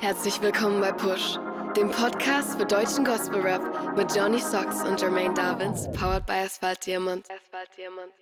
Herzlich 0.00 0.40
willkommen 0.40 0.80
bei 0.80 0.92
Push, 0.92 1.40
dem 1.76 1.90
Podcast 1.90 2.56
für 2.56 2.64
deutschen 2.64 3.04
Gospel 3.04 3.40
Rap 3.40 3.96
mit 3.96 4.14
Johnny 4.14 4.38
Socks 4.38 4.80
und 4.84 5.00
Jermaine 5.00 5.34
Davins, 5.34 5.90
powered 5.90 6.24
by 6.24 6.34
Asphalt 6.34 6.86
Diamond. 6.86 7.26
Asphalt 7.28 7.68
Diamond. 7.76 8.12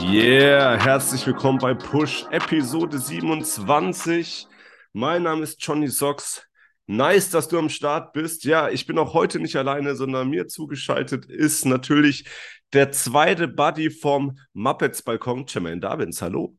Yeah, 0.00 0.82
herzlich 0.82 1.26
willkommen 1.26 1.58
bei 1.58 1.74
Push 1.74 2.24
Episode 2.30 2.98
27. 2.98 4.48
Mein 4.94 5.24
Name 5.24 5.42
ist 5.42 5.62
Johnny 5.62 5.88
Socks. 5.88 6.47
Nice, 6.90 7.28
dass 7.28 7.48
du 7.48 7.58
am 7.58 7.68
Start 7.68 8.14
bist. 8.14 8.44
Ja, 8.44 8.70
ich 8.70 8.86
bin 8.86 8.96
auch 8.96 9.12
heute 9.12 9.40
nicht 9.40 9.56
alleine, 9.56 9.94
sondern 9.94 10.30
mir 10.30 10.48
zugeschaltet 10.48 11.26
ist 11.26 11.66
natürlich 11.66 12.26
der 12.72 12.92
zweite 12.92 13.46
Buddy 13.46 13.90
vom 13.90 14.38
Muppets 14.54 15.02
Balkon, 15.02 15.44
Jermaine 15.46 15.82
Davins. 15.82 16.22
Hallo. 16.22 16.56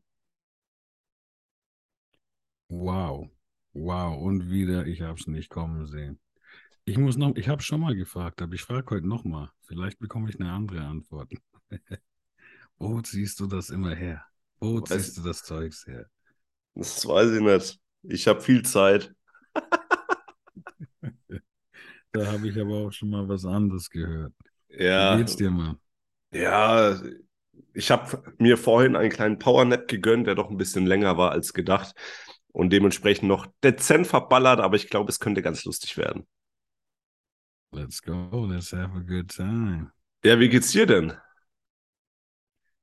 Wow. 2.68 3.28
Wow. 3.72 4.22
Und 4.22 4.48
wieder, 4.50 4.86
ich 4.86 5.02
habe 5.02 5.18
es 5.18 5.26
nicht 5.26 5.50
kommen 5.50 5.84
sehen. 5.86 6.20
Ich 6.84 6.96
muss 6.96 7.16
noch, 7.16 7.34
ich 7.34 7.48
habe 7.48 7.60
schon 7.60 7.80
mal 7.80 7.96
gefragt, 7.96 8.40
aber 8.40 8.54
ich 8.54 8.62
frage 8.62 8.94
heute 8.94 9.08
nochmal. 9.08 9.50
Vielleicht 9.62 9.98
bekomme 9.98 10.30
ich 10.30 10.38
eine 10.38 10.52
andere 10.52 10.82
Antwort. 10.82 11.32
Wo 12.78 13.00
ziehst 13.00 13.40
du 13.40 13.48
das 13.48 13.70
immer 13.70 13.96
her? 13.96 14.24
Wo 14.60 14.80
ziehst 14.80 15.18
du 15.18 15.22
das 15.22 15.42
Zeugs 15.42 15.84
her? 15.88 16.06
Das 16.76 17.04
weiß 17.04 17.32
ich 17.32 17.40
nicht. 17.40 17.80
Ich 18.04 18.28
habe 18.28 18.40
viel 18.40 18.62
Zeit. 18.62 19.12
Da 22.12 22.26
habe 22.32 22.48
ich 22.48 22.58
aber 22.60 22.76
auch 22.86 22.92
schon 22.92 23.10
mal 23.10 23.28
was 23.28 23.44
anderes 23.44 23.90
gehört. 23.90 24.34
Ja, 24.68 25.06
Wie 25.08 25.16
geht's 25.18 25.36
dir, 25.36 25.50
Mann? 25.50 25.78
ja, 26.32 27.00
ich 27.74 27.90
habe 27.90 28.22
mir 28.38 28.56
vorhin 28.58 28.96
einen 28.96 29.10
kleinen 29.10 29.38
Powernap 29.38 29.88
gegönnt, 29.88 30.26
der 30.26 30.34
doch 30.36 30.50
ein 30.50 30.56
bisschen 30.58 30.86
länger 30.86 31.16
war 31.18 31.32
als 31.32 31.52
gedacht 31.54 31.94
und 32.52 32.72
dementsprechend 32.72 33.28
noch 33.28 33.46
dezent 33.64 34.06
verballert, 34.06 34.60
aber 34.60 34.76
ich 34.76 34.88
glaube, 34.90 35.10
es 35.10 35.20
könnte 35.20 35.42
ganz 35.42 35.64
lustig 35.64 35.96
werden. 35.96 36.26
Let's 37.72 38.00
go, 38.00 38.46
let's 38.46 38.70
have 38.72 38.94
a 38.96 39.00
good 39.00 39.28
time. 39.28 39.90
Ja, 40.24 40.38
wie 40.40 40.48
geht's 40.48 40.70
dir 40.72 40.86
denn? 40.86 41.12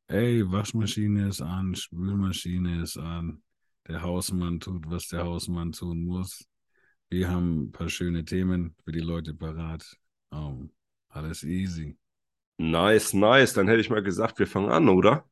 Ey, 0.10 0.44
Waschmaschine 0.52 1.30
ist 1.30 1.42
an, 1.42 1.76
Spülmaschine 1.76 2.82
ist 2.82 2.98
an. 2.98 3.42
Der 3.88 4.02
Hausmann 4.02 4.60
tut, 4.60 4.90
was 4.90 5.08
der 5.08 5.23
Hausmann 5.23 5.72
tun 5.72 6.04
muss. 6.06 6.46
Wir 7.10 7.30
haben 7.30 7.64
ein 7.64 7.72
paar 7.72 7.90
schöne 7.90 8.26
Themen 8.26 8.76
für 8.84 8.92
die 8.92 9.00
Leute 9.00 9.34
parat. 9.34 9.98
Um, 10.30 10.72
alles 11.08 11.44
easy. 11.44 11.98
Nice, 12.58 13.14
nice. 13.14 13.54
Dann 13.54 13.68
hätte 13.68 13.80
ich 13.80 13.90
mal 13.90 14.04
gesagt, 14.04 14.40
wir 14.40 14.48
fangen 14.48 14.70
an, 14.70 14.90
oder? 14.90 15.26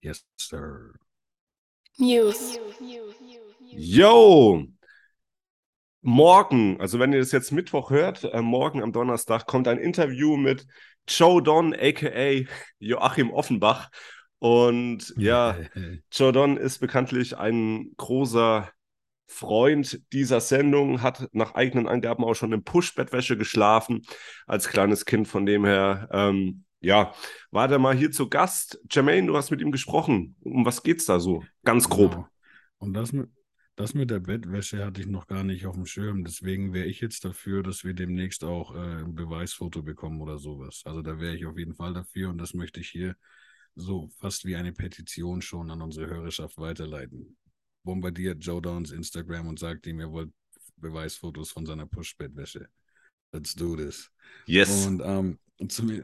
Yes, 0.00 0.26
sir. 0.40 0.94
News. 1.98 2.58
Yo! 3.60 4.66
Morgen, 6.00 6.80
also 6.80 6.98
wenn 6.98 7.12
ihr 7.12 7.18
das 7.18 7.32
jetzt 7.32 7.52
Mittwoch 7.52 7.90
hört, 7.90 8.24
äh, 8.24 8.40
morgen 8.40 8.82
am 8.82 8.92
Donnerstag 8.92 9.46
kommt 9.46 9.68
ein 9.68 9.78
Interview 9.78 10.36
mit 10.36 10.66
Joe 11.06 11.42
Don, 11.42 11.74
aka 11.74 12.44
Joachim 12.78 13.30
Offenbach. 13.30 13.90
Und 14.38 15.12
ja, 15.16 15.56
Joe 16.12 16.32
Don 16.32 16.56
ist 16.56 16.78
bekanntlich 16.78 17.36
ein 17.36 17.92
großer 17.96 18.68
Freund 19.28 20.00
dieser 20.12 20.40
Sendung, 20.40 21.02
hat 21.02 21.28
nach 21.32 21.54
eigenen 21.54 21.86
Angaben 21.86 22.24
auch 22.24 22.34
schon 22.34 22.52
in 22.52 22.64
Push-Bettwäsche 22.64 23.36
geschlafen 23.36 24.02
als 24.46 24.68
kleines 24.68 25.04
Kind. 25.04 25.28
Von 25.28 25.44
dem 25.44 25.64
her, 25.66 26.08
ähm, 26.12 26.64
ja, 26.80 27.12
war 27.50 27.68
der 27.68 27.78
mal 27.78 27.94
hier 27.94 28.10
zu 28.10 28.28
Gast. 28.28 28.80
Jermaine, 28.90 29.26
du 29.26 29.36
hast 29.36 29.50
mit 29.50 29.60
ihm 29.60 29.70
gesprochen. 29.70 30.34
Um 30.40 30.64
was 30.64 30.82
geht's 30.82 31.04
da 31.04 31.20
so? 31.20 31.44
Ganz 31.62 31.88
grob. 31.88 32.12
Genau. 32.12 32.28
Und 32.78 32.94
das 32.94 33.12
mit, 33.12 33.28
das 33.76 33.94
mit 33.94 34.10
der 34.10 34.20
Bettwäsche 34.20 34.84
hatte 34.84 35.02
ich 35.02 35.06
noch 35.06 35.26
gar 35.26 35.44
nicht 35.44 35.66
auf 35.66 35.74
dem 35.74 35.86
Schirm. 35.86 36.24
Deswegen 36.24 36.72
wäre 36.72 36.86
ich 36.86 37.00
jetzt 37.00 37.24
dafür, 37.24 37.62
dass 37.62 37.84
wir 37.84 37.92
demnächst 37.92 38.44
auch 38.44 38.74
äh, 38.74 39.04
ein 39.04 39.14
Beweisfoto 39.14 39.82
bekommen 39.82 40.22
oder 40.22 40.38
sowas. 40.38 40.82
Also 40.86 41.02
da 41.02 41.20
wäre 41.20 41.36
ich 41.36 41.44
auf 41.44 41.58
jeden 41.58 41.74
Fall 41.74 41.92
dafür 41.92 42.30
und 42.30 42.38
das 42.38 42.54
möchte 42.54 42.80
ich 42.80 42.88
hier 42.88 43.14
so 43.74 44.08
fast 44.18 44.44
wie 44.46 44.56
eine 44.56 44.72
Petition 44.72 45.42
schon 45.42 45.70
an 45.70 45.82
unsere 45.82 46.08
Hörerschaft 46.08 46.56
weiterleiten. 46.58 47.36
Bombardiert 47.88 48.44
Joe 48.44 48.60
Downs 48.60 48.90
Instagram 48.90 49.46
und 49.46 49.58
sagt 49.58 49.86
ihm, 49.86 49.98
ihr 49.98 50.12
wollt 50.12 50.30
Beweisfotos 50.76 51.52
von 51.52 51.64
seiner 51.64 51.86
Push-Bettwäsche. 51.86 52.68
Let's 53.32 53.54
do 53.54 53.76
this. 53.76 54.10
Yes. 54.44 54.86
Und, 54.86 55.00
ähm, 55.02 55.38
zum, 55.70 55.90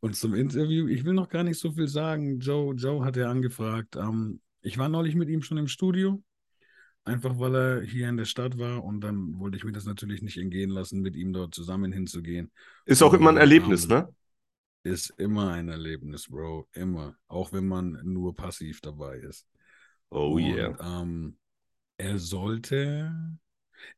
und 0.00 0.16
zum 0.16 0.34
Interview, 0.34 0.88
ich 0.88 1.04
will 1.04 1.12
noch 1.12 1.28
gar 1.28 1.44
nicht 1.44 1.60
so 1.60 1.70
viel 1.70 1.86
sagen. 1.86 2.40
Joe, 2.40 2.74
Joe 2.74 3.04
hat 3.04 3.16
ja 3.16 3.30
angefragt. 3.30 3.94
Ähm, 3.94 4.40
ich 4.62 4.78
war 4.78 4.88
neulich 4.88 5.14
mit 5.14 5.28
ihm 5.28 5.42
schon 5.42 5.58
im 5.58 5.68
Studio, 5.68 6.20
einfach 7.04 7.38
weil 7.38 7.54
er 7.54 7.82
hier 7.82 8.08
in 8.08 8.16
der 8.16 8.24
Stadt 8.24 8.58
war 8.58 8.82
und 8.82 9.00
dann 9.00 9.38
wollte 9.38 9.56
ich 9.56 9.62
mir 9.62 9.70
das 9.70 9.84
natürlich 9.84 10.22
nicht 10.22 10.38
entgehen 10.38 10.70
lassen, 10.70 11.02
mit 11.02 11.14
ihm 11.14 11.32
dort 11.32 11.54
zusammen 11.54 11.92
hinzugehen. 11.92 12.50
Ist 12.84 13.04
auch 13.04 13.14
immer 13.14 13.28
ein 13.28 13.36
Und, 13.36 13.42
Erlebnis, 13.42 13.84
ähm, 13.84 13.90
ne? 13.90 14.08
Ist 14.82 15.10
immer 15.18 15.52
ein 15.52 15.68
Erlebnis, 15.68 16.28
Bro. 16.28 16.66
Immer. 16.72 17.16
Auch 17.28 17.52
wenn 17.52 17.68
man 17.68 18.00
nur 18.02 18.34
passiv 18.34 18.80
dabei 18.80 19.18
ist. 19.18 19.46
Oh 20.14 20.36
Und, 20.36 20.38
yeah. 20.38 20.74
ähm, 20.80 21.36
er 21.98 22.18
sollte, 22.18 23.12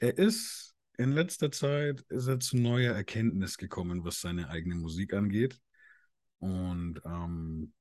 er 0.01 0.19
ist 0.19 0.75
in 0.99 1.13
letzter 1.13 1.51
Zeit 1.53 2.03
ist 2.09 2.27
er 2.29 2.41
zu 2.41 2.57
neuer 2.57 2.95
Erkenntnis 2.95 3.59
gekommen, 3.59 4.05
was 4.05 4.21
seine 4.21 4.49
eigene 4.51 4.77
Musik 4.77 5.15
angeht. 5.15 5.61
Und 6.39 7.01
ähm, 7.05 7.73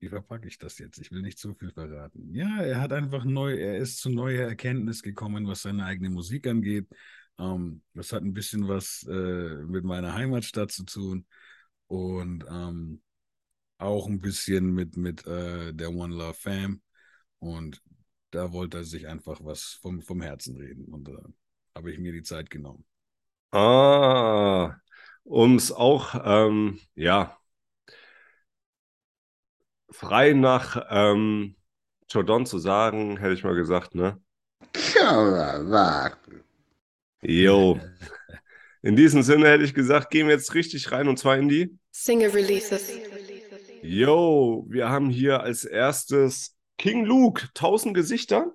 wie 0.00 0.08
verpacke 0.08 0.48
ich 0.48 0.58
das 0.58 0.78
jetzt? 0.78 0.98
Ich 0.98 1.10
will 1.12 1.22
nicht 1.22 1.38
zu 1.38 1.54
viel 1.54 1.72
verraten. 1.72 2.34
Ja, 2.34 2.62
er 2.62 2.80
hat 2.80 2.92
einfach 2.92 3.24
neu, 3.24 3.54
er 3.56 3.78
ist 3.78 3.98
zu 4.00 4.10
neuer 4.10 4.48
Erkenntnis 4.48 5.02
gekommen, 5.02 5.46
was 5.48 5.62
seine 5.62 5.84
eigene 5.86 6.10
Musik 6.10 6.46
angeht. 6.46 6.88
Ähm, 7.38 7.82
das 7.94 8.12
hat 8.12 8.22
ein 8.22 8.34
bisschen 8.34 8.68
was 8.68 9.06
äh, 9.08 9.56
mit 9.64 9.84
meiner 9.84 10.14
Heimatstadt 10.14 10.72
zu 10.72 10.84
tun 10.84 11.26
und 11.88 12.44
ähm, 12.50 13.02
auch 13.78 14.08
ein 14.08 14.20
bisschen 14.20 14.72
mit, 14.72 14.96
mit 14.96 15.26
äh, 15.26 15.72
der 15.74 15.90
One 15.90 16.14
Love 16.14 16.34
Fam. 16.34 16.82
Und 17.38 17.82
da 18.30 18.52
wollte 18.52 18.78
er 18.78 18.84
sich 18.84 19.06
einfach 19.08 19.40
was 19.42 19.78
vom, 19.80 20.02
vom 20.02 20.20
Herzen 20.20 20.56
reden. 20.56 20.86
Und 20.92 21.08
da 21.08 21.18
habe 21.74 21.90
ich 21.90 21.98
mir 21.98 22.12
die 22.12 22.22
Zeit 22.22 22.50
genommen. 22.50 22.84
Ah, 23.52 24.76
um 25.24 25.56
es 25.56 25.72
auch, 25.72 26.14
ähm, 26.24 26.80
ja, 26.94 27.38
frei 29.90 30.32
nach 30.32 30.86
ähm, 30.90 31.56
Jordan 32.10 32.46
zu 32.46 32.58
sagen, 32.58 33.18
hätte 33.18 33.34
ich 33.34 33.44
mal 33.44 33.54
gesagt, 33.54 33.94
ne? 33.94 34.20
Jo. 37.22 37.80
In 38.82 38.96
diesem 38.96 39.22
Sinne 39.22 39.48
hätte 39.48 39.64
ich 39.64 39.74
gesagt, 39.74 40.10
gehen 40.10 40.26
wir 40.28 40.34
jetzt 40.34 40.54
richtig 40.54 40.92
rein 40.92 41.08
und 41.08 41.18
zwar 41.18 41.36
in 41.36 41.48
die. 41.48 41.76
Single 41.90 42.30
Releases. 42.30 42.92
Yo, 43.82 44.66
wir 44.68 44.88
haben 44.88 45.10
hier 45.10 45.40
als 45.40 45.64
erstes 45.64 46.57
King 46.78 47.04
Luke, 47.04 47.48
1000 47.54 47.94
Gesichter. 47.94 48.54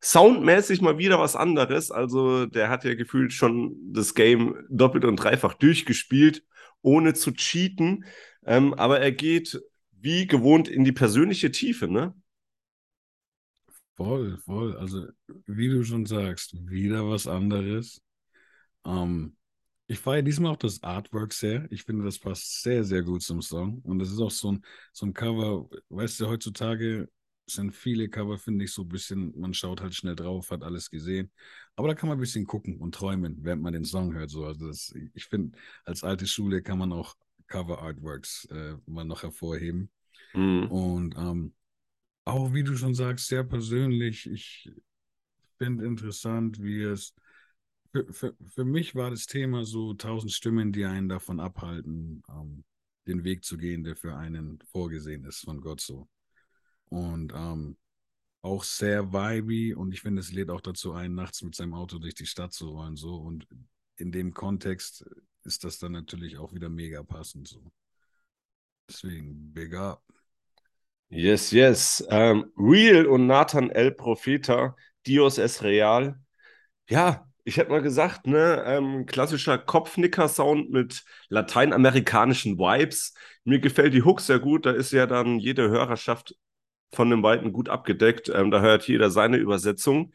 Soundmäßig 0.00 0.80
mal 0.80 0.98
wieder 0.98 1.18
was 1.18 1.34
anderes. 1.36 1.90
Also, 1.90 2.46
der 2.46 2.70
hat 2.70 2.84
ja 2.84 2.94
gefühlt 2.94 3.32
schon 3.32 3.76
das 3.92 4.14
Game 4.14 4.64
doppelt 4.70 5.04
und 5.04 5.16
dreifach 5.16 5.54
durchgespielt, 5.54 6.44
ohne 6.82 7.14
zu 7.14 7.32
cheaten. 7.32 8.04
Ähm, 8.46 8.74
aber 8.74 9.00
er 9.00 9.12
geht 9.12 9.60
wie 9.92 10.26
gewohnt 10.26 10.68
in 10.68 10.84
die 10.84 10.92
persönliche 10.92 11.50
Tiefe, 11.50 11.88
ne? 11.88 12.14
Voll, 13.96 14.38
voll. 14.38 14.76
Also, 14.76 15.08
wie 15.46 15.68
du 15.68 15.82
schon 15.84 16.06
sagst, 16.06 16.54
wieder 16.68 17.08
was 17.08 17.26
anderes. 17.26 18.00
Ähm, 18.86 19.36
ich 19.88 19.98
feiere 19.98 20.22
diesmal 20.22 20.52
auch 20.52 20.58
das 20.58 20.82
Artwork 20.82 21.32
sehr. 21.32 21.66
Ich 21.72 21.84
finde, 21.84 22.04
das 22.04 22.18
passt 22.18 22.62
sehr, 22.62 22.84
sehr 22.84 23.02
gut 23.02 23.22
zum 23.22 23.42
Song. 23.42 23.80
Und 23.82 23.98
das 23.98 24.12
ist 24.12 24.20
auch 24.20 24.30
so 24.30 24.52
ein, 24.52 24.64
so 24.92 25.06
ein 25.06 25.14
Cover, 25.14 25.68
weißt 25.88 26.20
du, 26.20 26.28
heutzutage 26.28 27.08
sind 27.50 27.74
viele 27.74 28.08
Cover, 28.08 28.38
finde 28.38 28.64
ich, 28.64 28.72
so 28.72 28.82
ein 28.82 28.88
bisschen, 28.88 29.38
man 29.38 29.54
schaut 29.54 29.80
halt 29.80 29.94
schnell 29.94 30.16
drauf, 30.16 30.50
hat 30.50 30.62
alles 30.62 30.90
gesehen. 30.90 31.30
Aber 31.76 31.88
da 31.88 31.94
kann 31.94 32.08
man 32.08 32.18
ein 32.18 32.20
bisschen 32.20 32.46
gucken 32.46 32.78
und 32.78 32.94
träumen, 32.94 33.38
während 33.42 33.62
man 33.62 33.72
den 33.72 33.84
Song 33.84 34.14
hört. 34.14 34.30
So. 34.30 34.44
Also 34.44 34.68
das, 34.68 34.94
ich 35.14 35.26
finde, 35.26 35.56
als 35.84 36.04
alte 36.04 36.26
Schule 36.26 36.62
kann 36.62 36.78
man 36.78 36.92
auch 36.92 37.16
Cover-Artworks 37.46 38.46
äh, 38.46 38.76
mal 38.86 39.04
noch 39.04 39.22
hervorheben. 39.22 39.90
Mhm. 40.34 40.70
Und 40.70 41.16
ähm, 41.16 41.54
auch 42.24 42.52
wie 42.52 42.62
du 42.62 42.76
schon 42.76 42.94
sagst, 42.94 43.28
sehr 43.28 43.44
persönlich. 43.44 44.28
Ich 44.30 44.70
finde 45.58 45.86
interessant, 45.86 46.62
wie 46.62 46.82
es. 46.82 47.14
Für, 47.90 48.12
für, 48.12 48.36
für 48.44 48.64
mich 48.66 48.94
war 48.94 49.10
das 49.10 49.24
Thema 49.26 49.64
so 49.64 49.94
tausend 49.94 50.32
Stimmen, 50.32 50.72
die 50.72 50.84
einen 50.84 51.08
davon 51.08 51.40
abhalten, 51.40 52.22
ähm, 52.28 52.64
den 53.06 53.24
Weg 53.24 53.44
zu 53.44 53.56
gehen, 53.56 53.82
der 53.82 53.96
für 53.96 54.14
einen 54.14 54.58
vorgesehen 54.70 55.24
ist 55.24 55.40
von 55.40 55.62
Gott 55.62 55.80
so. 55.80 56.06
Und 56.88 57.32
ähm, 57.34 57.76
auch 58.42 58.64
sehr 58.64 59.12
vibey 59.12 59.74
und 59.74 59.92
ich 59.92 60.00
finde, 60.00 60.20
es 60.20 60.32
lädt 60.32 60.50
auch 60.50 60.60
dazu 60.60 60.92
ein, 60.92 61.14
nachts 61.14 61.42
mit 61.42 61.54
seinem 61.54 61.74
Auto 61.74 61.98
durch 61.98 62.14
die 62.14 62.26
Stadt 62.26 62.52
zu 62.52 62.70
rollen. 62.70 62.96
So. 62.96 63.16
Und 63.16 63.46
in 63.96 64.12
dem 64.12 64.32
Kontext 64.32 65.04
ist 65.44 65.64
das 65.64 65.78
dann 65.78 65.92
natürlich 65.92 66.38
auch 66.38 66.52
wieder 66.52 66.68
mega 66.68 67.02
passend. 67.02 67.48
So. 67.48 67.60
Deswegen, 68.88 69.52
big 69.52 69.74
up. 69.74 70.02
Yes, 71.10 71.50
yes. 71.50 72.06
Ähm, 72.10 72.52
Real 72.56 73.06
und 73.06 73.26
Nathan 73.26 73.70
El 73.70 73.92
Profeta, 73.92 74.76
Dios 75.06 75.38
es 75.38 75.62
Real. 75.62 76.20
Ja, 76.88 77.26
ich 77.44 77.56
hätte 77.56 77.70
mal 77.70 77.80
gesagt, 77.82 78.26
ne, 78.26 78.62
ähm, 78.66 79.06
klassischer 79.06 79.56
Kopfnicker-Sound 79.56 80.70
mit 80.70 81.04
lateinamerikanischen 81.30 82.58
Vibes. 82.58 83.14
Mir 83.44 83.58
gefällt 83.58 83.94
die 83.94 84.02
Hook 84.02 84.20
sehr 84.20 84.38
gut. 84.38 84.66
Da 84.66 84.70
ist 84.72 84.92
ja 84.92 85.06
dann 85.06 85.38
jede 85.38 85.70
Hörerschaft 85.70 86.34
von 86.92 87.10
den 87.10 87.22
beiden 87.22 87.52
gut 87.52 87.68
abgedeckt. 87.68 88.28
Ähm, 88.28 88.50
da 88.50 88.60
hört 88.60 88.88
jeder 88.88 89.10
seine 89.10 89.36
Übersetzung. 89.36 90.12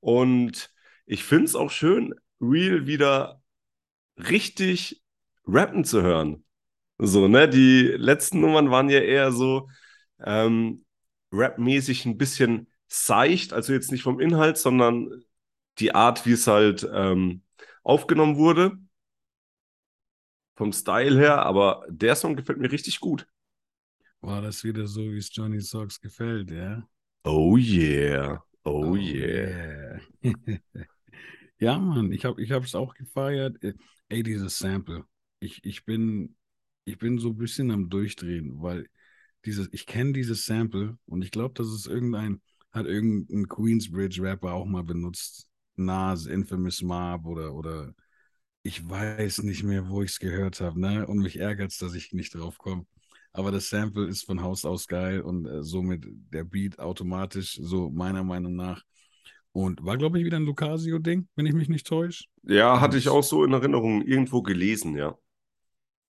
Und 0.00 0.70
ich 1.06 1.24
finde 1.24 1.46
es 1.46 1.56
auch 1.56 1.70
schön, 1.70 2.14
Real 2.40 2.86
wieder 2.86 3.40
richtig 4.16 5.02
rappen 5.46 5.84
zu 5.84 6.02
hören. 6.02 6.44
So, 6.98 7.28
ne? 7.28 7.48
Die 7.48 7.82
letzten 7.96 8.40
Nummern 8.40 8.70
waren 8.70 8.88
ja 8.88 9.00
eher 9.00 9.32
so 9.32 9.68
ähm, 10.24 10.84
rapmäßig 11.32 12.06
ein 12.06 12.18
bisschen 12.18 12.68
seicht, 12.88 13.52
also 13.52 13.72
jetzt 13.72 13.92
nicht 13.92 14.02
vom 14.02 14.20
Inhalt, 14.20 14.58
sondern 14.58 15.24
die 15.78 15.94
Art, 15.94 16.26
wie 16.26 16.32
es 16.32 16.46
halt 16.46 16.88
ähm, 16.92 17.42
aufgenommen 17.82 18.36
wurde. 18.36 18.78
Vom 20.56 20.72
Style 20.72 21.18
her, 21.18 21.42
aber 21.44 21.84
der 21.88 22.16
Song 22.16 22.34
gefällt 22.34 22.58
mir 22.58 22.72
richtig 22.72 23.00
gut. 23.00 23.26
War 24.26 24.42
das 24.42 24.64
wieder 24.64 24.88
so, 24.88 25.02
wie 25.12 25.18
es 25.18 25.30
Johnny 25.32 25.60
Socks 25.60 26.00
gefällt, 26.00 26.50
ja? 26.50 26.84
Oh 27.22 27.56
yeah. 27.56 28.42
Oh, 28.64 28.86
oh 28.86 28.96
yeah. 28.96 30.00
yeah. 30.20 30.58
ja, 31.60 31.78
Mann, 31.78 32.10
ich 32.10 32.24
habe 32.24 32.42
es 32.42 32.74
auch 32.74 32.94
gefeiert. 32.94 33.56
Ey, 34.08 34.24
dieses 34.24 34.58
Sample. 34.58 35.04
Ich, 35.38 35.64
ich, 35.64 35.84
bin, 35.84 36.34
ich 36.84 36.98
bin 36.98 37.18
so 37.18 37.28
ein 37.28 37.36
bisschen 37.36 37.70
am 37.70 37.88
Durchdrehen, 37.88 38.60
weil 38.60 38.88
dieses, 39.44 39.68
ich 39.70 39.86
kenne 39.86 40.12
dieses 40.12 40.44
Sample 40.44 40.98
und 41.06 41.22
ich 41.22 41.30
glaube, 41.30 41.54
dass 41.54 41.68
es 41.68 41.86
irgendein, 41.86 42.42
hat 42.72 42.86
irgendein 42.86 43.46
Queensbridge-Rapper 43.46 44.52
auch 44.54 44.66
mal 44.66 44.82
benutzt. 44.82 45.46
Nas, 45.76 46.26
Infamous 46.26 46.82
Mob 46.82 47.26
oder, 47.26 47.54
oder 47.54 47.94
ich 48.64 48.90
weiß 48.90 49.44
nicht 49.44 49.62
mehr, 49.62 49.88
wo 49.88 50.02
ich 50.02 50.10
es 50.10 50.18
gehört 50.18 50.60
habe, 50.60 50.80
ne? 50.80 51.06
Und 51.06 51.18
mich 51.18 51.38
ärgert 51.38 51.70
es, 51.70 51.78
dass 51.78 51.94
ich 51.94 52.12
nicht 52.12 52.34
drauf 52.34 52.58
komme. 52.58 52.86
Aber 53.36 53.52
das 53.52 53.68
Sample 53.68 54.06
ist 54.06 54.24
von 54.24 54.40
Haus 54.40 54.64
aus 54.64 54.86
geil 54.86 55.20
und 55.20 55.44
äh, 55.44 55.62
somit 55.62 56.06
der 56.32 56.44
Beat 56.44 56.78
automatisch, 56.78 57.58
so 57.60 57.90
meiner 57.90 58.24
Meinung 58.24 58.56
nach. 58.56 58.82
Und 59.52 59.84
war, 59.84 59.98
glaube 59.98 60.18
ich, 60.18 60.24
wieder 60.24 60.38
ein 60.38 60.46
Lucasio-Ding, 60.46 61.28
wenn 61.36 61.44
ich 61.44 61.52
mich 61.52 61.68
nicht 61.68 61.86
täusche. 61.86 62.24
Ja, 62.44 62.80
hatte 62.80 62.96
ich 62.96 63.10
auch 63.10 63.22
so 63.22 63.44
in 63.44 63.52
Erinnerung 63.52 64.00
irgendwo 64.00 64.40
gelesen, 64.40 64.96
ja. 64.96 65.18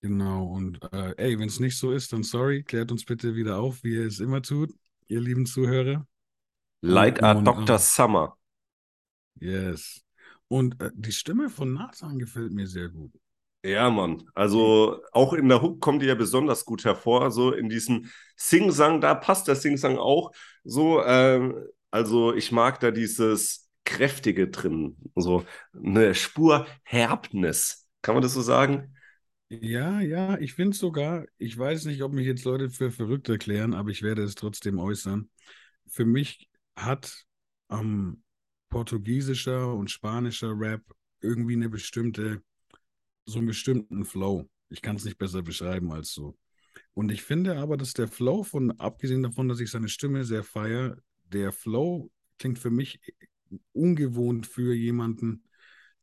Genau, 0.00 0.46
und 0.46 0.80
äh, 0.90 1.12
ey, 1.18 1.38
wenn 1.38 1.48
es 1.48 1.60
nicht 1.60 1.76
so 1.76 1.92
ist, 1.92 2.14
dann 2.14 2.22
sorry, 2.22 2.62
klärt 2.62 2.90
uns 2.92 3.04
bitte 3.04 3.34
wieder 3.34 3.58
auf, 3.58 3.84
wie 3.84 3.96
ihr 3.96 4.06
es 4.06 4.20
immer 4.20 4.40
tut, 4.40 4.72
ihr 5.08 5.20
lieben 5.20 5.44
Zuhörer. 5.44 6.06
Like 6.80 7.22
a 7.22 7.34
Dr. 7.34 7.76
Uh, 7.76 7.78
Summer. 7.78 8.38
Yes. 9.38 10.02
Und 10.46 10.80
äh, 10.80 10.90
die 10.94 11.12
Stimme 11.12 11.50
von 11.50 11.74
Nathan 11.74 12.18
gefällt 12.18 12.52
mir 12.52 12.66
sehr 12.66 12.88
gut. 12.88 13.12
Ja, 13.64 13.90
Mann. 13.90 14.22
Also 14.34 15.02
auch 15.12 15.32
in 15.32 15.48
der 15.48 15.60
Hook 15.62 15.80
kommt 15.80 16.02
die 16.02 16.06
ja 16.06 16.14
besonders 16.14 16.64
gut 16.64 16.84
hervor. 16.84 17.30
So 17.30 17.52
in 17.52 17.68
diesem 17.68 18.08
Sing-Sang, 18.36 19.00
da 19.00 19.14
passt 19.14 19.48
der 19.48 19.56
Sing-Sang 19.56 19.98
auch 19.98 20.30
so. 20.64 21.00
Äh, 21.02 21.52
also 21.90 22.34
ich 22.34 22.52
mag 22.52 22.78
da 22.80 22.90
dieses 22.90 23.68
Kräftige 23.84 24.48
drin. 24.48 24.96
So 25.16 25.44
eine 25.74 26.14
Spur 26.14 26.66
Herbnis. 26.84 27.88
Kann 28.00 28.14
man 28.14 28.22
das 28.22 28.34
so 28.34 28.42
sagen? 28.42 28.94
Ja, 29.50 30.00
ja, 30.00 30.38
ich 30.38 30.52
finde 30.54 30.76
sogar, 30.76 31.24
ich 31.38 31.56
weiß 31.56 31.86
nicht, 31.86 32.02
ob 32.02 32.12
mich 32.12 32.26
jetzt 32.26 32.44
Leute 32.44 32.68
für 32.70 32.90
verrückt 32.90 33.28
erklären, 33.30 33.72
aber 33.74 33.90
ich 33.90 34.02
werde 34.02 34.22
es 34.22 34.34
trotzdem 34.34 34.78
äußern. 34.78 35.30
Für 35.88 36.04
mich 36.04 36.50
hat 36.76 37.24
ähm, 37.70 38.22
portugiesischer 38.68 39.72
und 39.72 39.90
spanischer 39.90 40.52
Rap 40.54 40.82
irgendwie 41.20 41.54
eine 41.54 41.70
bestimmte, 41.70 42.42
so 43.28 43.38
einen 43.38 43.46
bestimmten 43.46 44.04
Flow. 44.04 44.48
Ich 44.68 44.82
kann 44.82 44.96
es 44.96 45.04
nicht 45.04 45.18
besser 45.18 45.42
beschreiben 45.42 45.92
als 45.92 46.12
so. 46.12 46.36
Und 46.94 47.10
ich 47.10 47.22
finde 47.22 47.56
aber, 47.58 47.76
dass 47.76 47.92
der 47.92 48.08
Flow 48.08 48.42
von, 48.42 48.72
abgesehen 48.78 49.22
davon, 49.22 49.48
dass 49.48 49.60
ich 49.60 49.70
seine 49.70 49.88
Stimme 49.88 50.24
sehr 50.24 50.44
feiere, 50.44 50.96
der 51.24 51.52
Flow 51.52 52.10
klingt 52.38 52.58
für 52.58 52.70
mich 52.70 53.00
ungewohnt 53.72 54.46
für 54.46 54.74
jemanden, 54.74 55.44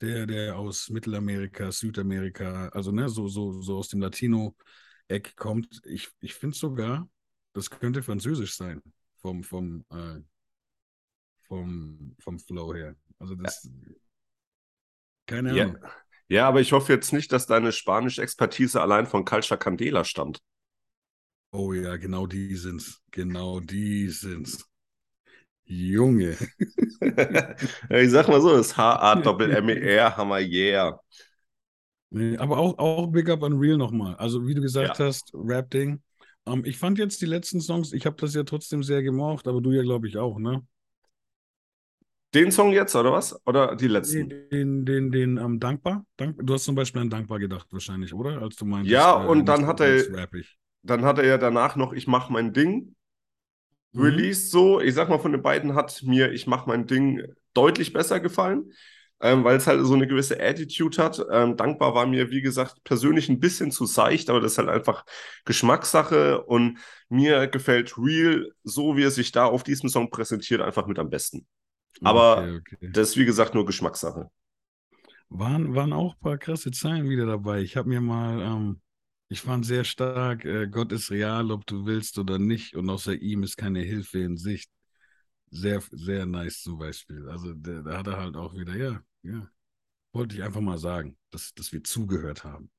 der, 0.02 0.26
der 0.26 0.58
aus 0.58 0.90
Mittelamerika, 0.90 1.72
Südamerika, 1.72 2.70
also 2.70 2.92
ne, 2.92 3.10
so, 3.10 3.28
so, 3.28 3.62
so 3.62 3.78
aus 3.78 3.88
dem 3.88 4.02
Latino-Eck 4.02 5.36
kommt. 5.36 5.82
Ich, 5.86 6.10
ich 6.20 6.34
finde 6.34 6.58
sogar, 6.58 7.10
das 7.54 7.70
könnte 7.70 8.04
Französisch 8.04 8.56
sein, 8.56 8.82
vom, 9.18 9.44
vom 9.44 9.86
äh, 9.90 10.22
vom, 11.48 12.16
vom 12.20 12.40
Flow 12.40 12.74
her. 12.74 12.96
Also 13.20 13.36
das. 13.36 13.64
Ja. 13.64 13.96
Keine 15.26 15.52
Ahnung. 15.52 15.78
Ja. 15.82 15.92
Ja, 16.28 16.48
aber 16.48 16.62
ich 16.62 16.72
hoffe 16.72 16.94
jetzt 16.94 17.14
nicht, 17.14 17.32
dass 17.32 17.46
deine 17.46 17.72
Spanisch-Expertise 17.72 18.82
allein 18.82 19.06
von 19.06 19.26
Calcha 19.26 19.58
Candela 19.58 20.04
stammt. 20.04 20.42
Oh 21.52 21.74
ja, 21.74 21.96
genau 21.98 22.28
die 22.28 22.56
sind's. 22.56 23.02
Genau 23.12 23.60
die 23.60 24.10
sind's. 24.10 24.66
Junge. 25.66 26.38
ich 27.90 28.12
sag 28.12 28.28
mal 28.28 28.42
so, 28.42 28.56
das 28.56 28.76
H-A-Doppel-M-E-R, 28.76 30.18
Hammer, 30.18 30.40
yeah. 30.40 31.00
Nee, 32.10 32.38
aber 32.38 32.58
auch, 32.58 32.78
auch 32.78 33.08
Big 33.08 33.30
Up 33.30 33.42
Unreal 33.42 33.78
nochmal. 33.78 34.16
Also, 34.16 34.46
wie 34.48 34.54
du 34.54 34.62
gesagt 34.62 35.00
ja. 35.00 35.06
hast, 35.06 35.32
Rap-Ding. 35.34 36.02
Um, 36.46 36.60
ähm, 36.60 36.66
ich 36.66 36.78
fand 36.78 37.00
jetzt 37.00 37.22
die 37.22 37.26
letzten 37.26 37.62
Songs, 37.62 37.94
ich 37.94 38.06
habe 38.06 38.16
das 38.18 38.36
ja 38.36 38.44
trotzdem 38.44 38.84
sehr 38.84 39.02
gemocht, 39.02 39.48
aber 39.48 39.62
du 39.62 39.72
ja, 39.72 39.82
glaube 39.82 40.08
ich, 40.08 40.18
auch, 40.18 40.38
ne? 40.38 40.66
Den 42.34 42.52
Song 42.52 42.74
jetzt, 42.74 42.96
oder 42.96 43.12
was? 43.12 43.40
Oder 43.46 43.76
die 43.76 43.88
letzten? 43.88 44.30
Den, 44.30 44.50
den, 44.50 44.86
den, 44.86 45.12
den 45.12 45.38
ähm, 45.38 45.60
Dankbar? 45.60 46.06
Dank, 46.18 46.38
du 46.42 46.54
hast 46.54 46.66
zum 46.66 46.76
Beispiel 46.76 47.02
an 47.02 47.10
Dankbar 47.10 47.40
gedacht, 47.40 47.68
wahrscheinlich, 47.72 48.14
oder? 48.14 48.42
Als 48.42 48.56
du 48.58 48.66
meintest, 48.66 48.92
ja, 48.92 49.24
äh, 49.24 49.28
und 49.28 49.46
dann 49.46 49.68
hat 49.68 49.80
er, 49.80 50.28
dann 50.84 51.06
hat 51.06 51.18
er 51.18 51.26
ja 51.26 51.38
danach 51.38 51.76
noch 51.76 51.94
Ich 51.94 52.08
mach 52.08 52.30
mein 52.30 52.52
Ding 52.52 52.96
mhm. 53.94 54.02
released 54.02 54.52
so. 54.52 54.82
Ich 54.82 54.96
sag 54.96 55.10
mal, 55.10 55.20
von 55.20 55.32
den 55.32 55.42
beiden 55.42 55.76
hat 55.76 56.02
mir 56.04 56.32
Ich 56.32 56.48
mach 56.48 56.66
mein 56.66 56.88
Ding 56.88 57.24
deutlich 57.54 57.94
besser 57.94 58.20
gefallen, 58.20 58.74
ähm, 59.22 59.46
weil 59.46 59.56
es 59.56 59.66
halt 59.66 59.86
so 59.86 59.94
eine 59.94 60.08
gewisse 60.08 60.38
Attitude 60.38 61.02
hat. 61.02 61.26
Ähm, 61.32 61.56
Dankbar 61.56 61.96
war 61.96 62.06
mir, 62.06 62.32
wie 62.32 62.42
gesagt, 62.42 62.84
persönlich 62.84 63.30
ein 63.30 63.40
bisschen 63.40 63.72
zu 63.72 63.86
seicht, 63.86 64.30
aber 64.30 64.42
das 64.42 64.54
ist 64.54 64.58
halt 64.58 64.70
einfach 64.70 65.06
Geschmackssache 65.46 66.44
und 66.44 66.80
mir 67.08 67.48
gefällt 67.48 67.98
Real, 67.98 68.52
so 68.64 68.98
wie 68.98 69.04
er 69.04 69.12
sich 69.12 69.32
da 69.32 69.46
auf 69.46 69.64
diesem 69.64 69.88
Song 69.88 70.10
präsentiert, 70.10 70.60
einfach 70.60 70.86
mit 70.86 71.00
am 71.00 71.10
besten. 71.10 71.48
Aber 72.02 72.40
okay, 72.40 72.58
okay. 72.58 72.90
das 72.92 73.10
ist 73.10 73.18
wie 73.18 73.26
gesagt 73.26 73.54
nur 73.54 73.66
Geschmackssache. 73.66 74.30
Waren, 75.30 75.76
waren 75.76 75.94
auch 75.94 76.14
ein 76.16 76.20
paar 76.20 76.38
krasse 76.38 76.72
Zeilen 76.72 77.10
wieder 77.10 77.26
dabei. 77.26 77.62
Ich 77.62 77.78
habe 77.78 77.90
mir 77.90 78.02
mal, 78.02 78.42
ähm, 78.42 78.82
ich 79.28 79.42
fand 79.42 79.66
sehr 79.66 79.84
stark, 79.84 80.46
äh, 80.46 80.68
Gott 80.68 80.92
ist 80.92 81.10
real, 81.12 81.52
ob 81.52 81.66
du 81.66 81.86
willst 81.86 82.18
oder 82.20 82.38
nicht, 82.38 82.76
und 82.76 82.90
außer 82.90 83.14
ihm 83.14 83.44
ist 83.44 83.58
keine 83.58 83.80
Hilfe 83.80 84.20
in 84.20 84.38
Sicht. 84.38 84.70
Sehr, 85.50 85.82
sehr 85.92 86.26
nice 86.26 86.62
zum 86.62 86.78
Beispiel. 86.78 87.28
Also 87.30 87.54
da 87.54 87.98
hat 87.98 88.08
er 88.08 88.18
halt 88.18 88.36
auch 88.36 88.54
wieder, 88.56 88.76
ja, 88.76 89.02
ja. 89.24 89.48
Wollte 90.12 90.36
ich 90.36 90.44
einfach 90.44 90.62
mal 90.62 90.78
sagen, 90.78 91.18
dass, 91.30 91.54
dass 91.54 91.74
wir 91.74 91.84
zugehört 91.84 92.44
haben. 92.44 92.72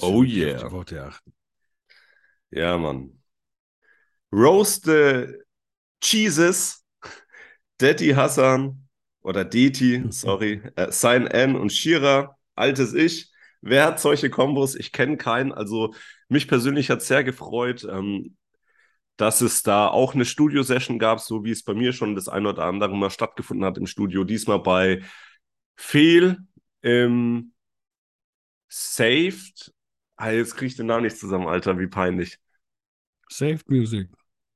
oh 0.00 0.22
yeah. 0.22 0.64
Auf 0.64 0.72
Worte 0.72 1.04
achten. 1.04 1.32
Ja, 2.50 2.76
Mann. 2.78 3.22
Roast 4.32 4.84
the 4.84 5.34
Cheeses 6.00 6.79
Daddy 7.80 8.10
Hassan 8.10 8.88
oder 9.22 9.44
Deti, 9.44 10.04
sorry, 10.10 10.62
äh, 10.76 10.92
Sein 10.92 11.26
N 11.26 11.56
und 11.56 11.72
Shira, 11.72 12.36
altes 12.54 12.94
Ich. 12.94 13.30
Wer 13.62 13.86
hat 13.86 14.00
solche 14.00 14.30
Kombos? 14.30 14.74
Ich 14.74 14.92
kenne 14.92 15.16
keinen. 15.16 15.52
Also 15.52 15.94
mich 16.28 16.48
persönlich 16.48 16.90
hat 16.90 17.00
es 17.00 17.08
sehr 17.08 17.24
gefreut, 17.24 17.86
ähm, 17.90 18.36
dass 19.16 19.40
es 19.42 19.62
da 19.62 19.86
auch 19.86 20.14
eine 20.14 20.24
Studio-Session 20.24 20.98
gab, 20.98 21.20
so 21.20 21.44
wie 21.44 21.50
es 21.50 21.62
bei 21.62 21.74
mir 21.74 21.92
schon 21.92 22.14
das 22.14 22.28
ein 22.28 22.46
oder 22.46 22.64
andere 22.64 22.96
Mal 22.96 23.10
stattgefunden 23.10 23.66
hat 23.66 23.76
im 23.76 23.86
Studio. 23.86 24.24
Diesmal 24.24 24.60
bei 24.60 25.02
Fehl 25.76 26.38
im 26.80 27.52
Saved. 28.68 29.72
Ah, 30.16 30.30
jetzt 30.30 30.54
kriege 30.54 30.66
ich 30.66 30.76
den 30.76 30.86
Namen 30.86 31.04
nicht 31.04 31.18
zusammen, 31.18 31.48
Alter, 31.48 31.78
wie 31.78 31.86
peinlich. 31.86 32.38
Saved 33.28 33.68
Music. 33.68 34.08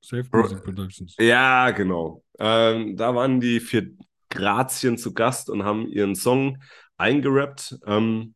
Saved 0.04 0.32
Music 0.32 0.62
Productions. 0.62 1.16
Ja, 1.18 1.70
genau. 1.70 2.22
Ähm, 2.38 2.96
da 2.96 3.14
waren 3.14 3.40
die 3.40 3.60
vier 3.60 3.92
Grazien 4.30 4.98
zu 4.98 5.14
Gast 5.14 5.48
und 5.48 5.64
haben 5.64 5.86
ihren 5.88 6.14
Song 6.14 6.58
eingerappt. 6.96 7.78
Ähm, 7.86 8.34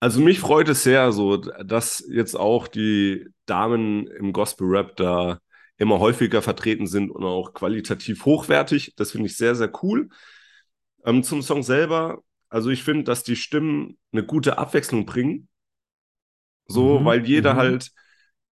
also 0.00 0.20
mich 0.20 0.40
freut 0.40 0.68
es 0.68 0.82
sehr, 0.82 1.12
so, 1.12 1.36
dass 1.36 2.04
jetzt 2.10 2.34
auch 2.34 2.68
die 2.68 3.26
Damen 3.46 4.06
im 4.08 4.32
Gospel-Rap 4.32 4.96
da 4.96 5.38
immer 5.78 6.00
häufiger 6.00 6.42
vertreten 6.42 6.86
sind 6.86 7.10
und 7.10 7.24
auch 7.24 7.52
qualitativ 7.54 8.24
hochwertig. 8.24 8.94
Das 8.96 9.12
finde 9.12 9.26
ich 9.26 9.36
sehr, 9.36 9.54
sehr 9.54 9.70
cool. 9.82 10.08
Ähm, 11.04 11.22
zum 11.22 11.42
Song 11.42 11.62
selber, 11.62 12.22
also 12.48 12.70
ich 12.70 12.82
finde, 12.82 13.04
dass 13.04 13.22
die 13.22 13.36
Stimmen 13.36 13.98
eine 14.12 14.24
gute 14.24 14.58
Abwechslung 14.58 15.06
bringen. 15.06 15.48
So, 16.66 16.98
mhm, 17.00 17.04
weil 17.04 17.26
jeder 17.26 17.54
mhm. 17.54 17.58
halt 17.58 17.92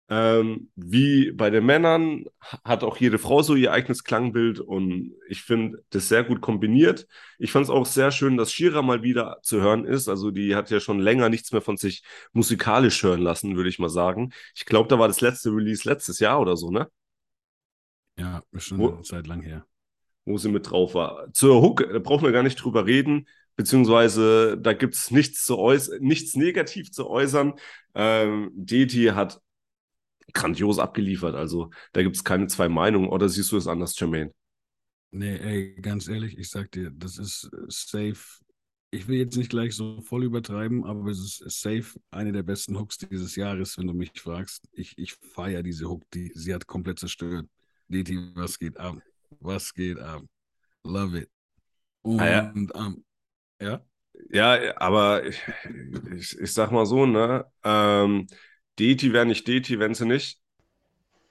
ähm, 0.10 0.70
wie 0.76 1.32
bei 1.32 1.50
den 1.50 1.66
Männern 1.66 2.24
hat 2.64 2.84
auch 2.84 2.98
jede 2.98 3.18
Frau 3.18 3.42
so 3.42 3.56
ihr 3.56 3.74
eigenes 3.74 4.06
Klangbild 4.06 4.60
und 4.60 5.14
ich 5.28 5.42
finde 5.42 5.84
das 5.90 6.08
sehr 6.08 6.24
gut 6.24 6.40
kombiniert. 6.40 7.08
Ich 7.40 7.52
fand 7.52 7.66
es 7.66 7.70
auch 7.70 7.86
sehr 7.86 8.12
schön, 8.12 8.38
dass 8.38 8.54
Shira 8.54 8.82
mal 8.82 9.04
wieder 9.04 9.40
zu 9.44 9.62
hören 9.62 9.84
ist. 9.86 10.08
Also 10.08 10.32
die 10.32 10.56
hat 10.56 10.70
ja 10.70 10.80
schon 10.80 11.00
länger 11.00 11.28
nichts 11.28 11.52
mehr 11.52 11.62
von 11.62 11.76
sich 11.76 12.04
musikalisch 12.32 13.04
hören 13.04 13.22
lassen, 13.22 13.58
würde 13.58 13.70
ich 13.70 13.80
mal 13.80 13.90
sagen. 13.90 14.32
Ich 14.56 14.66
glaube, 14.66 14.88
da 14.88 14.98
war 14.98 15.10
das 15.10 15.20
letzte 15.20 15.50
Release 15.50 15.88
letztes 15.88 16.20
Jahr 16.20 16.40
oder 16.40 16.56
so, 16.56 16.72
ne? 16.72 16.88
Ja, 18.18 18.44
schon 18.56 18.80
wo, 18.80 18.90
eine 18.90 19.02
Zeit 19.02 19.28
lang 19.28 19.42
her. 19.42 19.66
Wo 20.24 20.38
sie 20.38 20.50
mit 20.50 20.72
drauf 20.72 20.96
war. 20.96 21.32
Zur 21.34 21.62
Hook, 21.62 21.86
da 21.92 22.00
brauchen 22.00 22.24
wir 22.24 22.32
gar 22.32 22.44
nicht 22.44 22.56
drüber 22.56 22.86
reden 22.86 23.28
beziehungsweise 23.58 24.56
da 24.58 24.74
gibt 24.74 24.94
es 24.94 25.12
nichts, 25.12 25.52
nichts 26.00 26.36
negativ 26.36 26.92
zu 26.92 27.10
äußern. 27.10 27.56
Ähm, 27.96 28.52
Deti 28.54 29.06
hat 29.08 29.42
grandios 30.34 30.80
abgeliefert. 30.80 31.36
Also 31.36 31.70
da 31.94 32.04
gibt 32.04 32.16
es 32.16 32.24
keine 32.24 32.48
zwei 32.48 32.70
Meinungen. 32.70 33.10
Oder 33.10 33.30
siehst 33.30 33.52
du 33.52 33.58
es 33.58 33.68
anders, 33.68 34.00
Jermaine? 34.00 34.32
Nee, 35.12 35.38
ey, 35.38 35.76
ganz 35.82 36.08
ehrlich, 36.08 36.38
ich 36.38 36.50
sag 36.50 36.72
dir, 36.72 36.92
das 36.92 37.18
ist 37.18 37.50
äh, 37.54 37.66
safe. 37.70 38.42
Ich 38.92 39.08
will 39.08 39.18
jetzt 39.18 39.36
nicht 39.36 39.50
gleich 39.50 39.76
so 39.76 40.02
voll 40.02 40.24
übertreiben, 40.24 40.86
aber 40.86 41.10
es 41.10 41.20
ist 41.20 41.62
safe 41.62 42.00
eine 42.10 42.32
der 42.32 42.44
besten 42.44 42.78
Hooks 42.78 42.98
dieses 42.98 43.36
Jahres, 43.36 43.78
wenn 43.78 43.88
du 43.88 43.94
mich 43.94 44.12
fragst. 44.16 44.68
Ich, 44.72 44.98
ich 44.98 45.14
feiere 45.14 45.64
diese 45.64 45.90
Hook, 45.90 46.04
die 46.14 46.32
sie 46.36 46.54
hat 46.54 46.68
komplett 46.68 47.00
zerstört. 47.00 47.48
DT, 47.90 48.36
was 48.36 48.60
geht 48.60 48.78
ab? 48.78 48.98
Was 49.40 49.74
geht 49.74 50.00
ab? 50.00 50.24
Love 50.84 51.20
it. 51.20 51.30
Und, 52.02 52.22
ah, 52.22 52.30
ja. 52.30 52.52
Um, 52.52 52.70
ähm, 52.76 53.06
ja. 53.62 53.86
Ja, 54.30 54.78
aber 54.78 55.26
ich, 55.26 55.42
ich, 56.16 56.40
ich, 56.40 56.54
sag 56.54 56.72
mal 56.72 56.86
so, 56.86 57.06
ne? 57.06 57.46
Ähm, 57.64 58.28
Deti 58.80 59.14
wäre 59.14 59.26
nicht 59.26 59.48
Deti, 59.48 59.80
wenn 59.80 59.94
sie 59.94 60.06
nicht. 60.06 60.40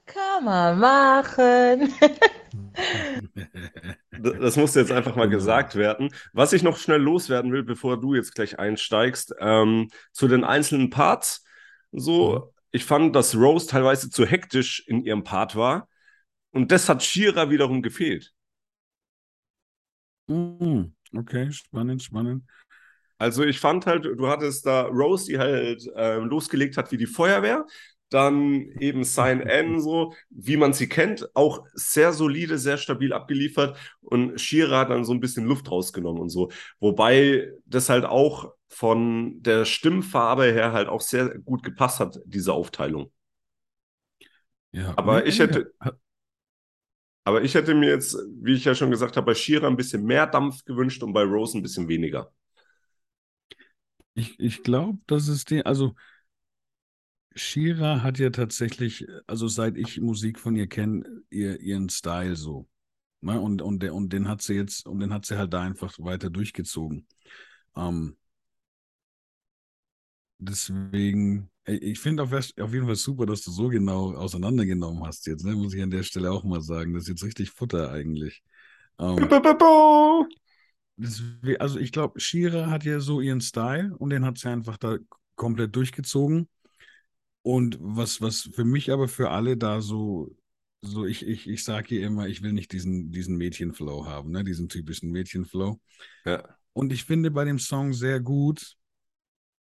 Kann 0.07 0.45
man 0.45 0.79
machen. 0.79 1.93
das 4.11 4.57
musste 4.57 4.81
jetzt 4.81 4.93
einfach 4.93 5.17
mal 5.17 5.29
gesagt 5.29 5.75
werden. 5.75 6.11
Was 6.33 6.53
ich 6.53 6.63
noch 6.63 6.77
schnell 6.77 7.01
loswerden 7.01 7.53
will, 7.53 7.65
bevor 7.65 8.01
du 8.01 8.15
jetzt 8.15 8.35
gleich 8.35 8.59
einsteigst, 8.59 9.35
ähm, 9.41 9.89
zu 10.13 10.29
den 10.29 10.45
einzelnen 10.45 10.91
Parts. 10.91 11.45
So, 11.91 12.39
mhm. 12.39 12.43
ich 12.71 12.85
fand, 12.85 13.17
dass 13.17 13.37
Rose 13.37 13.67
teilweise 13.67 14.11
zu 14.11 14.25
hektisch 14.25 14.85
in 14.87 15.03
ihrem 15.03 15.25
Part 15.25 15.57
war. 15.57 15.89
Und 16.53 16.71
das 16.71 16.89
hat 16.89 17.03
Shira 17.03 17.51
wiederum 17.51 17.83
gefehlt. 17.83 18.33
Mhm. 20.29 20.95
Okay, 21.13 21.51
spannend, 21.53 22.03
spannend. 22.03 22.45
Also 23.19 23.45
ich 23.45 23.61
fand 23.61 23.87
halt, 23.87 24.05
du 24.05 24.29
hattest 24.29 24.67
da 24.67 24.83
Rose, 24.83 25.27
die 25.27 25.39
halt 25.39 25.87
äh, 25.97 26.17
losgelegt 26.19 26.77
hat 26.77 26.93
wie 26.93 26.97
die 26.99 27.07
Feuerwehr. 27.07 27.67
Dann 28.09 28.69
eben 28.79 29.03
Sign 29.03 29.41
N, 29.41 29.81
so 29.81 30.15
wie 30.31 30.57
man 30.57 30.73
sie 30.73 30.89
kennt, 30.89 31.29
auch 31.35 31.65
sehr 31.75 32.13
solide, 32.13 32.57
sehr 32.57 32.77
stabil 32.77 33.13
abgeliefert. 33.13 33.77
Und 34.01 34.41
Shira 34.41 34.81
hat 34.81 34.91
dann 34.91 35.05
so 35.05 35.13
ein 35.13 35.19
bisschen 35.21 35.45
Luft 35.47 35.71
rausgenommen 35.71 36.23
und 36.23 36.29
so. 36.29 36.51
Wobei 36.79 37.51
das 37.65 37.89
halt 37.89 38.05
auch 38.05 38.53
von 38.69 39.43
der 39.43 39.65
Stimmfarbe 39.65 40.45
her 40.45 40.73
halt 40.73 40.89
auch 40.89 41.01
sehr 41.01 41.39
gut 41.41 41.63
gepasst 41.65 41.99
hat, 41.99 42.21
diese 42.27 42.53
Aufteilung. 42.53 43.11
Ja, 44.73 44.93
aber 44.97 45.27
ich 45.27 45.39
hätte, 45.39 45.73
aber 47.25 47.43
ich 47.43 47.55
hätte 47.55 47.75
mir 47.75 47.91
jetzt, 47.91 48.17
wie 48.43 48.55
ich 48.55 48.65
ja 48.65 48.75
schon 48.75 48.91
gesagt 48.91 49.17
habe, 49.17 49.27
bei 49.27 49.35
Shira 49.35 49.67
ein 49.67 49.77
bisschen 49.77 50.05
mehr 50.05 50.27
Dampf 50.27 50.65
gewünscht 50.65 51.03
und 51.03 51.13
bei 51.13 51.23
Rose 51.23 51.59
ein 51.59 51.63
bisschen 51.63 51.89
weniger. 51.89 52.33
Ich, 54.17 54.41
ich 54.41 54.63
glaube, 54.63 54.99
das 55.07 55.29
ist 55.29 55.51
die, 55.51 55.65
also 55.67 55.95
Shira 57.35 58.03
hat 58.03 58.19
ja 58.19 58.31
tatsächlich, 58.31 59.07
also 59.27 59.47
seit 59.47 59.77
ich 59.77 60.01
Musik 60.01 60.39
von 60.41 60.57
ihr 60.57 60.69
kenne, 60.69 61.23
ihr, 61.29 61.61
ihren 61.61 61.91
Style 61.91 62.35
so. 62.35 62.67
Ne? 63.21 63.39
Und, 63.39 63.61
und, 63.61 63.83
der, 63.83 63.95
und 63.95 64.13
den 64.15 64.27
hat 64.27 64.41
sie 64.41 64.55
jetzt, 64.55 64.87
und 64.87 65.01
den 65.01 65.13
hat 65.13 65.27
sie 65.27 65.37
halt 65.37 65.53
da 65.53 65.63
einfach 65.63 65.99
weiter 65.99 66.31
durchgezogen. 66.31 67.07
Ähm, 67.77 68.17
deswegen, 70.39 71.51
ich 71.67 71.99
finde 72.01 72.23
auf, 72.23 72.33
auf, 72.33 72.73
jeden 72.73 72.87
Fall 72.87 72.97
super, 72.97 73.27
dass 73.27 73.43
du 73.43 73.51
so 73.51 73.69
genau 73.69 74.15
auseinandergenommen 74.15 75.05
hast 75.05 75.27
jetzt, 75.27 75.45
ne? 75.45 75.55
muss 75.55 75.75
ich 75.75 75.83
an 75.83 75.91
der 75.91 76.05
Stelle 76.05 76.33
auch 76.33 76.45
mal 76.45 76.63
sagen. 76.63 76.95
Das 76.95 77.03
ist 77.03 77.09
jetzt 77.11 77.25
richtig 77.25 77.51
Futter 77.51 77.91
eigentlich. 77.91 78.43
Ähm, 78.99 79.29
also 81.59 81.79
ich 81.79 81.93
glaube, 81.93 82.21
Shira 82.21 82.71
hat 82.71 82.85
ja 82.85 83.01
so 83.01 83.21
ihren 83.21 83.41
Style 83.41 83.95
und 83.99 84.11
den 84.11 84.25
hat 84.25 84.39
sie 84.39 84.49
einfach 84.49 84.77
da 84.77 84.99
komplett 85.35 85.77
durchgezogen. 85.77 86.49
Und 87.43 87.79
was, 87.81 88.21
was 88.21 88.51
für 88.55 88.65
mich 88.65 88.91
aber 88.91 89.07
für 89.07 89.31
alle 89.31 89.57
da 89.57 89.81
so, 89.81 90.35
so 90.81 91.07
ich, 91.07 91.25
ich, 91.27 91.49
ich 91.49 91.63
sage 91.63 91.89
hier 91.89 92.07
immer, 92.07 92.27
ich 92.27 92.43
will 92.43 92.53
nicht 92.53 92.73
diesen, 92.73 93.13
diesen 93.13 93.37
Mädchenflow 93.37 94.07
haben, 94.07 94.31
ne? 94.33 94.43
diesen 94.43 94.69
typischen 94.69 95.11
Mädchenflow. 95.11 95.81
Ja. 96.25 96.57
Und 96.73 96.93
ich 96.93 97.05
finde 97.05 97.31
bei 97.31 97.45
dem 97.45 97.59
Song 97.59 97.93
sehr 97.93 98.21
gut, 98.21 98.77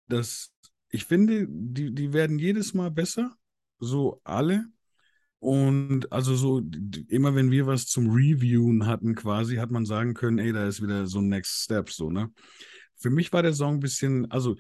dass 0.08 0.54
ich 0.90 1.06
finde, 1.06 1.48
die, 1.50 1.94
die 1.94 2.14
werden 2.14 2.38
jedes 2.38 2.74
Mal 2.74 2.92
besser, 2.92 3.36
so 3.80 4.22
alle. 4.24 4.66
Und 5.42 6.12
also 6.12 6.36
so, 6.36 6.62
immer 7.08 7.34
wenn 7.34 7.50
wir 7.50 7.66
was 7.66 7.88
zum 7.88 8.12
Reviewen 8.12 8.86
hatten, 8.86 9.16
quasi, 9.16 9.56
hat 9.56 9.72
man 9.72 9.88
sagen 9.88 10.14
können, 10.14 10.38
ey, 10.38 10.54
da 10.54 10.68
ist 10.68 10.84
wieder 10.84 11.08
so 11.08 11.18
ein 11.18 11.30
Next 11.30 11.64
Step, 11.64 11.90
so, 11.90 12.12
ne? 12.12 12.32
Für 12.96 13.10
mich 13.10 13.34
war 13.34 13.42
der 13.42 13.54
Song 13.54 13.76
ein 13.76 13.80
bisschen, 13.80 14.30
also 14.30 14.56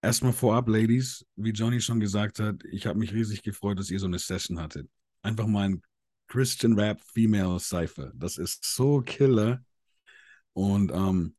erstmal 0.00 0.32
vorab, 0.32 0.68
Ladies, 0.68 1.26
wie 1.36 1.50
Johnny 1.50 1.82
schon 1.82 2.00
gesagt 2.00 2.38
hat, 2.38 2.64
ich 2.64 2.86
habe 2.86 2.98
mich 2.98 3.12
riesig 3.12 3.42
gefreut, 3.42 3.78
dass 3.78 3.90
ihr 3.90 4.00
so 4.00 4.06
eine 4.06 4.18
Session 4.18 4.58
hattet. 4.58 4.88
Einfach 5.20 5.46
mal 5.46 5.68
ein 5.68 5.82
Christian 6.28 6.80
Rap 6.80 7.02
Female 7.12 7.60
Cypher. 7.60 8.10
Das 8.14 8.38
ist 8.38 8.64
so 8.64 9.02
killer. 9.02 9.62
Und 10.54 10.92
ähm, 10.94 11.36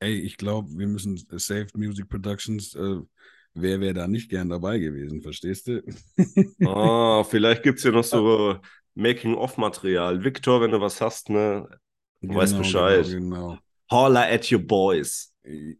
ey, 0.00 0.18
ich 0.18 0.38
glaube, 0.38 0.76
wir 0.76 0.88
müssen 0.88 1.16
Saved 1.30 1.76
Music 1.76 2.08
Productions 2.08 2.74
äh, 2.74 2.98
wer 3.56 3.80
wäre 3.80 3.94
da 3.94 4.06
nicht 4.06 4.30
gern 4.30 4.48
dabei 4.48 4.78
gewesen, 4.78 5.22
verstehst 5.22 5.68
du? 5.68 5.82
oh, 6.64 7.24
vielleicht 7.28 7.62
gibt 7.62 7.78
es 7.78 7.84
ja 7.84 7.90
noch 7.90 8.04
so 8.04 8.58
Making-of-Material. 8.94 10.22
Victor, 10.22 10.60
wenn 10.60 10.70
du 10.70 10.80
was 10.80 11.00
hast, 11.00 11.30
ne? 11.30 11.68
Du 12.20 12.28
genau, 12.28 12.40
weißt 12.40 12.56
Bescheid. 12.58 13.06
Genau, 13.06 13.48
genau. 13.48 13.58
Holla 13.90 14.22
at 14.22 14.50
your 14.50 14.60
boys. 14.60 15.32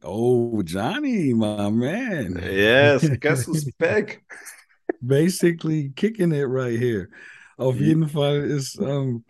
Oh, 0.02 0.62
Johnny, 0.64 1.34
my 1.34 1.70
man. 1.70 2.40
Yes, 2.42 3.08
guess 3.20 3.46
who's 3.46 3.68
back? 3.78 4.22
Basically 5.00 5.90
kicking 5.90 6.32
it 6.32 6.46
right 6.48 6.78
here. 6.78 7.08
Auf 7.58 7.80
jeden 7.80 8.08
Fall 8.08 8.42
ist, 8.42 8.78
ähm, 8.80 9.24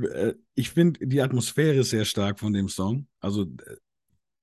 äh, 0.00 0.32
ich 0.54 0.70
finde 0.70 1.06
die 1.06 1.20
Atmosphäre 1.20 1.84
sehr 1.84 2.04
stark 2.04 2.40
von 2.40 2.52
dem 2.52 2.68
Song. 2.68 3.06
Also 3.20 3.46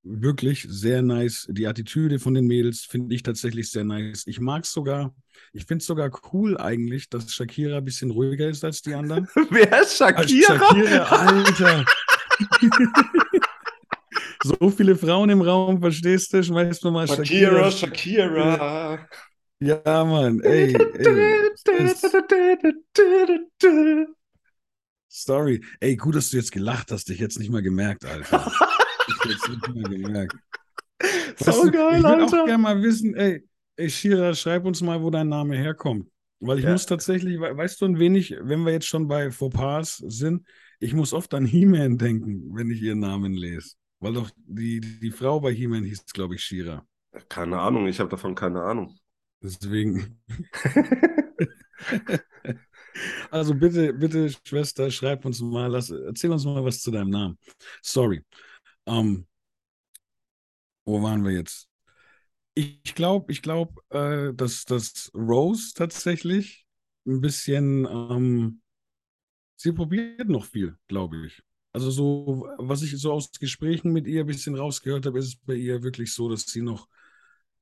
wirklich 0.03 0.65
sehr 0.69 1.01
nice. 1.01 1.47
Die 1.49 1.65
Attitüde 1.67 2.19
von 2.19 2.33
den 2.33 2.45
Mädels 2.45 2.81
finde 2.81 3.15
ich 3.15 3.23
tatsächlich 3.23 3.71
sehr 3.71 3.83
nice. 3.83 4.23
Ich 4.27 4.39
mag 4.39 4.63
es 4.63 4.71
sogar, 4.71 5.13
ich 5.53 5.65
finde 5.65 5.81
es 5.81 5.85
sogar 5.85 6.11
cool 6.33 6.57
eigentlich, 6.57 7.09
dass 7.09 7.33
Shakira 7.33 7.77
ein 7.77 7.85
bisschen 7.85 8.11
ruhiger 8.11 8.47
ist 8.47 8.63
als 8.63 8.81
die 8.81 8.93
anderen. 8.93 9.27
Wer 9.49 9.81
ist 9.81 9.97
Shakira? 9.97 10.57
Shakira, 10.57 11.03
Alter. 11.09 11.85
so 14.43 14.69
viele 14.69 14.95
Frauen 14.95 15.29
im 15.29 15.41
Raum, 15.41 15.79
verstehst 15.81 16.33
du? 16.33 16.43
Schmeißt 16.43 16.83
du 16.83 16.91
mal 16.91 17.07
Shakira. 17.07 17.71
Shakira, 17.71 17.71
Shakira. 17.71 19.07
Ja, 19.59 20.03
Mann, 20.03 20.41
ey. 20.41 20.75
ey 20.75 21.43
Sorry. 25.07 25.63
Ey, 25.79 25.95
gut, 25.95 26.15
dass 26.15 26.31
du 26.31 26.37
jetzt 26.37 26.51
gelacht 26.51 26.91
hast. 26.91 27.09
Ich 27.11 27.19
jetzt 27.19 27.39
nicht 27.39 27.51
mal 27.51 27.61
gemerkt, 27.61 28.03
Alter. 28.03 28.51
Ich 29.07 29.31
jetzt 29.31 29.49
nicht 29.49 29.67
mal 29.67 29.83
gemerkt. 29.83 30.35
So 31.37 31.71
geil, 31.71 31.97
ich 31.97 32.03
würde 32.03 32.25
auch 32.25 32.45
gerne 32.45 32.57
mal 32.57 32.81
wissen, 32.81 33.15
ey, 33.15 33.43
ey, 33.75 33.89
Shira, 33.89 34.33
schreib 34.33 34.65
uns 34.65 34.81
mal, 34.81 35.01
wo 35.01 35.09
dein 35.09 35.29
Name 35.29 35.57
herkommt. 35.57 36.07
Weil 36.39 36.59
ich 36.59 36.65
ja. 36.65 36.71
muss 36.71 36.85
tatsächlich, 36.85 37.39
weißt 37.39 37.81
du 37.81 37.85
ein 37.85 37.99
wenig, 37.99 38.35
wenn 38.41 38.65
wir 38.65 38.73
jetzt 38.73 38.87
schon 38.87 39.07
bei 39.07 39.31
Fauxpas 39.31 40.03
sind, 40.05 40.45
ich 40.79 40.93
muss 40.93 41.13
oft 41.13 41.33
an 41.33 41.45
He-Man 41.45 41.97
denken, 41.97 42.53
wenn 42.53 42.69
ich 42.69 42.81
ihren 42.81 42.99
Namen 42.99 43.33
lese. 43.33 43.75
Weil 43.99 44.13
doch 44.13 44.29
die, 44.35 44.81
die 44.81 45.11
Frau 45.11 45.39
bei 45.39 45.53
He-Man 45.53 45.85
hieß, 45.85 46.05
glaube 46.07 46.35
ich, 46.35 46.43
Shira. 46.43 46.85
Keine 47.29 47.59
Ahnung, 47.59 47.87
ich 47.87 47.99
habe 47.99 48.09
davon 48.09 48.35
keine 48.35 48.61
Ahnung. 48.61 48.97
Deswegen. 49.41 50.21
also 53.31 53.55
bitte, 53.55 53.93
bitte, 53.93 54.29
Schwester, 54.45 54.91
schreib 54.91 55.23
uns 55.23 55.39
mal, 55.39 55.67
lass, 55.67 55.89
erzähl 55.89 56.31
uns 56.31 56.43
mal 56.43 56.65
was 56.65 56.81
zu 56.81 56.91
deinem 56.91 57.11
Namen. 57.11 57.37
Sorry. 57.81 58.21
Ähm, 58.85 59.25
wo 60.85 61.01
waren 61.01 61.23
wir 61.23 61.31
jetzt? 61.31 61.69
Ich 62.55 62.95
glaube, 62.95 63.31
ich 63.31 63.41
glaube, 63.41 63.81
äh, 63.89 64.33
dass, 64.35 64.65
dass 64.65 65.11
Rose 65.15 65.73
tatsächlich 65.75 66.67
ein 67.07 67.21
bisschen, 67.21 67.85
ähm, 67.85 68.61
sie 69.57 69.73
probiert 69.73 70.29
noch 70.29 70.45
viel, 70.45 70.77
glaube 70.87 71.25
ich. 71.27 71.41
Also 71.73 71.91
so, 71.91 72.49
was 72.59 72.83
ich 72.83 72.97
so 72.99 73.13
aus 73.13 73.31
Gesprächen 73.31 73.93
mit 73.93 74.07
ihr 74.07 74.21
ein 74.21 74.27
bisschen 74.27 74.55
rausgehört 74.55 75.05
habe, 75.07 75.19
ist 75.19 75.27
es 75.27 75.35
bei 75.37 75.55
ihr 75.55 75.83
wirklich 75.83 76.13
so, 76.13 76.29
dass 76.29 76.43
sie 76.43 76.61
noch, 76.61 76.87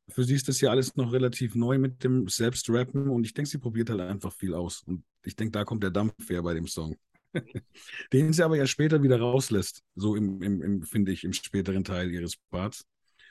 für 0.10 0.24
sie 0.24 0.36
ist 0.36 0.50
das 0.50 0.62
ja 0.62 0.72
alles 0.72 0.96
noch 0.96 1.14
relativ 1.14 1.56
neu 1.56 1.80
mit 1.80 2.04
dem 2.04 2.28
Selbstrappen 2.30 3.10
und 3.10 3.26
ich 3.26 3.34
denke, 3.34 3.50
sie 3.50 3.60
probiert 3.60 3.90
halt 3.90 4.02
einfach 4.02 4.34
viel 4.34 4.54
aus. 4.56 4.84
Und 4.84 5.06
ich 5.24 5.36
denke, 5.36 5.54
da 5.54 5.66
kommt 5.66 5.84
der 5.84 5.92
Dampf 5.92 6.30
her 6.30 6.44
bei 6.44 6.54
dem 6.54 6.68
Song. 6.68 6.98
Den 8.14 8.34
sie 8.34 8.44
aber 8.44 8.58
ja 8.58 8.68
später 8.68 9.04
wieder 9.04 9.20
rauslässt, 9.20 9.84
so 9.96 10.16
im, 10.16 10.42
im, 10.42 10.62
im 10.62 10.84
finde 10.84 11.12
ich, 11.12 11.24
im 11.24 11.34
späteren 11.34 11.84
Teil 11.84 12.12
ihres 12.12 12.38
Parts. 12.50 12.86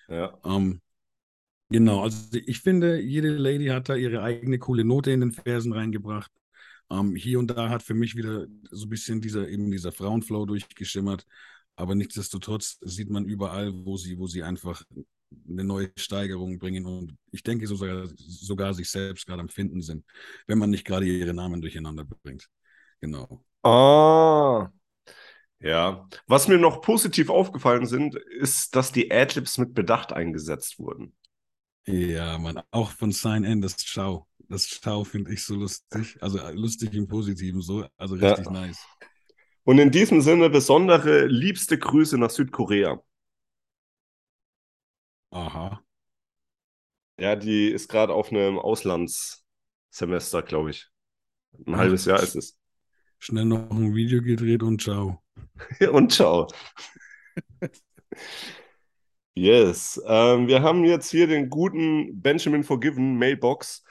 Ja. 0.09 0.39
Ähm, 0.45 0.81
genau, 1.69 2.03
also 2.03 2.19
ich 2.33 2.61
finde, 2.61 3.01
jede 3.01 3.31
Lady 3.31 3.67
hat 3.67 3.89
da 3.89 3.95
ihre 3.95 4.23
eigene 4.23 4.59
coole 4.59 4.85
Note 4.85 5.11
in 5.11 5.21
den 5.21 5.33
Versen 5.33 5.73
reingebracht. 5.73 6.31
Ähm, 6.91 7.15
hier 7.15 7.39
und 7.39 7.49
da 7.49 7.69
hat 7.69 7.83
für 7.83 7.95
mich 7.95 8.17
wieder 8.17 8.47
so 8.71 8.87
ein 8.87 8.91
bisschen 8.91 9.21
dieser, 9.21 9.49
eben 9.49 9.71
dieser 9.71 9.93
Frauenflow 9.93 10.47
durchgeschimmert. 10.47 11.25
Aber 11.77 11.95
nichtsdestotrotz 11.95 12.79
sieht 12.83 13.11
man 13.11 13.25
überall, 13.25 13.73
wo 13.85 13.97
sie, 13.97 14.19
wo 14.19 14.27
sie 14.27 14.43
einfach 14.43 14.83
eine 15.49 15.65
neue 15.65 15.91
Steigerung 15.97 16.59
bringen 16.59 16.87
und 16.87 17.17
ich 17.31 17.43
denke 17.43 17.67
sogar, 17.67 18.09
sogar 18.17 18.75
sich 18.75 18.91
selbst 18.91 19.27
gerade 19.27 19.41
am 19.41 19.49
Finden 19.49 19.81
sind, 19.81 20.05
wenn 20.47 20.59
man 20.59 20.71
nicht 20.71 20.85
gerade 20.85 21.07
ihre 21.07 21.35
Namen 21.35 21.61
durcheinander 21.61 22.05
bringt. 22.05 22.49
Genau. 23.01 23.45
Ah. 23.63 24.71
Ja. 25.61 26.09
Was 26.27 26.49
mir 26.49 26.59
noch 26.59 26.81
positiv 26.83 27.31
aufgefallen 27.31 27.87
sind, 27.87 28.15
ist, 28.17 28.75
dass 28.77 28.93
die 28.93 29.11
Adlibs 29.13 29.59
mit 29.59 29.75
Bedacht 29.75 30.13
eingesetzt 30.13 30.79
wurden. 30.79 31.15
Ja, 31.87 32.39
man, 32.39 32.63
auch 32.71 32.91
von 32.93 33.13
Sign 33.13 33.45
N, 33.45 33.61
das 33.61 33.77
Ciao. 33.77 34.27
Das 34.49 34.69
Ciao 34.69 35.05
finde 35.05 35.33
ich 35.33 35.45
so 35.45 35.55
lustig. 35.55 36.17
Also 36.21 36.39
äh, 36.39 36.53
lustig 36.53 36.93
im 36.95 37.09
Positiven 37.09 37.61
so. 37.63 37.87
Also 37.97 38.15
richtig 38.17 38.47
Ja. 38.47 38.51
nice. 38.51 38.91
Und 39.65 39.79
in 39.79 39.91
diesem 39.91 40.21
Sinne 40.21 40.51
besondere 40.51 41.27
liebste 41.27 41.79
Grüße 41.79 42.19
nach 42.19 42.31
Südkorea. 42.31 43.03
Aha. 45.33 45.83
Ja, 47.19 47.37
die 47.37 47.69
ist 47.71 47.89
gerade 47.89 48.15
auf 48.15 48.31
einem 48.33 48.59
Auslandssemester, 48.59 50.43
glaube 50.43 50.71
ich. 50.71 50.89
Ein 51.67 51.77
Ach, 51.79 51.79
halbes 51.79 52.07
Jahr 52.07 52.23
ist 52.23 52.37
es. 52.37 52.60
Schnell 53.21 53.45
noch 53.45 53.71
ein 53.71 53.95
Video 53.95 54.23
gedreht 54.23 54.63
und 54.63 54.81
ciao. 54.81 55.23
Und 55.93 56.11
ciao. 56.11 56.49
Yes. 59.35 60.01
Ähm, 60.07 60.49
wir 60.49 60.63
haben 60.63 60.85
jetzt 60.85 61.11
hier 61.11 61.27
den 61.27 61.51
guten 61.51 62.21
Benjamin 62.21 62.65
Forgiven 62.65 63.17
Mailbox. 63.19 63.85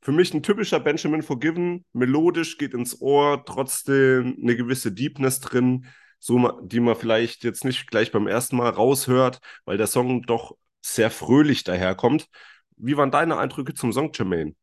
Für 0.00 0.10
mich 0.12 0.34
ein 0.34 0.42
typischer 0.42 0.80
Benjamin 0.80 1.22
Forgiven. 1.22 1.84
Melodisch 1.92 2.58
geht 2.58 2.74
ins 2.74 3.00
Ohr, 3.00 3.44
trotzdem 3.44 4.36
eine 4.42 4.56
gewisse 4.56 4.92
Deepness 4.92 5.40
drin, 5.40 5.86
so 6.18 6.60
die 6.62 6.80
man 6.80 6.96
vielleicht 6.96 7.44
jetzt 7.44 7.64
nicht 7.64 7.90
gleich 7.90 8.10
beim 8.10 8.26
ersten 8.26 8.56
Mal 8.56 8.70
raushört, 8.70 9.40
weil 9.64 9.78
der 9.78 9.86
Song 9.86 10.22
doch 10.22 10.56
sehr 10.82 11.10
fröhlich 11.10 11.62
daherkommt. 11.64 12.28
Wie 12.76 12.96
waren 12.96 13.12
deine 13.12 13.38
Eindrücke 13.38 13.72
zum 13.74 13.92
Song, 13.92 14.10
Jermaine? 14.12 14.54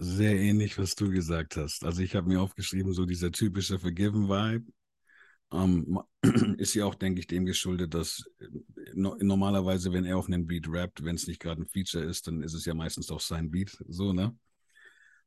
Sehr 0.00 0.36
ähnlich, 0.36 0.78
was 0.78 0.94
du 0.94 1.10
gesagt 1.10 1.56
hast. 1.56 1.84
Also 1.84 2.02
ich 2.02 2.14
habe 2.14 2.28
mir 2.28 2.40
aufgeschrieben, 2.40 2.92
so 2.92 3.04
dieser 3.04 3.32
typische 3.32 3.78
Forgiven-Vibe. 3.80 4.64
Ähm, 5.52 6.00
ist 6.58 6.74
ja 6.74 6.84
auch, 6.84 6.94
denke 6.94 7.20
ich, 7.20 7.26
dem 7.26 7.46
geschuldet, 7.46 7.94
dass 7.94 8.24
äh, 8.38 8.46
no 8.94 9.16
normalerweise, 9.20 9.92
wenn 9.92 10.04
er 10.04 10.18
auf 10.18 10.26
einen 10.28 10.46
Beat 10.46 10.68
rappt, 10.68 11.04
wenn 11.04 11.16
es 11.16 11.26
nicht 11.26 11.40
gerade 11.40 11.62
ein 11.62 11.66
Feature 11.66 12.04
ist, 12.04 12.26
dann 12.28 12.42
ist 12.42 12.54
es 12.54 12.64
ja 12.64 12.74
meistens 12.74 13.10
auch 13.10 13.20
sein 13.20 13.50
Beat, 13.50 13.76
so, 13.88 14.12
ne? 14.12 14.36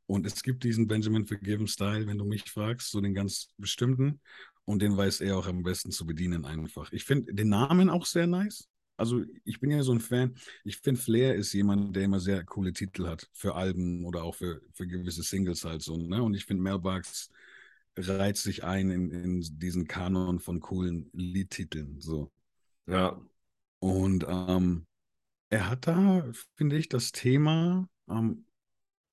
Und 0.05 0.25
es 0.25 0.43
gibt 0.43 0.63
diesen 0.63 0.87
Benjamin 0.87 1.25
Forgiven-Style, 1.25 2.05
wenn 2.07 2.17
du 2.17 2.25
mich 2.25 2.49
fragst, 2.49 2.91
so 2.91 3.01
den 3.01 3.13
ganz 3.13 3.49
bestimmten. 3.57 4.19
Und 4.65 4.81
den 4.81 4.95
weiß 4.95 5.21
er 5.21 5.37
auch 5.37 5.47
am 5.47 5.63
besten 5.63 5.91
zu 5.91 6.05
bedienen 6.05 6.45
einfach. 6.45 6.91
Ich 6.91 7.03
finde 7.03 7.33
den 7.33 7.49
Namen 7.49 7.89
auch 7.89 8.05
sehr 8.05 8.27
nice. 8.27 8.67
Also 8.97 9.23
ich 9.45 9.59
bin 9.59 9.71
ja 9.71 9.81
so 9.83 9.91
ein 9.93 9.99
Fan. 9.99 10.35
Ich 10.63 10.77
finde, 10.77 11.01
Flair 11.01 11.35
ist 11.35 11.53
jemand, 11.53 11.95
der 11.95 12.03
immer 12.03 12.19
sehr 12.19 12.43
coole 12.45 12.73
Titel 12.73 13.07
hat 13.07 13.29
für 13.33 13.55
Alben 13.55 14.05
oder 14.05 14.23
auch 14.23 14.35
für, 14.35 14.61
für 14.73 14.87
gewisse 14.87 15.23
Singles 15.23 15.65
halt 15.65 15.81
so. 15.81 15.97
Ne? 15.97 16.21
Und 16.21 16.35
ich 16.35 16.45
finde, 16.45 16.61
Mailbox 16.63 17.29
reiht 17.97 18.37
sich 18.37 18.63
ein 18.63 18.89
in, 18.91 19.11
in 19.11 19.41
diesen 19.59 19.87
Kanon 19.87 20.39
von 20.39 20.59
coolen 20.59 21.09
Liedtiteln. 21.13 21.99
So. 21.99 22.31
Ja, 22.87 23.19
Und 23.79 24.25
ähm, 24.27 24.85
er 25.49 25.69
hat 25.69 25.87
da, 25.87 26.25
finde 26.55 26.77
ich, 26.77 26.89
das 26.89 27.11
Thema, 27.13 27.89
ähm, 28.09 28.45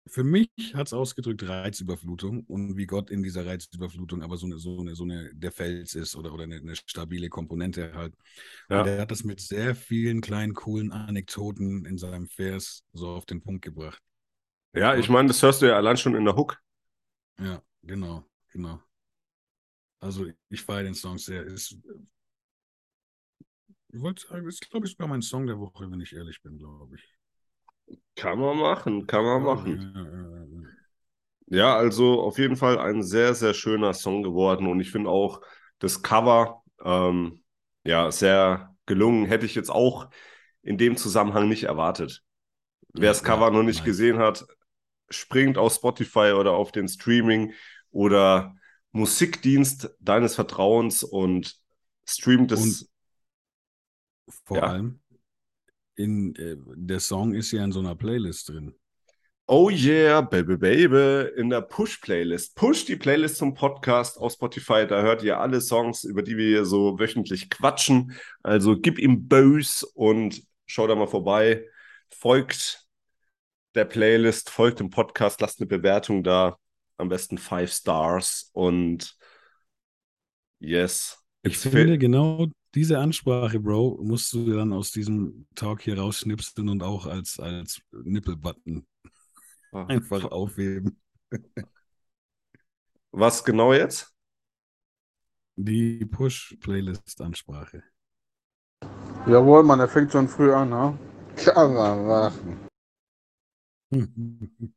für 0.08 0.24
mich 0.24 0.48
hat 0.74 0.88
es 0.88 0.92
ausgedrückt 0.92 1.46
Reizüberflutung 1.46 2.44
und 2.44 2.76
wie 2.76 2.86
Gott 2.86 3.10
in 3.10 3.22
dieser 3.22 3.46
Reizüberflutung 3.46 4.22
aber 4.22 4.36
so 4.36 4.46
eine, 4.46 4.58
so 4.58 4.80
eine, 4.80 4.94
so 4.94 5.04
eine 5.04 5.34
der 5.34 5.52
Fels 5.52 5.94
ist 5.94 6.16
oder, 6.16 6.32
oder 6.32 6.44
eine, 6.44 6.56
eine 6.56 6.76
stabile 6.76 7.28
Komponente 7.28 7.92
halt. 7.94 8.14
ja. 8.68 8.80
Und 8.80 8.88
er 8.88 9.00
hat 9.00 9.10
das 9.10 9.24
mit 9.24 9.40
sehr 9.40 9.74
vielen 9.74 10.20
kleinen, 10.20 10.54
coolen 10.54 10.92
Anekdoten 10.92 11.84
in 11.84 11.98
seinem 11.98 12.26
Vers 12.26 12.84
so 12.92 13.08
auf 13.08 13.26
den 13.26 13.40
Punkt 13.40 13.62
gebracht. 13.62 14.02
Ja, 14.74 14.94
ich 14.96 15.08
meine, 15.08 15.28
das 15.28 15.42
hörst 15.42 15.62
du 15.62 15.66
ja 15.66 15.76
allein 15.76 15.96
schon 15.96 16.14
in 16.14 16.24
der 16.24 16.36
Hook. 16.36 16.60
Ja, 17.38 17.62
genau, 17.82 18.24
genau. 18.52 18.80
Also 20.00 20.26
ich 20.48 20.62
feiere 20.62 20.84
den 20.84 20.94
Song 20.94 21.18
sehr. 21.18 21.42
Ist, 21.42 21.76
ich 23.88 24.00
wollte 24.00 24.26
sagen, 24.26 24.46
ist, 24.46 24.68
glaube 24.70 24.86
ich, 24.86 24.92
sogar 24.92 25.08
mein 25.08 25.22
Song 25.22 25.46
der 25.46 25.58
Woche, 25.58 25.90
wenn 25.90 26.00
ich 26.00 26.14
ehrlich 26.14 26.40
bin, 26.42 26.58
glaube 26.58 26.96
ich. 26.96 27.17
Kann 28.16 28.38
man 28.38 28.58
machen, 28.58 29.06
kann 29.06 29.24
man 29.24 29.42
machen. 29.42 30.44
ja, 31.46 31.76
also 31.76 32.20
auf 32.22 32.38
jeden 32.38 32.56
Fall 32.56 32.78
ein 32.78 33.02
sehr, 33.02 33.34
sehr 33.34 33.54
schöner 33.54 33.94
Song 33.94 34.22
geworden 34.22 34.66
und 34.66 34.80
ich 34.80 34.90
finde 34.90 35.10
auch 35.10 35.40
das 35.78 36.02
Cover 36.02 36.62
ähm, 36.84 37.42
ja 37.84 38.10
sehr 38.10 38.74
gelungen. 38.86 39.26
Hätte 39.26 39.46
ich 39.46 39.54
jetzt 39.54 39.70
auch 39.70 40.08
in 40.62 40.76
dem 40.78 40.96
Zusammenhang 40.96 41.48
nicht 41.48 41.64
erwartet. 41.64 42.22
Wer 42.92 43.10
das 43.10 43.22
Cover 43.22 43.50
noch 43.50 43.62
nicht 43.62 43.84
gesehen 43.84 44.18
hat, 44.18 44.46
springt 45.10 45.58
auf 45.58 45.74
Spotify 45.74 46.32
oder 46.36 46.52
auf 46.52 46.72
den 46.72 46.88
Streaming 46.88 47.52
oder 47.90 48.54
Musikdienst 48.92 49.90
deines 50.00 50.34
Vertrauens 50.34 51.02
und 51.02 51.56
streamt 52.06 52.52
es. 52.52 52.90
Vor 54.44 54.56
Ja. 54.58 54.68
allem, 54.68 55.00
in, 55.98 56.34
äh, 56.36 56.56
der 56.76 57.00
Song 57.00 57.34
ist 57.34 57.50
ja 57.50 57.64
in 57.64 57.72
so 57.72 57.80
einer 57.80 57.96
Playlist 57.96 58.48
drin. 58.48 58.74
Oh 59.46 59.70
yeah, 59.70 60.20
baby, 60.20 60.56
baby, 60.56 61.30
in 61.36 61.48
der 61.48 61.62
Push-Playlist. 61.62 62.54
Push 62.54 62.84
die 62.84 62.96
Playlist 62.96 63.38
zum 63.38 63.54
Podcast 63.54 64.18
auf 64.18 64.34
Spotify. 64.34 64.86
Da 64.86 65.02
hört 65.02 65.22
ihr 65.22 65.40
alle 65.40 65.60
Songs, 65.60 66.04
über 66.04 66.22
die 66.22 66.36
wir 66.36 66.46
hier 66.46 66.64
so 66.66 66.98
wöchentlich 66.98 67.48
quatschen. 67.50 68.12
Also 68.42 68.78
gib 68.78 68.98
ihm 68.98 69.26
Bös 69.26 69.82
und 69.82 70.42
schau 70.66 70.86
da 70.86 70.94
mal 70.94 71.08
vorbei. 71.08 71.64
Folgt 72.10 72.86
der 73.74 73.86
Playlist, 73.86 74.50
folgt 74.50 74.80
dem 74.80 74.90
Podcast, 74.90 75.40
lasst 75.40 75.60
eine 75.60 75.66
Bewertung 75.66 76.22
da. 76.22 76.58
Am 76.98 77.08
besten 77.08 77.38
five 77.38 77.72
Stars 77.72 78.50
und 78.52 79.16
yes. 80.60 81.24
Ich 81.42 81.56
finde, 81.56 81.96
genau 81.96 82.48
diese 82.74 82.98
Ansprache, 82.98 83.60
Bro, 83.60 84.00
musst 84.02 84.32
du 84.32 84.52
dann 84.52 84.72
aus 84.72 84.90
diesem 84.90 85.46
Talk 85.54 85.82
hier 85.82 85.98
rausschnipseln 85.98 86.68
und 86.68 86.82
auch 86.82 87.06
als, 87.06 87.40
als 87.40 87.80
Nippelbutton 87.92 88.86
einfach 89.72 90.24
aufheben. 90.24 91.00
Was 93.10 93.44
genau 93.44 93.72
jetzt? 93.72 94.14
Die 95.56 96.04
Push-Playlist-Ansprache. 96.04 97.82
Jawohl, 99.26 99.64
Mann, 99.64 99.80
er 99.80 99.88
fängt 99.88 100.12
schon 100.12 100.28
früh 100.28 100.52
an, 100.52 100.68
man 100.68 102.06
machen. 102.06 102.68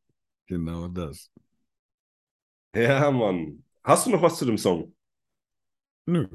genau 0.47 0.87
das. 0.87 1.29
Ja, 2.73 3.11
Mann. 3.11 3.63
Hast 3.83 4.05
du 4.05 4.11
noch 4.11 4.21
was 4.21 4.37
zu 4.37 4.45
dem 4.45 4.57
Song? 4.57 4.95
Nö. 6.05 6.27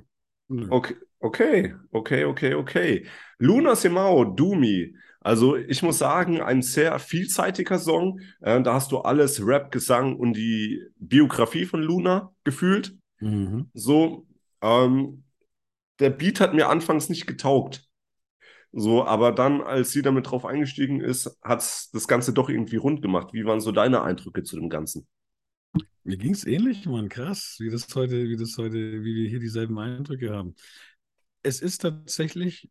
Nö. 0.49 0.69
Okay, 0.71 0.97
okay, 1.21 1.75
okay, 1.93 2.25
okay, 2.25 2.55
okay. 2.55 3.07
Luna 3.39 3.75
Semao, 3.75 4.25
Dumi. 4.25 4.95
Also 5.21 5.57
ich 5.57 5.83
muss 5.83 5.99
sagen, 5.99 6.41
ein 6.41 6.63
sehr 6.63 6.99
vielseitiger 6.99 7.79
Song. 7.79 8.21
Äh, 8.41 8.63
da 8.63 8.75
hast 8.75 8.93
du 8.93 8.99
alles, 8.99 9.45
Rap, 9.45 9.73
Gesang 9.73 10.17
und 10.17 10.35
die 10.35 10.83
Biografie 10.99 11.65
von 11.65 11.83
Luna 11.83 12.33
gefühlt. 12.45 12.97
Mhm. 13.21 13.69
So, 13.75 14.27
ähm, 14.63 15.25
der 15.99 16.11
Beat 16.11 16.41
hat 16.41 16.55
mir 16.55 16.69
anfangs 16.69 17.09
nicht 17.09 17.27
getaugt. 17.27 17.89
So, 18.73 19.05
aber 19.05 19.33
dann, 19.33 19.63
als 19.63 19.91
sie 19.91 20.03
damit 20.03 20.31
drauf 20.31 20.45
eingestiegen 20.45 21.01
ist, 21.01 21.39
hat 21.43 21.61
das 21.93 22.07
Ganze 22.07 22.33
doch 22.33 22.49
irgendwie 22.49 22.77
rund 22.77 23.01
gemacht. 23.01 23.33
Wie 23.33 23.45
waren 23.45 23.61
so 23.61 23.73
deine 23.73 24.03
Eindrücke 24.03 24.43
zu 24.43 24.57
dem 24.57 24.69
Ganzen? 24.69 25.07
Mir 26.05 26.19
ging 26.19 26.33
es 26.33 26.47
ähnlich, 26.47 26.87
Mann, 26.87 27.09
krass, 27.09 27.57
wie 27.59 27.71
das 27.71 27.93
heute, 27.95 28.29
wie 28.29 28.37
das 28.37 28.57
heute, 28.59 29.03
wie 29.03 29.15
wir 29.17 29.29
hier 29.29 29.41
dieselben 29.41 29.79
Eindrücke 29.79 30.31
haben. 30.31 30.55
Es 31.47 31.61
ist 31.61 31.83
tatsächlich 31.83 32.69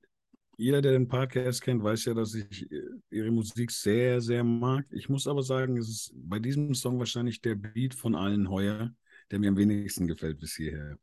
jeder, 0.57 0.81
der 0.81 0.91
den 0.91 1.07
Podcast 1.07 1.61
kennt, 1.61 1.81
weiß 1.81 2.05
ja, 2.05 2.13
dass 2.13 2.33
ich 2.33 2.69
äh, 2.69 2.81
ihre 3.09 3.31
Musik 3.31 3.71
sehr, 3.71 4.19
sehr 4.19 4.43
mag. 4.43 4.85
Ich 4.91 5.07
muss 5.07 5.27
aber 5.27 5.43
sagen, 5.43 5.77
es 5.77 5.87
ist 5.87 6.13
bei 6.13 6.39
diesem 6.39 6.73
Song 6.73 6.99
wahrscheinlich 6.99 7.39
der 7.39 7.55
Beat 7.55 7.93
von 7.93 8.15
allen 8.15 8.49
heuer, 8.49 8.93
der 9.31 9.39
mir 9.39 9.47
am 9.47 9.55
wenigsten 9.55 10.07
gefällt 10.07 10.39
bis 10.39 10.55
hierher. 10.55 10.97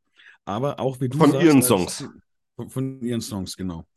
Aber 0.45 0.79
auch 0.79 1.01
wie 1.01 1.09
du 1.09 1.17
Von 1.17 1.31
sagst, 1.31 1.45
ihren 1.45 1.63
Songs. 1.63 2.07
Von, 2.55 2.69
von 2.69 3.01
ihren 3.01 3.21
Songs, 3.21 3.57
genau. 3.57 3.87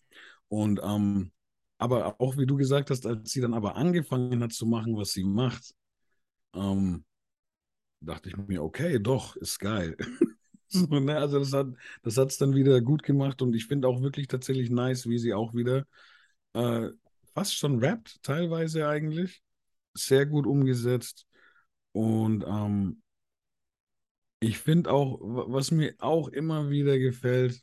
Und 0.49 0.81
ähm, 0.83 1.31
aber 1.77 2.19
auch 2.19 2.39
wie 2.39 2.47
du 2.47 2.57
gesagt 2.57 2.89
hast, 2.89 3.05
als 3.05 3.31
sie 3.31 3.43
dann 3.43 3.53
aber 3.53 3.77
angefangen 3.77 4.43
hat 4.43 4.53
zu 4.55 4.65
machen, 4.65 4.97
was 4.97 5.11
sie 5.11 5.25
macht, 5.25 5.75
ähm, 6.55 7.05
dachte 8.01 8.31
ich 8.31 8.37
mir, 8.39 8.62
okay, 8.62 8.99
doch, 8.99 9.37
ist 9.37 9.59
geil. 9.59 9.99
so, 10.69 10.87
ne? 11.01 11.17
Also 11.19 11.39
das 11.41 11.53
hat 11.53 11.69
das 12.03 12.37
dann 12.39 12.55
wieder 12.55 12.81
gut 12.81 13.03
gemacht 13.03 13.43
und 13.43 13.55
ich 13.55 13.67
finde 13.67 13.89
auch 13.89 14.03
wirklich 14.03 14.29
tatsächlich 14.29 14.71
nice, 14.71 15.09
wie 15.09 15.19
sie 15.19 15.35
auch 15.35 15.55
wieder 15.55 15.87
äh, 16.55 16.91
fast 17.35 17.57
schon 17.57 17.81
rappt, 17.85 18.23
teilweise 18.23 18.89
eigentlich. 18.89 19.43
Sehr 19.95 20.27
gut 20.27 20.47
umgesetzt. 20.47 21.27
Und 21.93 22.45
ähm, 22.47 23.03
ich 24.41 24.59
finde 24.59 24.91
auch, 24.93 25.19
wa- 25.21 25.45
was 25.49 25.71
mir 25.71 25.95
auch 25.99 26.29
immer 26.29 26.71
wieder 26.71 26.99
gefällt, 26.99 27.61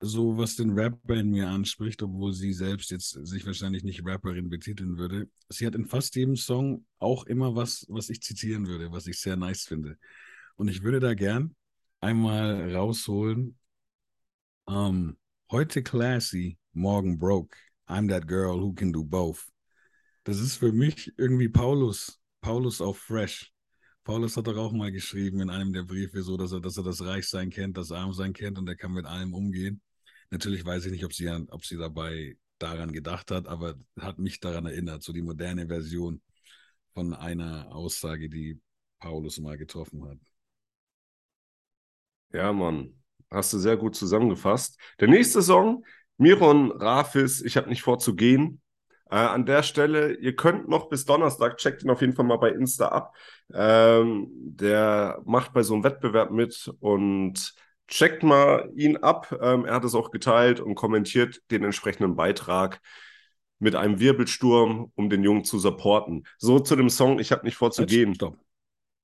so 0.00 0.38
was 0.38 0.56
den 0.56 0.72
Rapper 0.72 1.16
in 1.16 1.30
mir 1.30 1.48
anspricht, 1.48 2.02
obwohl 2.02 2.32
sie 2.34 2.52
selbst 2.52 2.90
jetzt 2.90 3.10
sich 3.26 3.46
wahrscheinlich 3.46 3.84
nicht 3.84 4.04
Rapperin 4.06 4.50
betiteln 4.50 4.98
würde. 4.98 5.28
Sie 5.48 5.66
hat 5.66 5.74
in 5.74 5.86
fast 5.86 6.16
jedem 6.16 6.36
Song 6.36 6.86
auch 6.98 7.24
immer 7.26 7.56
was, 7.56 7.86
was 7.88 8.10
ich 8.10 8.22
zitieren 8.22 8.66
würde, 8.68 8.92
was 8.92 9.06
ich 9.06 9.20
sehr 9.20 9.36
nice 9.36 9.64
finde. 9.64 9.98
Und 10.56 10.68
ich 10.68 10.82
würde 10.82 11.00
da 11.00 11.14
gern 11.14 11.56
einmal 12.04 12.74
rausholen. 12.74 13.58
Ähm, 14.68 15.16
heute 15.50 15.82
classy, 15.82 16.58
morgen 16.72 17.18
broke. 17.18 17.56
I'm 17.88 18.08
that 18.08 18.26
girl 18.26 18.60
who 18.60 18.74
can 18.74 18.92
do 18.92 19.02
both. 19.02 19.46
Das 20.24 20.38
ist 20.38 20.56
für 20.56 20.72
mich 20.72 21.12
irgendwie 21.16 21.48
Paulus, 21.48 22.20
Paulus 22.40 22.80
auf 22.80 22.98
Fresh. 22.98 23.52
Paulus 24.04 24.36
hat 24.36 24.46
doch 24.46 24.56
auch 24.56 24.72
mal 24.72 24.92
geschrieben 24.92 25.40
in 25.40 25.50
einem 25.50 25.72
der 25.72 25.84
Briefe 25.84 26.22
so, 26.22 26.36
dass 26.36 26.52
er, 26.52 26.60
dass 26.60 26.76
er 26.76 26.84
das 26.84 27.02
Reichsein 27.02 27.48
kennt, 27.50 27.78
das 27.78 27.90
Armsein 27.90 28.34
kennt 28.34 28.58
und 28.58 28.68
er 28.68 28.76
kann 28.76 28.92
mit 28.92 29.06
allem 29.06 29.32
umgehen. 29.32 29.80
Natürlich 30.30 30.64
weiß 30.64 30.84
ich 30.86 30.92
nicht, 30.92 31.04
ob 31.04 31.14
sie, 31.14 31.30
ob 31.30 31.64
sie 31.64 31.76
dabei 31.78 32.36
daran 32.58 32.92
gedacht 32.92 33.30
hat, 33.30 33.46
aber 33.46 33.76
hat 33.98 34.18
mich 34.18 34.40
daran 34.40 34.66
erinnert, 34.66 35.02
so 35.02 35.12
die 35.12 35.22
moderne 35.22 35.68
Version 35.68 36.20
von 36.92 37.14
einer 37.14 37.74
Aussage, 37.74 38.28
die 38.28 38.60
Paulus 38.98 39.38
mal 39.40 39.56
getroffen 39.56 40.06
hat. 40.06 40.18
Ja, 42.34 42.52
Mann. 42.52 42.92
Hast 43.30 43.52
du 43.52 43.58
sehr 43.58 43.76
gut 43.76 43.94
zusammengefasst. 43.94 44.76
Der 44.98 45.06
nächste 45.06 45.40
Song, 45.40 45.84
Miron 46.18 46.72
Rafis, 46.72 47.40
ich 47.40 47.56
habe 47.56 47.68
nicht 47.68 47.82
vor 47.82 48.00
zu 48.00 48.16
gehen. 48.16 48.60
Äh, 49.08 49.16
an 49.16 49.46
der 49.46 49.62
Stelle, 49.62 50.14
ihr 50.14 50.34
könnt 50.34 50.68
noch 50.68 50.88
bis 50.88 51.04
Donnerstag, 51.04 51.58
checkt 51.58 51.84
ihn 51.84 51.90
auf 51.90 52.00
jeden 52.00 52.14
Fall 52.14 52.24
mal 52.24 52.38
bei 52.38 52.50
Insta 52.50 52.88
ab. 52.88 53.14
Ähm, 53.52 54.26
der 54.32 55.22
macht 55.24 55.52
bei 55.52 55.62
so 55.62 55.74
einem 55.74 55.84
Wettbewerb 55.84 56.32
mit 56.32 56.72
und 56.80 57.54
checkt 57.86 58.24
mal 58.24 58.68
ihn 58.74 58.96
ab. 58.96 59.36
Ähm, 59.40 59.64
er 59.64 59.74
hat 59.74 59.84
es 59.84 59.94
auch 59.94 60.10
geteilt 60.10 60.58
und 60.58 60.74
kommentiert 60.74 61.40
den 61.52 61.62
entsprechenden 61.62 62.16
Beitrag 62.16 62.80
mit 63.60 63.76
einem 63.76 64.00
Wirbelsturm, 64.00 64.90
um 64.96 65.08
den 65.08 65.22
Jungen 65.22 65.44
zu 65.44 65.60
supporten. 65.60 66.26
So 66.38 66.58
zu 66.58 66.74
dem 66.74 66.90
Song, 66.90 67.20
ich 67.20 67.30
habe 67.30 67.44
nicht 67.44 67.56
vor 67.56 67.70
zu 67.70 67.82
Halt, 67.82 67.90
gehen. 67.90 68.14
stopp. 68.16 68.38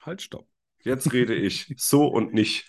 Halt, 0.02 0.20
stopp. 0.22 0.48
Jetzt 0.82 1.12
rede 1.12 1.34
ich. 1.36 1.72
So 1.76 2.08
und 2.08 2.34
nicht. 2.34 2.68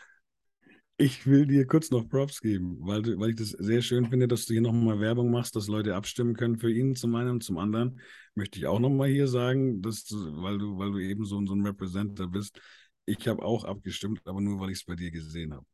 Ich 1.01 1.25
will 1.25 1.47
dir 1.47 1.65
kurz 1.65 1.89
noch 1.89 2.07
Props 2.07 2.41
geben, 2.41 2.77
weil, 2.81 3.01
du, 3.01 3.19
weil 3.19 3.31
ich 3.31 3.35
das 3.35 3.49
sehr 3.49 3.81
schön 3.81 4.05
finde, 4.05 4.27
dass 4.27 4.45
du 4.45 4.53
hier 4.53 4.61
nochmal 4.61 4.99
Werbung 4.99 5.31
machst, 5.31 5.55
dass 5.55 5.67
Leute 5.67 5.95
abstimmen 5.95 6.35
können 6.35 6.59
für 6.59 6.71
ihn 6.71 6.95
zum 6.95 7.15
einen 7.15 7.31
und 7.31 7.43
zum 7.43 7.57
anderen 7.57 7.99
möchte 8.35 8.59
ich 8.59 8.67
auch 8.67 8.77
nochmal 8.77 9.09
hier 9.09 9.27
sagen, 9.27 9.81
dass 9.81 10.03
du, 10.03 10.15
weil 10.43 10.59
du, 10.59 10.77
weil 10.77 10.91
du 10.91 10.99
eben 10.99 11.25
so, 11.25 11.43
so 11.43 11.55
ein 11.55 11.65
Representative 11.65 12.27
bist, 12.27 12.61
ich 13.07 13.27
habe 13.27 13.41
auch 13.41 13.63
abgestimmt, 13.63 14.21
aber 14.25 14.41
nur, 14.41 14.59
weil 14.59 14.69
ich 14.69 14.77
es 14.77 14.85
bei 14.85 14.93
dir 14.95 15.09
gesehen 15.09 15.55
habe. 15.55 15.65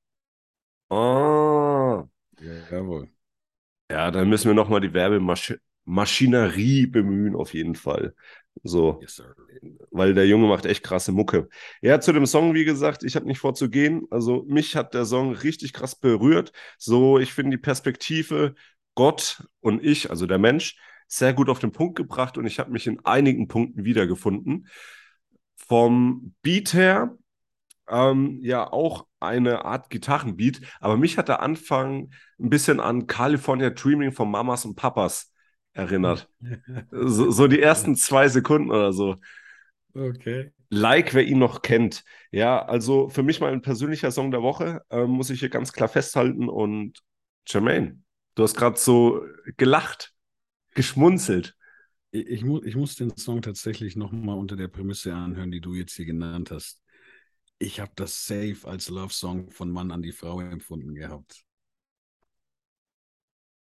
Ah. 0.90 2.08
Jawohl. 2.72 3.10
Ja, 3.92 4.12
dann 4.12 4.30
müssen 4.30 4.48
wir 4.48 4.56
nochmal 4.56 4.80
die 4.80 4.94
Werbemaschinerie 5.88 6.86
bemühen, 6.88 7.36
auf 7.36 7.54
jeden 7.54 7.76
Fall. 7.76 8.14
So, 8.64 9.00
Yes, 9.02 9.22
weil 9.92 10.14
der 10.14 10.28
Junge 10.28 10.48
macht 10.48 10.66
echt 10.66 10.84
krasse 10.84 11.12
Mucke. 11.12 11.48
Ja, 11.82 12.00
zu 12.02 12.12
dem 12.12 12.26
Song, 12.26 12.54
wie 12.54 12.66
gesagt, 12.66 13.04
ich 13.04 13.16
habe 13.16 13.26
nicht 13.26 13.40
vor 13.40 13.56
zu 13.56 13.70
gehen. 13.70 14.06
Also, 14.12 14.44
mich 14.48 14.76
hat 14.76 14.94
der 14.94 15.06
Song 15.06 15.34
richtig 15.34 15.74
krass 15.74 15.96
berührt. 15.96 16.52
So, 16.78 17.20
ich 17.20 17.34
finde 17.34 17.52
die 17.58 17.62
Perspektive 17.62 18.56
Gott 18.96 19.44
und 19.62 19.84
ich, 19.84 20.10
also 20.10 20.26
der 20.26 20.40
Mensch, 20.40 20.78
sehr 21.08 21.34
gut 21.34 21.50
auf 21.50 21.60
den 21.60 21.72
Punkt 21.72 21.96
gebracht 21.96 22.38
und 22.38 22.46
ich 22.46 22.60
habe 22.60 22.72
mich 22.72 22.88
in 22.88 23.00
einigen 23.06 23.48
Punkten 23.48 23.86
wiedergefunden. 23.86 24.68
Vom 25.56 26.34
Beat 26.42 26.74
her, 26.74 27.18
ähm, 27.90 28.40
ja, 28.42 28.72
auch 28.72 29.08
eine 29.20 29.66
Art 29.66 29.90
Gitarrenbeat, 29.90 30.62
aber 30.80 30.98
mich 30.98 31.18
hat 31.18 31.30
der 31.30 31.42
Anfang 31.42 32.12
ein 32.40 32.50
bisschen 32.50 32.80
an 32.80 33.08
California 33.08 33.70
Dreaming 33.72 34.12
von 34.12 34.30
Mamas 34.30 34.66
und 34.66 34.76
Papas 34.76 35.32
erinnert. 35.78 36.30
So, 36.92 37.32
so 37.32 37.48
die 37.48 37.62
ersten 37.62 37.96
zwei 37.96 38.28
Sekunden 38.28 38.72
oder 38.72 38.92
so. 38.92 39.16
Okay. 39.94 40.52
Like, 40.70 41.14
wer 41.14 41.24
ihn 41.24 41.40
noch 41.40 41.62
kennt. 41.62 42.04
Ja, 42.32 42.64
also 42.66 43.10
für 43.10 43.24
mich 43.24 43.40
mal 43.40 43.54
ein 43.54 43.62
persönlicher 43.62 44.12
Song 44.12 44.32
der 44.32 44.42
Woche, 44.42 44.82
ähm, 44.90 45.12
muss 45.12 45.30
ich 45.30 45.40
hier 45.40 45.50
ganz 45.50 45.72
klar 45.72 45.88
festhalten. 45.88 46.50
Und 46.50 47.00
Jermaine, 47.48 48.02
du 48.36 48.44
hast 48.44 48.56
gerade 48.56 48.78
so 48.78 49.22
gelacht, 49.56 50.14
geschmunzelt. 50.74 51.56
Ich, 52.12 52.28
ich, 52.28 52.44
mu 52.44 52.62
ich 52.64 52.76
muss 52.76 52.96
den 52.96 53.16
Song 53.16 53.42
tatsächlich 53.42 53.96
nochmal 53.96 54.38
unter 54.38 54.56
der 54.56 54.68
Prämisse 54.68 55.14
anhören, 55.14 55.52
die 55.52 55.62
du 55.62 55.74
jetzt 55.74 55.94
hier 55.94 56.06
genannt 56.06 56.52
hast. 56.52 56.82
Ich 57.60 57.80
habe 57.80 57.92
das 57.96 58.26
safe 58.26 58.58
als 58.66 58.90
Love-Song 58.90 59.52
von 59.52 59.72
Mann 59.72 59.92
an 59.92 60.02
die 60.02 60.12
Frau 60.12 60.42
empfunden 60.42 60.94
gehabt. 60.96 61.47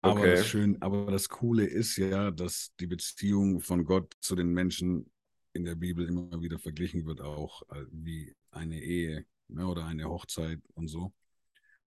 Aber 0.05 0.27
Okay. 0.27 0.29
das 0.29 0.43
schön, 0.43 0.81
aber 0.81 1.11
das 1.11 1.29
Coole 1.29 1.65
ist 1.65 1.97
ja, 1.97 2.31
dass 2.31 2.73
die 2.79 2.87
Beziehung 2.87 3.61
von 3.61 3.85
Gott 3.85 4.13
zu 4.21 4.35
den 4.35 4.49
Menschen 4.53 5.11
in 5.53 5.65
der 5.65 5.75
Bibel 5.75 6.07
immer 6.07 6.41
wieder 6.41 6.59
verglichen 6.59 7.05
wird, 7.05 7.21
auch 7.21 7.63
äh, 7.71 7.85
wie 7.91 8.35
eine 8.51 8.81
Ehe 8.81 9.25
ne, 9.47 9.67
oder 9.67 9.85
eine 9.85 10.09
Hochzeit 10.09 10.59
und 10.75 10.89
so. 10.89 11.13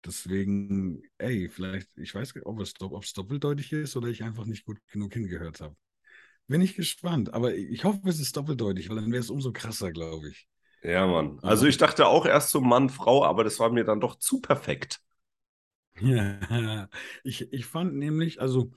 Deswegen, 0.06 1.04
ey, 1.20 1.50
vielleicht, 1.50 1.98
ich 1.98 2.16
weiß 2.16 2.36
nicht, 2.36 2.46
ob 2.46 2.60
es, 2.62 2.74
ob 2.82 3.04
es 3.04 3.14
doppeldeutig 3.14 3.72
ist 3.74 3.96
oder 3.98 4.10
ich 4.10 4.24
einfach 4.24 4.46
nicht 4.46 4.66
gut 4.66 4.80
genug 4.88 5.14
hingehört 5.14 5.62
habe. 5.62 5.76
Bin 6.48 6.62
ich 6.62 6.76
gespannt, 6.76 7.34
aber 7.34 7.56
ich 7.56 7.86
hoffe, 7.86 8.02
es 8.10 8.20
ist 8.20 8.38
doppeldeutig, 8.38 8.90
weil 8.90 8.98
dann 8.98 9.12
wäre 9.12 9.22
es 9.22 9.30
umso 9.32 9.54
krasser, 9.54 9.92
glaube 9.92 10.30
ich. 10.30 10.48
Ja, 10.84 11.06
Mann. 11.08 11.40
Also 11.44 11.66
ich 11.68 11.78
dachte 11.78 12.08
auch 12.08 12.26
erst 12.26 12.50
so 12.52 12.62
Mann, 12.62 12.90
Frau, 12.90 13.26
aber 13.26 13.44
das 13.44 13.60
war 13.60 13.72
mir 13.72 13.84
dann 13.86 14.00
doch 14.02 14.18
zu 14.18 14.42
perfekt. 14.42 15.02
Ja, 16.02 16.90
ich, 17.24 17.52
ich 17.54 17.66
fand 17.66 17.96
nämlich, 17.96 18.42
also, 18.42 18.72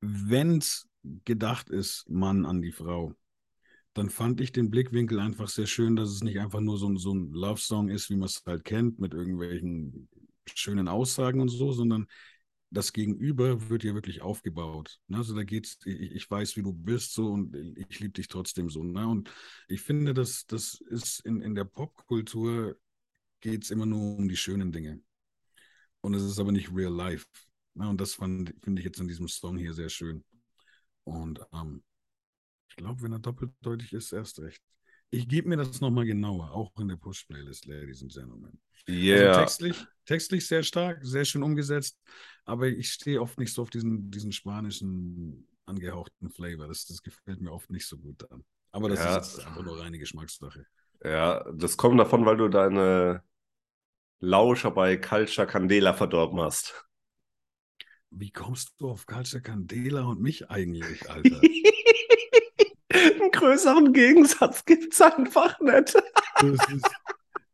wenn 0.00 0.58
es 0.58 0.88
gedacht 1.24 1.70
ist, 1.70 2.08
Mann 2.10 2.46
an 2.46 2.62
die 2.62 2.72
Frau, 2.72 3.14
dann 3.94 4.10
fand 4.10 4.40
ich 4.40 4.52
den 4.52 4.70
Blickwinkel 4.70 5.20
einfach 5.20 5.48
sehr 5.48 5.66
schön, 5.66 5.96
dass 5.96 6.10
es 6.10 6.22
nicht 6.24 6.40
einfach 6.40 6.60
nur 6.60 6.78
so 6.78 6.88
ein, 6.88 6.98
so 6.98 7.14
ein 7.14 7.32
Love-Song 7.32 7.90
ist, 7.90 8.10
wie 8.10 8.16
man 8.16 8.26
es 8.26 8.42
halt 8.46 8.64
kennt, 8.64 8.98
mit 9.00 9.14
irgendwelchen 9.14 10.08
schönen 10.54 10.88
Aussagen 10.88 11.40
und 11.40 11.48
so, 11.48 11.72
sondern 11.72 12.06
das 12.70 12.92
Gegenüber 12.92 13.68
wird 13.70 13.84
ja 13.84 13.94
wirklich 13.94 14.22
aufgebaut. 14.22 15.00
Ne? 15.08 15.18
Also 15.18 15.34
da 15.36 15.44
geht's, 15.44 15.78
ich, 15.86 16.12
ich 16.12 16.30
weiß, 16.30 16.56
wie 16.56 16.62
du 16.62 16.72
bist, 16.72 17.14
so 17.14 17.28
und 17.28 17.54
ich 17.56 18.00
liebe 18.00 18.14
dich 18.14 18.28
trotzdem 18.28 18.70
so. 18.70 18.82
Ne? 18.84 19.06
Und 19.08 19.30
ich 19.68 19.82
finde, 19.82 20.14
dass 20.14 20.46
das 20.46 20.80
ist 20.90 21.20
in, 21.20 21.40
in 21.42 21.54
der 21.54 21.64
Popkultur 21.64 22.76
geht 23.40 23.64
es 23.64 23.70
immer 23.70 23.86
nur 23.86 24.18
um 24.18 24.28
die 24.28 24.36
schönen 24.36 24.72
Dinge. 24.72 25.00
Und 26.02 26.14
es 26.14 26.22
ist 26.22 26.38
aber 26.38 26.52
nicht 26.52 26.74
real 26.74 26.92
life. 26.92 27.26
Ne? 27.74 27.88
Und 27.88 28.00
das 28.00 28.14
finde 28.14 28.52
ich 28.76 28.84
jetzt 28.84 29.00
in 29.00 29.08
diesem 29.08 29.28
Song 29.28 29.56
hier 29.56 29.72
sehr 29.72 29.88
schön. 29.88 30.24
Und 31.04 31.40
ähm, 31.52 31.82
ich 32.68 32.76
glaube, 32.76 33.02
wenn 33.02 33.12
er 33.12 33.18
doppeldeutig 33.18 33.92
ist, 33.92 34.12
erst 34.12 34.40
recht. 34.40 34.62
Ich 35.10 35.28
gebe 35.28 35.48
mir 35.48 35.58
das 35.58 35.80
nochmal 35.80 36.06
genauer, 36.06 36.52
auch 36.52 36.72
in 36.80 36.88
der 36.88 36.96
Push-Playlist, 36.96 37.66
Ladies 37.66 38.02
and 38.02 38.12
Gentlemen. 38.12 38.58
Yeah. 38.88 39.28
Also 39.28 39.40
textlich, 39.40 39.86
textlich 40.06 40.46
sehr 40.46 40.62
stark, 40.62 41.00
sehr 41.02 41.24
schön 41.24 41.42
umgesetzt, 41.42 41.98
aber 42.46 42.68
ich 42.68 42.90
stehe 42.90 43.20
oft 43.20 43.38
nicht 43.38 43.52
so 43.52 43.62
auf 43.62 43.70
diesen, 43.70 44.10
diesen 44.10 44.32
spanischen 44.32 45.46
angehauchten 45.66 46.30
Flavor. 46.30 46.66
Das, 46.66 46.86
das 46.86 47.02
gefällt 47.02 47.40
mir 47.42 47.52
oft 47.52 47.70
nicht 47.70 47.86
so 47.86 47.98
gut 47.98 48.30
an. 48.30 48.42
Aber 48.70 48.88
das 48.88 49.00
Ja. 49.00 49.18
ist 49.18 49.36
jetzt 49.36 49.46
einfach 49.46 49.62
nur 49.62 49.78
reine 49.78 49.98
Geschmackssache. 49.98 50.66
Ja, 51.04 51.44
das 51.52 51.76
kommt 51.76 52.00
davon, 52.00 52.24
weil 52.24 52.38
du 52.38 52.48
deine 52.48 53.22
Lauscher 54.24 54.70
bei 54.70 54.96
Culture 54.96 55.48
Candela 55.48 55.94
verdorben 55.94 56.40
hast. 56.40 56.86
Wie 58.10 58.30
kommst 58.30 58.72
du 58.78 58.88
auf 58.88 59.04
Culture 59.04 59.42
Candela 59.42 60.04
und 60.04 60.20
mich 60.20 60.48
eigentlich, 60.48 61.10
Alter? 61.10 61.40
Einen 62.92 63.30
größeren 63.32 63.92
Gegensatz 63.92 64.64
gibt's 64.64 65.00
einfach 65.00 65.58
nicht. 65.58 65.94
Das 66.40 66.68
ist, 66.70 66.86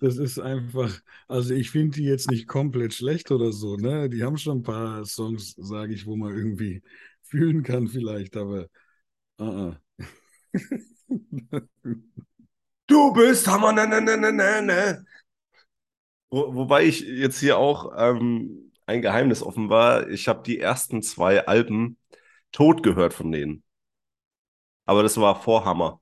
Das 0.00 0.18
ist 0.18 0.38
einfach, 0.38 1.00
also 1.26 1.54
ich 1.54 1.70
finde 1.70 1.96
die 1.96 2.04
jetzt 2.04 2.30
nicht 2.30 2.46
komplett 2.46 2.92
schlecht 2.92 3.30
oder 3.30 3.50
so, 3.50 3.76
ne? 3.76 4.10
Die 4.10 4.22
haben 4.22 4.36
schon 4.36 4.58
ein 4.58 4.62
paar 4.62 5.06
Songs, 5.06 5.54
sage 5.56 5.94
ich, 5.94 6.06
wo 6.06 6.16
man 6.16 6.36
irgendwie 6.36 6.82
fühlen 7.22 7.62
kann 7.62 7.88
vielleicht, 7.88 8.36
aber 8.36 8.66
uh 9.40 9.44
-uh. 9.44 9.76
Du 12.86 13.12
bist 13.12 13.46
Hammer, 13.46 13.72
ne, 13.72 13.86
ne, 13.86 14.00
ne, 14.00 14.16
ne, 14.18 14.32
ne, 14.32 14.62
ne. 14.62 15.04
Wo, 16.30 16.54
wobei 16.54 16.84
ich 16.84 17.00
jetzt 17.00 17.40
hier 17.40 17.58
auch 17.58 17.92
ähm, 17.96 18.72
ein 18.86 19.02
Geheimnis 19.02 19.42
offen 19.42 19.68
war. 19.68 20.08
Ich 20.08 20.28
habe 20.28 20.42
die 20.42 20.58
ersten 20.58 21.02
zwei 21.02 21.46
Alben 21.46 21.98
tot 22.52 22.82
gehört 22.82 23.12
von 23.12 23.30
denen. 23.30 23.62
Aber 24.86 25.02
das 25.02 25.18
war 25.18 25.40
vor 25.40 25.64
Hammer. 25.64 26.00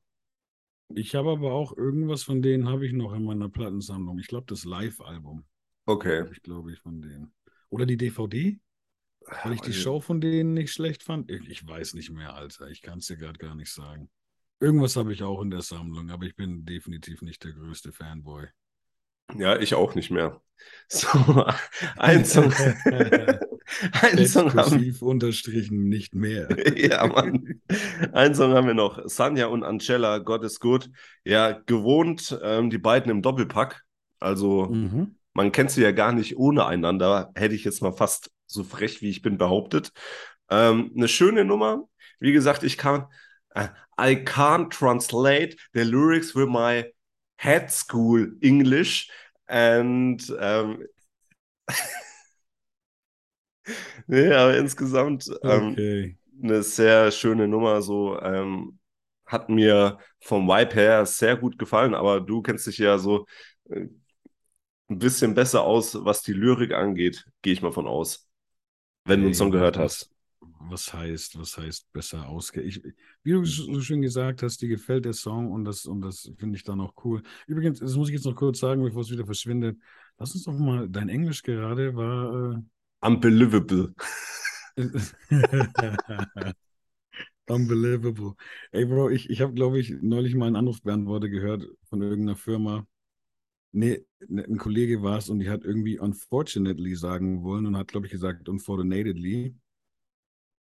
Ich 0.95 1.17
habe 1.17 1.31
aber 1.31 1.53
auch 1.53 1.77
irgendwas 1.77 2.23
von 2.23 2.43
denen 2.43 2.69
habe 2.69 2.87
ich 2.87 2.93
noch 2.93 3.13
in 3.13 3.25
meiner 3.25 3.49
Plattensammlung. 3.49 4.19
Ich 4.21 4.29
glaube, 4.29 4.47
das 4.47 4.65
Live-Album. 4.65 5.45
Okay. 5.87 6.25
Ich 6.31 6.43
glaube 6.43 6.73
ich 6.73 6.79
von 6.79 7.03
denen. 7.03 7.35
Oder 7.71 7.87
die 7.87 7.97
DVD? 7.97 8.61
Weil 9.43 9.55
ich 9.55 9.61
die 9.61 9.73
Show 9.73 10.01
von 10.01 10.21
denen 10.21 10.55
nicht 10.55 10.73
schlecht 10.73 11.03
fand. 11.03 11.29
Ich, 11.31 11.49
ich 11.49 11.67
weiß 11.67 11.95
nicht 11.95 12.11
mehr, 12.11 12.35
Alter. 12.35 12.69
Ich 12.69 12.83
kann 12.83 12.99
es 12.99 13.07
dir 13.07 13.17
gerade 13.17 13.39
gar 13.39 13.57
nicht 13.57 13.73
sagen. 13.73 14.09
Irgendwas 14.61 14.95
habe 14.95 15.13
ich 15.13 15.25
auch 15.25 15.43
in 15.43 15.51
der 15.51 15.63
Sammlung, 15.63 16.11
aber 16.11 16.25
ich 16.25 16.37
bin 16.37 16.65
definitiv 16.65 17.23
nicht 17.23 17.43
der 17.43 17.53
größte 17.53 17.91
Fanboy. 17.93 18.47
Ja, 19.35 19.59
ich 19.59 19.75
auch 19.75 19.95
nicht 19.95 20.11
mehr. 20.11 20.41
So, 20.89 21.09
ein 21.97 22.25
Song. 22.25 22.53
ein 22.85 24.27
Song 24.29 24.55
haben 24.55 24.97
unterstrichen 25.01 25.89
nicht 25.89 26.15
mehr. 26.15 26.49
ja, 26.77 27.05
Mann. 27.09 27.61
Ein 28.13 28.37
Song 28.37 28.53
haben 28.53 28.69
wir 28.69 28.75
noch. 28.75 29.01
Sanja 29.07 29.47
und 29.47 29.65
Angela, 29.65 30.19
Gott 30.19 30.45
ist 30.45 30.61
gut. 30.61 30.89
Ja, 31.25 31.51
gewohnt, 31.67 32.39
ähm, 32.41 32.71
die 32.71 32.79
beiden 32.79 33.11
im 33.11 33.21
Doppelpack. 33.21 33.83
Also, 34.21 34.67
mhm. 34.67 35.17
man 35.35 35.51
kennt 35.51 35.73
sie 35.73 35.83
ja 35.83 35.91
gar 35.91 36.13
nicht 36.13 36.37
ohne 36.37 36.67
einander. 36.67 37.33
Hätte 37.35 37.57
ich 37.57 37.65
jetzt 37.65 37.83
mal 37.83 37.93
fast 37.93 38.31
so 38.47 38.63
frech, 38.63 39.03
wie 39.03 39.11
ich 39.11 39.23
bin, 39.23 39.39
behauptet. 39.39 39.91
Ähm, 40.51 40.93
eine 40.97 41.09
schöne 41.09 41.45
Nummer. 41.45 41.89
Wie 42.21 42.33
gesagt, 42.33 42.63
ich 42.63 42.79
kann. 42.79 43.07
Uh, 43.59 43.69
I 43.99 44.15
can't 44.15 44.69
translate 44.71 45.57
the 45.73 45.83
lyrics 45.83 46.37
with 46.37 46.47
my 46.47 46.85
head 47.37 47.71
school 47.71 48.33
English. 48.41 49.11
And 49.49 50.21
um, 50.31 50.85
nee, 54.07 54.33
aber 54.33 54.57
insgesamt 54.57 55.31
ähm, 55.43 55.73
okay. 55.73 56.17
eine 56.43 56.63
sehr 56.63 57.11
schöne 57.13 57.47
Nummer. 57.49 57.83
So 57.83 58.21
ähm, 58.21 58.79
hat 59.25 59.49
mir 59.49 59.99
vom 60.21 60.49
Vibe 60.49 60.75
her 60.75 61.07
sehr 61.07 61.37
gut 61.37 61.59
gefallen, 61.59 61.95
aber 61.95 62.21
du 62.21 62.43
kennst 62.43 62.67
dich 62.67 62.79
ja 62.79 62.99
so 62.99 63.27
äh, 63.71 63.87
ein 64.89 64.99
bisschen 64.99 65.35
besser 65.35 65.63
aus, 65.63 65.97
was 66.05 66.23
die 66.23 66.33
Lyrik 66.33 66.73
angeht, 66.73 67.25
gehe 67.43 67.53
ich 67.53 67.63
mal 67.63 67.73
von 67.73 67.87
aus. 67.89 68.29
Wenn 69.05 69.19
hey, 69.19 69.23
du 69.23 69.29
uns 69.29 69.39
schon 69.39 69.51
gehört 69.51 69.79
hast 69.79 70.16
was 70.41 70.93
heißt, 70.93 71.39
was 71.39 71.57
heißt 71.57 71.93
besser 71.93 72.29
ausge... 72.29 72.63
Ich, 72.63 72.83
wie 73.23 73.33
du 73.33 73.45
so 73.45 73.81
schön 73.81 74.03
gesagt 74.03 74.43
hast, 74.43 74.61
dir 74.63 74.69
gefällt 74.69 75.05
der 75.05 75.13
Song 75.13 75.51
und 75.51 75.65
das, 75.65 75.87
und 75.87 76.01
das 76.01 76.31
finde 76.39 76.57
ich 76.57 76.65
dann 76.65 76.81
auch 76.81 76.95
cool. 77.05 77.23
Übrigens, 77.47 77.79
das 77.81 77.97
muss 77.97 78.09
ich 78.09 78.15
jetzt 78.15 78.27
noch 78.27 78.35
kurz 78.35 78.59
sagen, 78.59 78.83
bevor 78.83 79.03
es 79.03 79.11
wieder 79.11 79.27
verschwindet. 79.27 79.79
Lass 80.19 80.35
uns 80.35 80.45
doch 80.45 80.53
mal, 80.53 80.89
dein 80.89 81.09
Englisch 81.09 81.43
gerade 81.43 81.95
war... 81.95 82.57
Äh... 82.57 82.63
Unbelievable. 83.07 83.95
Unbelievable. 87.49 88.35
Ey, 88.73 88.85
Bro, 88.87 89.11
ich, 89.11 89.31
ich 89.31 89.41
habe, 89.41 89.55
glaube 89.55 89.79
ich, 89.79 89.91
neulich 90.01 90.35
mal 90.35 90.47
einen 90.47 90.57
Anrufbeantworter 90.57 91.29
gehört 91.29 91.65
von 91.89 92.03
irgendeiner 92.03 92.37
Firma. 92.37 92.87
Nee, 93.73 94.05
ne, 94.27 94.45
ein 94.45 94.59
Kollege 94.59 95.03
war 95.03 95.19
es 95.19 95.29
und 95.29 95.39
die 95.39 95.51
hat 95.51 95.65
irgendwie 95.65 95.99
unfortunately 95.99 96.97
sagen 96.97 97.43
wollen 97.43 97.67
und 97.67 97.77
hat, 97.77 97.89
glaube 97.89 98.07
ich, 98.07 98.13
gesagt 98.13 98.49
unfortunately. 98.49 99.55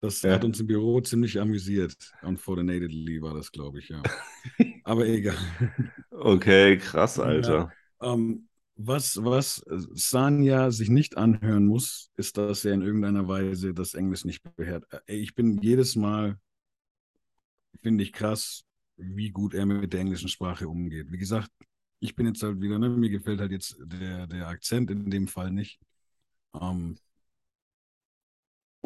Das 0.01 0.23
ja. 0.23 0.33
hat 0.33 0.45
uns 0.45 0.61
im 0.61 0.67
Büro 0.67 1.01
ziemlich 1.01 1.41
amüsiert. 1.41 2.13
Unfortunately 2.23 3.23
war 3.23 3.35
das, 3.35 3.51
glaube 3.51 3.79
ich, 3.79 3.89
ja. 3.89 4.03
Aber 4.85 5.07
egal. 5.07 5.37
Okay, 6.11 6.77
krass, 6.79 7.19
Alter. 7.19 7.73
Ja, 8.01 8.13
ähm, 8.13 8.49
was, 8.77 9.25
was 9.25 9.65
Sanja 9.95 10.71
sich 10.71 10.91
nicht 10.91 11.17
anhören 11.17 11.67
muss, 11.67 12.11
ist, 12.17 12.37
dass 12.37 12.65
er 12.65 12.75
in 12.75 12.83
irgendeiner 12.83 13.27
Weise 13.27 13.73
das 13.73 13.95
Englisch 13.95 14.25
nicht 14.25 14.43
beherrscht. 14.57 14.87
Ich 15.07 15.35
bin 15.35 15.59
jedes 15.63 15.97
Mal, 15.97 16.39
finde 17.83 18.05
ich 18.05 18.13
krass, 18.13 18.65
wie 18.97 19.31
gut 19.31 19.55
er 19.55 19.65
mit 19.65 19.93
der 19.93 20.01
englischen 20.01 20.29
Sprache 20.29 20.69
umgeht. 20.69 21.11
Wie 21.11 21.19
gesagt, 21.19 21.51
ich 22.01 22.15
bin 22.15 22.27
jetzt 22.27 22.43
halt 22.43 22.61
wieder, 22.61 22.79
ne, 22.79 22.91
mir 22.91 23.11
gefällt 23.11 23.41
halt 23.41 23.53
jetzt 23.53 23.77
der, 23.81 24.27
der 24.27 24.49
Akzent 24.49 24.91
in 24.91 25.11
dem 25.11 25.27
Fall 25.27 25.51
nicht. 25.51 25.81
Ähm, 26.55 26.97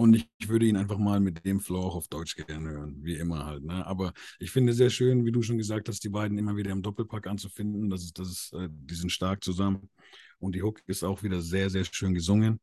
und 0.00 0.14
ich, 0.14 0.30
ich, 0.38 0.48
würde 0.48 0.64
ihn 0.64 0.78
einfach 0.78 0.96
mal 0.96 1.20
mit 1.20 1.44
dem 1.44 1.60
Flow 1.60 1.82
auch 1.82 1.94
auf 1.94 2.08
Deutsch 2.08 2.34
gerne 2.34 2.70
hören, 2.70 2.96
wie 3.02 3.16
immer 3.16 3.44
halt. 3.44 3.62
Ne? 3.62 3.86
Aber 3.86 4.14
ich 4.38 4.50
finde 4.50 4.72
sehr 4.72 4.88
schön, 4.88 5.26
wie 5.26 5.30
du 5.30 5.42
schon 5.42 5.58
gesagt 5.58 5.88
hast, 5.90 6.02
die 6.02 6.08
beiden 6.08 6.38
immer 6.38 6.56
wieder 6.56 6.70
im 6.70 6.82
Doppelpack 6.82 7.26
anzufinden. 7.26 7.90
Das 7.90 8.02
ist, 8.04 8.18
das 8.18 8.28
ist, 8.28 8.52
äh, 8.54 8.68
die 8.70 8.94
sind 8.94 9.12
stark 9.12 9.44
zusammen. 9.44 9.90
Und 10.38 10.54
die 10.54 10.62
Hook 10.62 10.80
ist 10.86 11.04
auch 11.04 11.22
wieder 11.22 11.42
sehr, 11.42 11.68
sehr 11.68 11.84
schön 11.84 12.14
gesungen. 12.14 12.60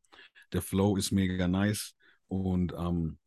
Der 0.51 0.63
Flow 0.63 0.97
ist 0.97 1.11
mega 1.11 1.47
nice. 1.47 1.93
Und 2.27 2.73
ähm, 2.73 3.19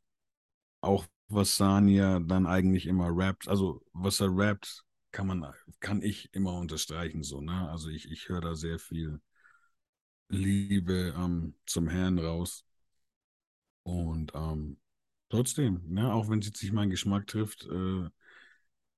auch 0.80 1.06
was 1.28 1.56
Sania 1.56 2.18
dann 2.18 2.46
eigentlich 2.46 2.86
immer 2.86 3.16
rappt, 3.16 3.46
also 3.46 3.80
was 3.92 4.18
er 4.18 4.36
rappt, 4.36 4.82
kann 5.12 5.28
man, 5.28 5.46
kann 5.78 6.02
ich 6.02 6.28
immer 6.32 6.54
unterstreichen. 6.54 7.22
So, 7.22 7.40
ne? 7.40 7.70
Also 7.70 7.88
ich, 7.88 8.10
ich 8.10 8.28
höre 8.28 8.40
da 8.40 8.56
sehr 8.56 8.80
viel 8.80 9.20
Liebe 10.28 11.14
ähm, 11.16 11.54
zum 11.64 11.88
Herrn 11.88 12.18
raus. 12.18 12.64
Und 13.82 14.32
ähm, 14.34 14.78
trotzdem, 15.28 15.82
ne, 15.86 16.12
auch 16.12 16.28
wenn 16.28 16.40
es 16.40 16.46
jetzt 16.46 16.62
nicht 16.62 16.72
meinen 16.72 16.90
Geschmack 16.90 17.26
trifft, 17.26 17.66
äh, 17.66 18.08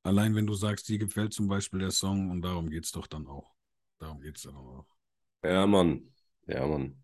allein 0.03 0.35
wenn 0.35 0.47
du 0.47 0.55
sagst, 0.55 0.89
dir 0.89 0.99
gefällt 0.99 1.33
zum 1.33 1.49
Beispiel 1.49 1.81
der 1.81 1.91
Song 1.91 2.31
und 2.31 2.43
darum 2.43 2.71
geht 2.71 2.85
es 2.85 2.93
doch 2.93 3.07
dann 3.07 3.27
auch. 3.27 3.53
Darum 3.99 4.21
geht 4.21 4.37
es 4.37 4.43
dann 4.43 4.57
auch. 4.57 4.87
Ja, 5.45 5.67
Mann. 5.67 6.13
Ja, 6.47 6.67
Mann. 6.67 7.03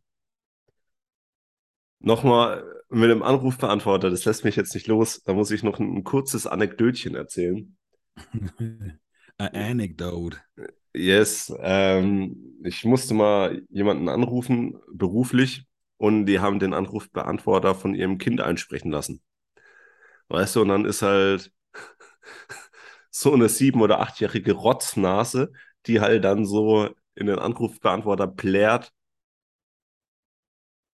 Nochmal 2.01 2.65
mit 2.89 3.11
dem 3.11 3.23
Anrufbeantworter, 3.23 4.11
das 4.11 4.25
lässt 4.25 4.45
mich 4.45 4.57
jetzt 4.57 4.75
nicht 4.75 4.87
los. 4.87 5.23
Da 5.25 5.35
muss 5.35 5.51
ich 5.51 5.63
noch 5.63 5.81
ein, 5.81 5.97
ein 5.97 6.05
kurzes 6.05 6.47
Anekdötchen 6.47 7.15
erzählen. 7.15 7.77
A 9.41 9.47
anecdote. 9.47 10.39
Yes. 10.93 11.53
Ähm, 11.61 12.59
ich 12.65 12.85
musste 12.85 13.15
mal 13.15 13.63
jemanden 13.69 14.09
anrufen, 14.09 14.79
beruflich, 14.93 15.68
und 15.99 16.27
die 16.27 16.41
haben 16.41 16.59
den 16.59 16.75
Anrufbeantworter 16.75 17.75
von 17.75 17.95
ihrem 17.95 18.19
Kind 18.19 18.41
einsprechen 18.41 18.91
lassen. 18.91 19.23
Weißt 20.29 20.57
du, 20.57 20.63
und 20.63 20.69
dann 20.69 20.85
ist 20.85 21.03
halt 21.03 21.53
so 23.11 23.33
eine 23.35 23.49
sieben- 23.49 23.83
oder 23.83 24.01
achtjährige 24.01 24.53
Rotznase, 24.53 25.53
die 25.87 26.01
halt 26.01 26.25
dann 26.25 26.47
so 26.47 26.89
in 27.15 27.27
den 27.27 27.39
Anrufbeantworter 27.39 28.27
plärt. 28.27 28.93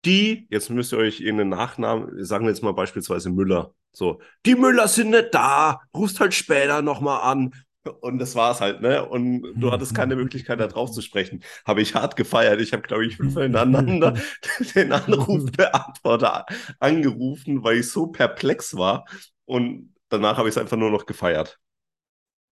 Die, 0.06 0.48
jetzt 0.50 0.70
müsst 0.70 0.94
ihr 0.94 0.98
euch 0.98 1.22
irgendeinen 1.22 1.52
Nachnamen, 1.52 2.24
sagen 2.26 2.46
wir 2.46 2.52
jetzt 2.52 2.64
mal 2.64 2.74
beispielsweise 2.74 3.30
Müller. 3.30 3.74
So, 3.92 4.22
die 4.46 4.56
Müller 4.56 4.88
sind 4.88 5.12
nicht 5.12 5.34
da, 5.34 5.82
rufst 5.94 6.20
halt 6.20 6.34
später 6.34 6.82
nochmal 6.82 7.22
an. 7.22 7.54
Und 8.02 8.20
das 8.20 8.36
war's 8.36 8.62
halt, 8.62 8.82
ne? 8.82 9.08
Und 9.08 9.42
du 9.56 9.72
hattest 9.72 9.96
keine 9.96 10.16
Möglichkeit, 10.16 10.60
da 10.60 10.68
drauf 10.68 10.92
zu 10.92 11.02
sprechen. 11.02 11.44
Habe 11.66 11.82
ich 11.82 11.96
hart 11.96 12.16
gefeiert. 12.16 12.62
Ich 12.62 12.74
habe, 12.74 12.84
glaube 12.84 13.06
ich, 13.06 13.18
fünfmal 13.18 13.44
hintereinander 13.46 14.14
den 14.76 14.92
Anrufbeantworter 14.92 16.46
angerufen, 16.80 17.64
weil 17.64 17.78
ich 17.78 17.90
so 17.90 18.08
perplex 18.08 18.76
war. 18.76 19.06
Und 19.46 19.96
danach 20.10 20.38
habe 20.38 20.48
ich 20.48 20.56
es 20.56 20.62
einfach 20.62 20.78
nur 20.78 20.92
noch 20.92 21.06
gefeiert. 21.06 21.60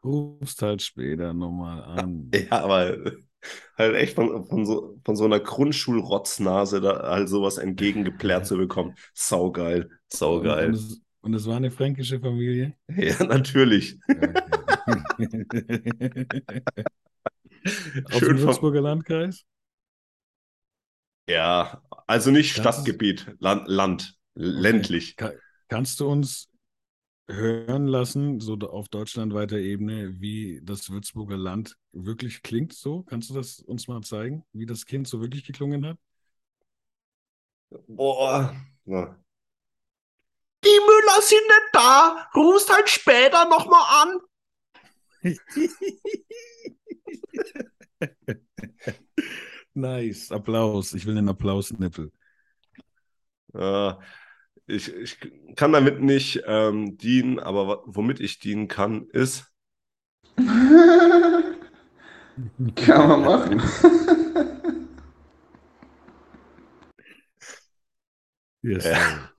Rufst 0.03 0.61
halt 0.61 0.81
später 0.81 1.33
nochmal 1.33 1.83
an. 1.83 2.31
Ja, 2.33 2.63
aber 2.63 2.97
halt 3.77 3.95
echt 3.95 4.15
von, 4.15 4.45
von, 4.45 4.65
so, 4.65 4.99
von 5.05 5.15
so 5.15 5.25
einer 5.25 5.39
Grundschulrotznase 5.39 6.81
da 6.81 7.09
halt 7.09 7.29
sowas 7.29 7.57
entgegengeplärt 7.57 8.45
zu 8.45 8.57
bekommen. 8.57 8.95
Saugeil, 9.13 9.89
saugeil. 10.07 10.67
Und, 10.67 10.73
und, 11.21 11.33
es, 11.35 11.45
und 11.45 11.51
war 11.51 11.57
eine 11.57 11.71
fränkische 11.71 12.19
Familie? 12.19 12.73
Ja, 12.87 13.23
natürlich. 13.23 13.99
Okay. 14.09 14.33
Aus 18.11 18.19
dem 18.19 18.39
Würzburger 18.39 18.81
Landkreis? 18.81 19.45
Ja, 21.27 21.81
also 22.07 22.31
nicht 22.31 22.55
kannst 22.55 22.79
Stadtgebiet, 22.79 23.35
Land, 23.39 23.67
Land 23.67 24.15
ländlich. 24.33 25.15
Kann, 25.15 25.33
kannst 25.67 25.99
du 25.99 26.09
uns 26.09 26.49
hören 27.27 27.85
lassen, 27.85 28.39
so 28.39 28.55
auf 28.55 28.89
deutschlandweiter 28.89 29.57
Ebene, 29.57 30.19
wie 30.19 30.61
das 30.63 30.89
Würzburger 30.89 31.37
Land 31.37 31.77
wirklich 31.91 32.41
klingt 32.41 32.73
so? 32.73 33.03
Kannst 33.03 33.29
du 33.29 33.35
das 33.35 33.59
uns 33.59 33.87
mal 33.87 34.01
zeigen, 34.01 34.43
wie 34.53 34.65
das 34.65 34.85
Kind 34.85 35.07
so 35.07 35.21
wirklich 35.21 35.45
geklungen 35.45 35.85
hat? 35.85 35.97
Boah. 37.87 38.55
Ja. 38.85 39.15
Die 40.63 40.79
Müller 40.87 41.21
sind 41.21 41.45
nicht 41.47 41.69
da. 41.73 42.27
Rufst 42.35 42.73
halt 42.73 42.89
später 42.89 43.45
nochmal 43.45 43.83
an. 44.01 44.19
nice, 49.73 50.31
Applaus. 50.31 50.93
Ich 50.93 51.05
will 51.05 51.17
einen 51.17 51.29
Applausnippel. 51.29 52.11
Äh, 53.53 53.93
ich, 54.67 54.93
ich 54.93 55.17
kann 55.55 55.73
damit 55.73 56.01
nicht 56.01 56.43
ähm, 56.45 56.97
dienen, 56.97 57.39
aber 57.39 57.83
womit 57.85 58.19
ich 58.19 58.39
dienen 58.39 58.67
kann, 58.67 59.07
ist. 59.09 59.45
Kann 62.75 63.07
man 63.07 63.21
machen. 63.21 63.61
Yes, 68.61 68.85
Ja. 68.85 69.29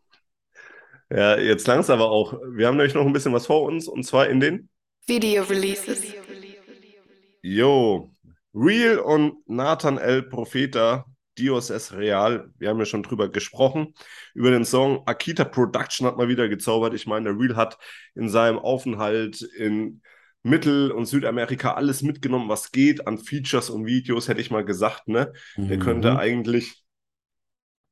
Ja, 1.11 1.37
jetzt 1.39 1.67
langsam 1.67 2.01
aber 2.01 2.11
auch. 2.11 2.35
Wir 2.53 2.67
haben 2.69 2.77
nämlich 2.77 2.95
noch 2.95 3.05
ein 3.07 3.13
bisschen 3.13 3.33
was 3.33 3.47
vor 3.47 3.63
uns 3.65 3.89
und 3.89 4.05
zwar 4.05 4.29
in 4.29 4.41
den 4.41 4.70
Video 5.11 5.43
Releases. 5.43 6.05
Yo, 7.43 8.13
Real 8.55 9.01
und 9.01 9.39
Nathan 9.49 9.99
El 9.99 10.23
Profeta, 10.23 11.05
Dios 11.37 11.71
es 11.71 11.93
Real. 11.93 12.53
Wir 12.59 12.69
haben 12.69 12.79
ja 12.79 12.85
schon 12.85 13.03
drüber 13.03 13.29
gesprochen. 13.29 13.93
Über 14.35 14.53
den 14.53 14.65
Song 14.65 15.03
Akita 15.07 15.43
Production 15.45 16.07
hat 16.07 16.17
mal 16.17 16.29
wieder 16.29 16.49
gezaubert. 16.49 16.95
Ich 16.95 17.09
meine, 17.09 17.31
Real 17.31 17.57
hat 17.57 17.77
in 18.15 18.29
seinem 18.29 18.61
Aufenthalt 18.61 19.43
in 19.43 20.01
Mittel- 20.45 20.93
und 20.93 21.07
Südamerika 21.07 21.75
alles 21.75 22.03
mitgenommen, 22.03 22.49
was 22.49 22.71
geht 22.71 23.09
an 23.09 23.19
Features 23.19 23.69
und 23.69 23.87
Videos, 23.87 24.29
hätte 24.29 24.41
ich 24.41 24.53
mal 24.53 24.65
gesagt, 24.65 25.09
ne? 25.09 25.33
Der 25.57 25.79
Mhm. 25.79 25.81
könnte 25.83 26.19
eigentlich, 26.21 26.85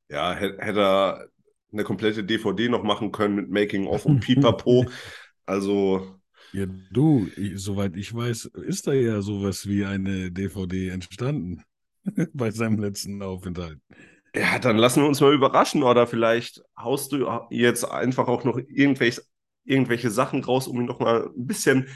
ja, 0.09 0.35
hätte 0.35 0.65
hätte 0.65 0.81
er 0.81 1.29
eine 1.73 1.83
komplette 1.83 2.23
DVD 2.23 2.69
noch 2.69 2.85
machen 2.85 3.11
können 3.11 3.35
mit 3.35 3.51
Making 3.51 3.89
of 3.89 4.07
und 4.07 4.21
Pipapo. 4.21 4.87
Also, 5.47 6.18
Ja, 6.53 6.67
du, 6.91 7.29
ich, 7.37 7.59
soweit 7.61 7.97
ich 7.97 8.15
weiß, 8.15 8.47
ist 8.67 8.87
da 8.87 8.93
ja 8.93 9.21
sowas 9.21 9.67
wie 9.67 9.85
eine 9.85 10.31
DVD 10.33 10.89
entstanden 10.91 11.63
bei 12.33 12.51
seinem 12.51 12.79
letzten 12.79 13.23
Aufenthalt. 13.23 13.81
ja, 14.35 14.59
dann 14.59 14.77
lassen 14.77 15.03
wir 15.03 15.09
uns 15.09 15.21
mal 15.21 15.35
überraschen 15.35 15.83
oder 15.83 16.07
vielleicht 16.07 16.63
haust 16.77 17.13
du 17.13 17.27
jetzt 17.51 17.85
einfach 17.85 18.29
auch 18.29 18.45
noch 18.45 18.59
irgendwelche, 18.59 19.23
irgendwelche 19.65 20.11
Sachen 20.11 20.45
raus, 20.45 20.69
um 20.69 20.81
ihn 20.81 20.87
noch 20.87 21.01
mal 21.01 21.27
ein 21.27 21.47
bisschen 21.47 21.89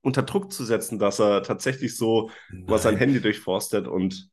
unter 0.00 0.22
Druck 0.22 0.52
zu 0.52 0.64
setzen, 0.64 0.98
dass 0.98 1.20
er 1.20 1.42
tatsächlich 1.42 1.96
so 1.96 2.30
mal 2.50 2.78
sein 2.78 2.94
Nein. 2.94 3.00
Handy 3.00 3.20
durchforstet 3.20 3.86
und 3.86 4.30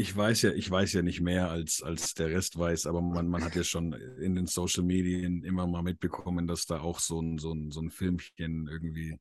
Ich 0.00 0.16
weiß 0.16 0.42
ja, 0.42 0.52
ich 0.52 0.70
weiß 0.70 0.92
ja 0.92 1.02
nicht 1.02 1.20
mehr 1.20 1.50
als, 1.50 1.82
als 1.82 2.14
der 2.14 2.28
Rest 2.28 2.56
weiß, 2.56 2.86
aber 2.86 3.02
man, 3.02 3.26
man 3.26 3.42
hat 3.42 3.56
ja 3.56 3.64
schon 3.64 3.92
in 3.92 4.36
den 4.36 4.46
Social 4.46 4.84
Medien 4.84 5.42
immer 5.42 5.66
mal 5.66 5.82
mitbekommen, 5.82 6.46
dass 6.46 6.66
da 6.66 6.80
auch 6.80 7.00
so 7.00 7.20
ein, 7.20 7.38
so 7.38 7.52
ein, 7.52 7.72
so 7.72 7.80
ein 7.80 7.90
Filmchen 7.90 8.68
irgendwie 8.68 9.18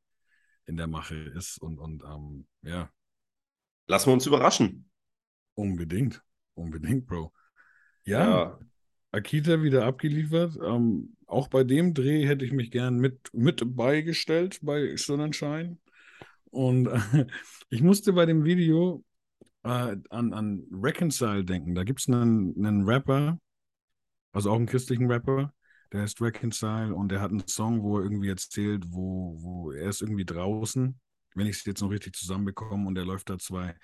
in 0.67 0.77
der 0.77 0.85
Mache 0.85 1.15
ist. 1.15 1.57
Und, 1.57 1.79
und 1.79 2.03
ähm, 2.03 2.45
ja, 2.61 2.91
lassen 3.87 4.09
wir 4.09 4.13
uns 4.13 4.27
überraschen. 4.27 4.87
unbedingt. 5.55 6.21
Unbedingt, 6.53 7.07
Bro. 7.07 7.33
Ja, 8.05 8.29
Ja, 8.29 8.59
Akita 9.11 9.63
wieder 9.63 9.85
abgeliefert. 9.85 10.59
Ähm, 10.63 11.15
auch 11.25 11.47
bei 11.47 11.63
dem 11.63 11.95
Dreh 11.95 12.27
hätte 12.27 12.45
ich 12.45 12.51
mich 12.51 12.69
gern 12.69 12.99
mit, 12.99 13.33
mit 13.33 13.75
beigestellt 13.75 14.59
bei 14.61 14.95
Sonnenschein. 14.95 15.79
Und 16.51 16.85
äh, 16.87 17.25
ich 17.69 17.81
musste 17.81 18.13
bei 18.13 18.27
dem 18.27 18.43
Video 18.43 19.03
äh, 19.67 19.97
an, 20.09 20.33
an 20.33 20.63
Reconcile 20.71 21.43
denken. 21.43 21.75
Da 21.75 21.83
gibt 21.83 21.99
es 21.99 22.07
einen, 22.07 22.55
einen 22.57 22.83
Rapper, 22.83 23.39
also 24.31 24.51
auch 24.51 24.55
einen 24.55 24.65
christlichen 24.65 25.11
Rapper, 25.11 25.53
der 25.91 26.01
heißt 26.01 26.21
Reconcile 26.21 26.93
und 26.93 27.09
der 27.09 27.21
hat 27.21 27.31
einen 27.31 27.47
Song, 27.47 27.81
wo 27.81 27.97
er 27.97 28.03
irgendwie 28.03 28.29
erzählt, 28.29 28.85
wo, 28.89 29.35
wo 29.39 29.71
er 29.71 29.89
ist 29.89 30.01
irgendwie 30.01 30.25
draußen, 30.25 30.99
wenn 31.35 31.47
ich 31.47 31.57
es 31.57 31.65
jetzt 31.65 31.81
noch 31.81 31.91
richtig 31.91 32.15
zusammenbekomme, 32.15 32.87
und 32.87 32.97
er 32.97 33.05
läuft 33.05 33.29
da 33.29 33.37
zwei, 33.37 33.75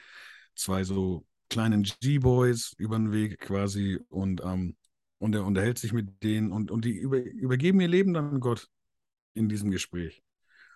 zwei 0.56 0.84
so 0.84 1.26
kleinen 1.50 1.84
G-Boys 1.84 2.74
über 2.78 2.98
den 2.98 3.12
Weg 3.12 3.39
quasi 3.39 4.00
und, 4.10 4.41
ähm, 4.43 4.76
und 5.19 5.36
er 5.36 5.46
unterhält 5.46 5.78
sich 5.78 5.93
mit 5.93 6.24
denen 6.24 6.52
und, 6.52 6.72
und 6.72 6.86
die 6.86 6.98
über, 6.98 7.19
übergeben 7.19 7.80
ihr 7.80 7.88
Leben 7.88 8.13
dann 8.13 8.39
Gott 8.39 8.69
in 9.34 9.50
diesem 9.50 9.72
Gespräch. 9.72 10.24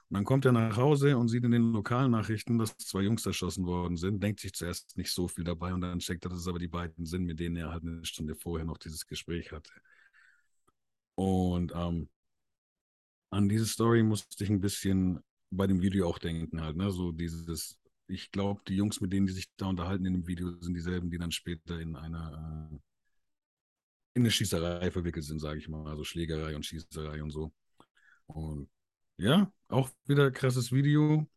Und 0.10 0.16
dann 0.16 0.24
kommt 0.24 0.46
er 0.46 0.54
nach 0.54 0.78
Hause 0.78 1.18
und 1.18 1.28
sieht 1.28 1.44
in 1.44 1.52
den 1.52 1.74
Lokalnachrichten, 1.74 2.58
dass 2.58 2.78
zwei 2.78 3.02
Jungs 3.02 3.26
erschossen 3.26 3.66
worden 3.66 3.98
sind, 3.98 4.24
denkt 4.24 4.40
sich 4.40 4.54
zuerst 4.54 4.98
nicht 4.98 5.12
so 5.12 5.28
viel 5.28 5.44
dabei 5.44 5.74
und 5.74 5.82
dann 5.82 6.00
checkt 6.00 6.26
er, 6.26 6.30
dass 6.30 6.40
es 6.40 6.48
aber 6.48 6.60
die 6.60 6.70
beiden 6.70 7.06
sind, 7.06 7.26
mit 7.26 7.40
denen 7.40 7.58
er 7.58 7.72
halt 7.72 7.84
eine 7.84 8.06
Stunde 8.06 8.36
vorher 8.36 8.66
noch 8.66 8.78
dieses 8.78 9.06
Gespräch 9.06 9.52
hatte. 9.52 9.72
Und 11.16 11.74
ähm, 11.76 12.10
an 13.32 13.50
diese 13.50 13.66
Story 13.66 14.04
musste 14.04 14.44
ich 14.44 14.50
ein 14.50 14.62
bisschen 14.62 15.20
bei 15.50 15.68
dem 15.68 15.82
Video 15.82 16.08
auch 16.08 16.20
denken, 16.20 16.62
halt, 16.62 16.78
ne? 16.78 16.92
So 16.92 17.12
dieses, 17.12 17.78
ich 18.08 18.32
glaube, 18.32 18.62
die 18.68 18.76
Jungs, 18.76 19.02
mit 19.02 19.12
denen 19.12 19.28
die 19.28 19.34
sich 19.34 19.48
da 19.58 19.68
unterhalten 19.68 20.06
in 20.06 20.14
dem 20.14 20.28
Video, 20.28 20.58
sind 20.62 20.74
dieselben, 20.74 21.10
die 21.10 21.18
dann 21.18 21.32
später 21.32 21.80
in 21.80 21.96
einer 21.96 22.70
äh, 22.72 22.78
in 24.14 24.24
eine 24.24 24.32
Schießerei 24.32 24.90
verwickelt 24.90 25.26
sind, 25.26 25.40
sage 25.40 25.60
ich 25.60 25.70
mal. 25.70 25.88
Also 25.88 26.04
Schlägerei 26.04 26.56
und 26.56 26.66
Schießerei 26.66 27.22
und 27.22 27.30
so. 27.30 27.54
Und 28.26 28.68
ja, 29.18 29.52
auch 29.70 29.90
wieder 30.06 30.32
krasses 30.32 30.72
Video. 30.72 31.28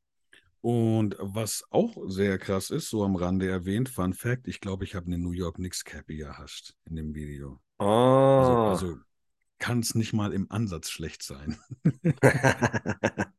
Und 0.63 1.17
was 1.19 1.65
auch 1.71 1.97
sehr 2.09 2.39
krass 2.39 2.71
ist, 2.71 2.91
so 2.91 3.03
am 3.05 3.17
Rande 3.17 3.49
erwähnt, 3.49 3.89
Fun 3.89 4.13
Fact, 4.13 4.47
ich 4.47 4.61
glaube, 4.61 4.85
ich 4.85 4.95
habe 4.95 5.07
eine 5.07 5.19
New 5.19 5.33
York 5.33 5.57
Knicks 5.57 5.85
Cappy 5.85 6.21
erhascht 6.21 6.75
in 6.85 6.97
dem 6.97 7.15
Video. 7.15 7.61
Also, 7.79 7.91
Ah. 7.91 8.71
also 8.71 8.99
kann 9.59 9.81
es 9.81 9.95
nicht 9.95 10.13
mal 10.13 10.33
im 10.33 10.51
Ansatz 10.51 10.91
schlecht 10.91 11.23
sein. 11.23 11.59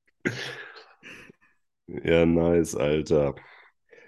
Ja, 1.88 2.26
nice, 2.26 2.76
Alter. 2.76 3.36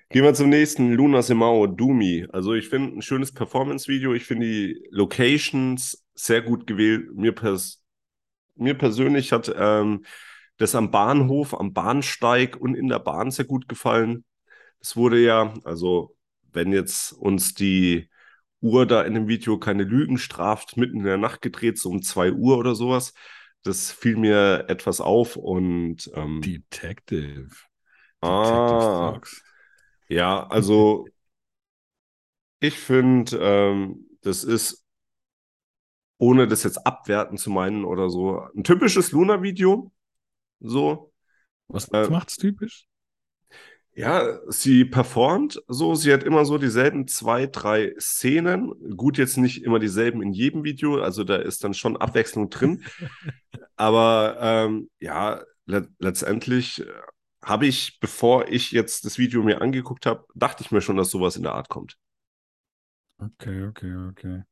Gehen 0.10 0.24
wir 0.24 0.34
zum 0.34 0.50
nächsten, 0.50 0.94
Luna 0.94 1.22
Semao, 1.22 1.68
Dumi. 1.68 2.28
Also 2.32 2.54
ich 2.54 2.70
finde 2.70 2.98
ein 2.98 3.02
schönes 3.02 3.34
Performance-Video. 3.34 4.14
Ich 4.14 4.26
finde 4.26 4.48
die 4.48 4.88
Locations 4.92 6.06
sehr 6.16 6.42
gut 6.42 6.68
gewählt. 6.68 7.14
Mir, 7.16 7.34
pers 7.34 7.83
mir 8.56 8.78
persönlich 8.78 9.32
hat 9.32 9.54
ähm, 9.56 10.06
das 10.58 10.76
am 10.76 10.92
Bahnhof, 10.92 11.54
am 11.60 11.74
Bahnsteig 11.74 12.58
und 12.58 12.76
in 12.76 12.88
der 12.88 13.00
Bahn 13.00 13.32
sehr 13.32 13.46
gut 13.46 13.68
gefallen. 13.68 14.26
Es 14.80 14.96
wurde 14.96 15.20
ja, 15.20 15.54
also 15.64 16.16
wenn 16.52 16.72
jetzt 16.72 17.14
uns 17.14 17.54
die 17.54 18.10
Uhr 18.62 18.86
da 18.86 19.02
in 19.04 19.14
dem 19.14 19.28
Video 19.28 19.58
keine 19.60 19.84
Lügen 19.84 20.18
straft, 20.18 20.78
mitten 20.78 21.00
in 21.00 21.04
der 21.06 21.18
Nacht 21.18 21.42
gedreht, 21.42 21.78
so 21.78 21.90
um 21.90 22.02
2 22.02 22.32
Uhr 22.32 22.58
oder 22.58 22.76
sowas. 22.76 23.14
Das 23.64 23.92
fiel 23.92 24.18
mir 24.18 24.66
etwas 24.68 25.02
auf 25.02 25.36
und 25.36 26.10
ähm, 26.16 26.42
Detective. 26.42 27.50
Detective 28.22 28.22
Ah. 28.22 29.22
Ja, 30.10 30.48
also 30.48 31.08
ich 32.60 32.78
finde, 32.78 33.38
ähm, 33.42 34.08
das 34.22 34.44
ist, 34.44 34.83
ohne 36.24 36.48
das 36.48 36.64
jetzt 36.64 36.86
abwerten 36.88 37.38
zu 37.38 37.50
meinen 37.52 37.86
oder 37.86 38.10
so, 38.10 38.42
ein 38.56 38.64
typisches 38.64 39.12
Luna-Video. 39.12 39.92
So, 40.62 41.14
Was 41.68 41.90
Äh, 41.94 42.10
macht's 42.10 42.38
typisch? 42.38 42.88
ja, 43.96 44.40
sie 44.52 44.86
performt 44.86 45.62
so, 45.68 45.94
sie 45.96 46.12
hat 46.14 46.24
immer 46.24 46.46
so 46.46 46.58
dieselben 46.58 47.08
zwei, 47.08 47.46
drei 47.48 47.94
Szenen. 48.00 48.72
Gut, 48.98 49.18
jetzt 49.20 49.38
nicht 49.38 49.64
immer 49.64 49.78
dieselben 49.80 50.22
in 50.24 50.34
jedem 50.34 50.64
Video, 50.64 51.00
also 51.02 51.24
da 51.24 51.36
ist 51.36 51.64
dann 51.64 51.74
schon 51.76 51.98
Abwechslung 51.98 52.50
drin. 52.50 52.84
Aber 53.76 54.38
ähm, 54.42 54.90
ja, 55.00 55.44
le 55.66 55.88
letztendlich 56.00 56.82
äh, 56.82 56.86
habe 57.44 57.68
ich, 57.68 58.00
bevor 58.00 58.48
ich 58.50 58.72
jetzt 58.72 59.06
das 59.06 59.18
Video 59.20 59.44
mir 59.44 59.62
angeguckt 59.62 60.06
habe, 60.08 60.26
dachte 60.36 60.64
ich 60.64 60.72
mir 60.72 60.82
schon, 60.82 60.98
dass 60.98 61.10
sowas 61.12 61.36
in 61.38 61.44
der 61.44 61.54
Art 61.56 61.70
kommt. 61.70 61.98
Okay, 63.20 63.64
okay, 63.70 63.92
okay. 64.10 64.44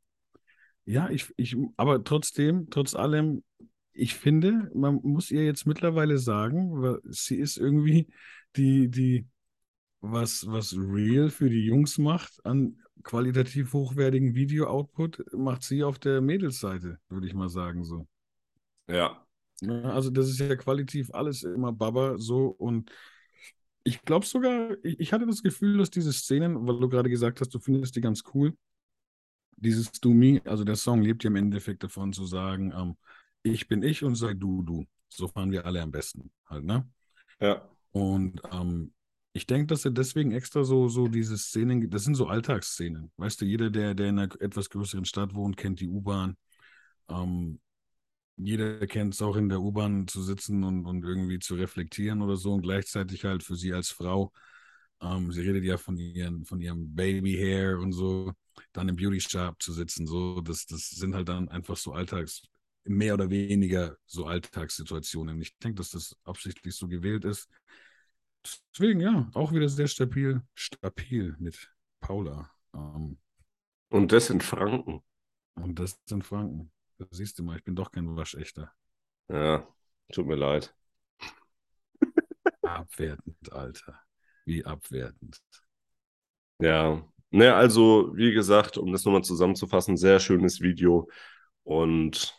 Ja, 0.86 1.10
ich, 1.10 1.32
ich, 1.38 1.56
aber 1.78 2.04
trotzdem, 2.04 2.70
trotz 2.70 2.96
allem, 2.96 3.44
ich 3.94 4.16
finde, 4.16 4.72
man 4.74 4.96
muss 5.04 5.32
ihr 5.32 5.46
jetzt 5.46 5.66
mittlerweile 5.66 6.18
sagen, 6.18 6.98
sie 7.06 7.36
ist 7.38 7.58
irgendwie 7.58 8.08
die, 8.56 8.90
die, 8.90 9.28
was, 10.02 10.48
was 10.48 10.76
Real 10.78 11.30
für 11.30 11.50
die 11.50 11.66
Jungs 11.66 11.98
macht 11.98 12.46
an 12.46 12.78
qualitativ 13.04 13.74
hochwertigen 13.74 14.36
Video-Output, 14.36 15.34
macht 15.34 15.64
sie 15.64 15.84
auf 15.84 16.00
der 16.00 16.22
Mädelsseite, 16.22 17.00
würde 17.10 17.28
ich 17.28 17.34
mal 17.34 17.50
sagen, 17.50 17.84
so. 17.84 18.08
Ja. 18.88 19.26
Ne, 19.62 19.92
Also 19.94 20.10
das 20.10 20.30
ist 20.30 20.40
ja 20.40 20.56
qualitativ 20.56 21.14
alles 21.14 21.44
immer 21.44 21.72
Baba 21.72 22.18
so 22.18 22.48
und 22.48 22.92
ich 23.84 24.02
glaube 24.04 24.26
sogar, 24.26 24.72
ich, 24.84 25.00
ich 25.00 25.14
hatte 25.14 25.26
das 25.26 25.44
Gefühl, 25.44 25.78
dass 25.78 25.90
diese 25.90 26.14
Szenen, 26.14 26.68
weil 26.68 26.80
du 26.80 26.90
gerade 26.90 27.10
gesagt 27.10 27.42
hast, 27.42 27.50
du 27.54 27.60
findest 27.60 27.96
die 27.96 28.02
ganz 28.02 28.24
cool, 28.34 28.56
dieses 29.62 29.92
Du 29.94 30.14
Me, 30.14 30.42
also 30.46 30.64
der 30.66 30.76
Song 30.78 31.02
lebt 31.04 31.24
ja 31.24 31.30
im 31.30 31.38
Endeffekt 31.38 31.84
davon 31.84 32.14
zu 32.14 32.26
sagen, 32.28 32.74
ähm, 32.76 32.98
ich 33.44 33.68
bin 33.70 33.84
ich 33.84 34.04
und 34.04 34.16
sei 34.16 34.34
du 34.34 34.64
du. 34.64 34.86
So 35.10 35.28
fahren 35.30 35.52
wir 35.52 35.66
alle 35.66 35.82
am 35.82 35.92
besten 35.92 36.32
halt, 36.48 36.66
ne? 36.66 36.90
Ja. 37.40 37.70
Und 37.92 38.42
ähm, 38.52 38.94
ich 39.34 39.46
denke, 39.48 39.68
dass 39.68 39.86
er 39.86 39.92
deswegen 39.92 40.32
extra 40.32 40.64
so, 40.64 40.88
so 40.90 41.08
diese 41.08 41.38
Szenen, 41.38 41.90
das 41.90 42.04
sind 42.04 42.16
so 42.16 42.28
Alltagsszenen. 42.28 43.12
Weißt 43.18 43.42
du, 43.42 43.46
jeder, 43.46 43.70
der, 43.70 43.94
der 43.96 44.10
in 44.10 44.20
einer 44.20 44.42
etwas 44.42 44.70
größeren 44.70 45.06
Stadt 45.06 45.34
wohnt, 45.36 45.58
kennt 45.58 45.80
die 45.80 45.88
U-Bahn. 45.88 46.38
Ähm, 47.10 47.60
jeder 48.38 48.88
kennt 48.88 49.14
es 49.16 49.22
auch 49.22 49.36
in 49.36 49.50
der 49.50 49.62
U-Bahn 49.62 50.08
zu 50.08 50.24
sitzen 50.24 50.64
und, 50.64 50.86
und 50.86 51.04
irgendwie 51.06 51.40
zu 51.40 51.56
reflektieren 51.56 52.22
oder 52.22 52.38
so 52.38 52.54
und 52.54 52.64
gleichzeitig 52.64 53.26
halt 53.26 53.44
für 53.44 53.56
sie 53.56 53.74
als 53.74 53.90
Frau 53.92 54.32
Ähm, 55.02 55.32
sie 55.32 55.42
redet 55.42 55.64
ja 55.66 55.78
von, 55.78 55.98
ihren, 55.98 56.46
von 56.46 56.62
ihrem 56.62 56.96
Baby 56.96 57.34
Hair 57.36 57.80
und 57.80 57.94
so, 57.94 58.34
dann 58.74 58.90
im 58.90 58.96
Beauty 58.96 59.20
Shop 59.22 59.62
zu 59.62 59.74
sitzen, 59.74 60.08
so, 60.08 60.42
das, 60.42 60.66
das 60.66 60.90
sind 60.90 61.16
halt 61.16 61.30
dann 61.30 61.50
einfach 61.50 61.78
so 61.78 61.94
Alltags, 61.94 62.44
mehr 62.84 63.14
oder 63.14 63.30
weniger 63.30 63.98
so 64.06 64.26
Alltagssituationen. 64.26 65.42
Ich 65.42 65.58
denke, 65.60 65.78
dass 65.78 65.92
das 65.92 66.16
absichtlich 66.24 66.76
so 66.76 66.88
gewählt 66.88 67.26
ist. 67.26 67.48
Deswegen, 68.74 69.02
ja, 69.02 69.30
auch 69.34 69.52
wieder 69.54 69.70
sehr 69.70 69.88
stabil, 69.88 70.42
stabil 70.56 71.36
mit 71.40 71.72
Paula. 72.00 72.50
Ähm, 72.74 73.18
und 73.90 74.12
das 74.12 74.30
in 74.30 74.42
Franken. 74.42 75.04
Und 75.56 75.80
das 75.80 76.00
in 76.10 76.22
Franken. 76.22 76.72
Das 76.98 77.10
siehst 77.12 77.38
du 77.40 77.44
mal, 77.44 77.58
ich 77.58 77.64
bin 77.64 77.76
doch 77.76 77.92
kein 77.92 78.16
Waschechter. 78.16 78.72
Ja, 79.30 79.68
tut 80.12 80.28
mir 80.28 80.36
leid. 80.36 80.74
Abwertend, 82.64 83.52
Alter. 83.52 84.00
Wie 84.46 84.66
abwertend. 84.66 85.42
Ja, 86.60 87.04
ne, 87.32 87.56
also 87.56 88.12
wie 88.16 88.34
gesagt, 88.34 88.78
um 88.78 88.92
das 88.92 89.06
nochmal 89.06 89.24
zusammenzufassen, 89.24 89.98
sehr 89.98 90.20
schönes 90.20 90.62
Video 90.62 91.10
und 91.64 92.38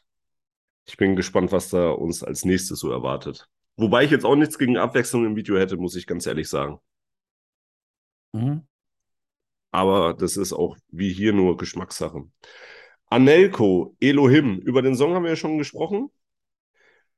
ich 0.85 0.97
bin 0.97 1.17
gespannt, 1.17 1.53
was 1.53 1.71
da 1.71 1.91
uns 1.91 2.23
als 2.23 2.45
nächstes 2.45 2.81
so 2.81 2.91
erwartet. 2.91 3.49
Wobei 3.77 4.05
ich 4.05 4.11
jetzt 4.11 4.25
auch 4.25 4.37
nichts 4.37 4.59
gegen 4.59 4.77
Abwechslung 4.77 5.25
im 5.25 5.37
Video 5.37 5.57
hätte, 5.59 5.77
muss 5.77 5.97
ich 5.97 6.07
ganz 6.07 6.27
ehrlich 6.27 6.49
sagen. 6.49 6.79
Mhm. 8.33 8.67
Aber 9.71 10.15
das 10.15 10.37
ist 10.37 10.53
auch 10.53 10.77
wie 10.89 11.13
hier 11.13 11.33
nur 11.33 11.57
Geschmackssache. 11.57 12.25
Anelko, 13.07 13.97
Elohim, 14.01 14.59
über 14.59 14.83
den 14.83 14.95
Song 14.95 15.15
haben 15.15 15.23
wir 15.25 15.31
ja 15.31 15.37
schon 15.37 15.59
gesprochen. 15.59 16.11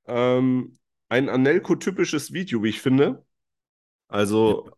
Ähm, 0.07 0.79
ein 1.09 1.29
Anelko-typisches 1.29 2.33
Video, 2.33 2.63
wie 2.63 2.69
ich 2.69 2.81
finde. 2.81 3.25
Also 4.09 4.71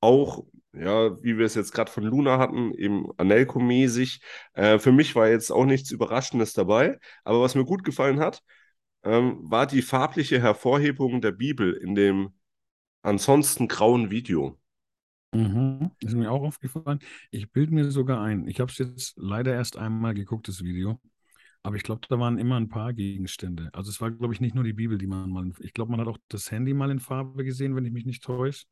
auch, 0.00 0.44
ja, 0.72 1.22
wie 1.22 1.38
wir 1.38 1.46
es 1.46 1.54
jetzt 1.54 1.72
gerade 1.72 1.90
von 1.90 2.04
Luna 2.04 2.38
hatten, 2.38 2.72
eben 2.74 3.10
Anelko-mäßig. 3.18 4.20
Äh, 4.54 4.78
für 4.78 4.92
mich 4.92 5.14
war 5.14 5.28
jetzt 5.28 5.50
auch 5.50 5.66
nichts 5.66 5.90
Überraschendes 5.90 6.54
dabei. 6.54 6.98
Aber 7.24 7.42
was 7.42 7.54
mir 7.54 7.64
gut 7.64 7.84
gefallen 7.84 8.20
hat, 8.20 8.42
ähm, 9.04 9.38
war 9.42 9.66
die 9.66 9.82
farbliche 9.82 10.40
Hervorhebung 10.40 11.20
der 11.20 11.32
Bibel 11.32 11.74
in 11.74 11.94
dem 11.94 12.32
ansonsten 13.02 13.68
grauen 13.68 14.10
Video. 14.10 14.58
Mhm. 15.34 15.90
Ist 16.00 16.14
mir 16.14 16.30
auch 16.30 16.42
aufgefallen. 16.42 17.00
Ich 17.30 17.50
bilde 17.50 17.74
mir 17.74 17.90
sogar 17.90 18.22
ein. 18.22 18.46
Ich 18.46 18.60
habe 18.60 18.70
es 18.70 18.78
jetzt 18.78 19.14
leider 19.16 19.52
erst 19.54 19.76
einmal 19.76 20.14
geguckt, 20.14 20.48
das 20.48 20.62
Video. 20.62 21.00
Aber 21.62 21.76
ich 21.76 21.84
glaube, 21.84 22.02
da 22.08 22.18
waren 22.18 22.38
immer 22.38 22.56
ein 22.56 22.68
paar 22.68 22.92
Gegenstände. 22.92 23.70
Also 23.72 23.90
es 23.90 24.00
war, 24.00 24.10
glaube 24.10 24.34
ich, 24.34 24.40
nicht 24.40 24.54
nur 24.54 24.64
die 24.64 24.72
Bibel, 24.72 24.98
die 24.98 25.06
man 25.06 25.30
mal. 25.30 25.50
Ich 25.60 25.72
glaube, 25.72 25.90
man 25.92 26.00
hat 26.00 26.08
auch 26.08 26.18
das 26.28 26.50
Handy 26.50 26.74
mal 26.74 26.90
in 26.90 26.98
Farbe 26.98 27.44
gesehen, 27.44 27.76
wenn 27.76 27.84
ich 27.84 27.92
mich 27.92 28.04
nicht 28.04 28.24
täusche. 28.24 28.66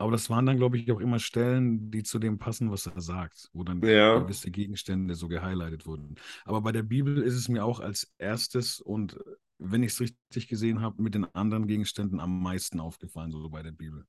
Aber 0.00 0.12
das 0.12 0.30
waren 0.30 0.46
dann, 0.46 0.56
glaube 0.56 0.78
ich, 0.78 0.90
auch 0.90 0.98
immer 0.98 1.18
Stellen, 1.18 1.90
die 1.90 2.02
zu 2.02 2.18
dem 2.18 2.38
passen, 2.38 2.70
was 2.70 2.86
er 2.86 3.02
sagt, 3.02 3.50
wo 3.52 3.64
dann 3.64 3.82
ja. 3.82 4.18
gewisse 4.18 4.50
Gegenstände 4.50 5.14
so 5.14 5.28
gehighlightet 5.28 5.84
wurden. 5.84 6.14
Aber 6.46 6.62
bei 6.62 6.72
der 6.72 6.82
Bibel 6.82 7.18
ist 7.18 7.34
es 7.34 7.50
mir 7.50 7.66
auch 7.66 7.80
als 7.80 8.10
erstes 8.16 8.80
und 8.80 9.18
wenn 9.58 9.82
ich 9.82 9.92
es 9.92 10.00
richtig 10.00 10.48
gesehen 10.48 10.80
habe, 10.80 11.02
mit 11.02 11.14
den 11.14 11.26
anderen 11.34 11.66
Gegenständen 11.66 12.18
am 12.18 12.42
meisten 12.42 12.80
aufgefallen, 12.80 13.30
so 13.30 13.46
bei 13.50 13.62
der 13.62 13.72
Bibel. 13.72 14.06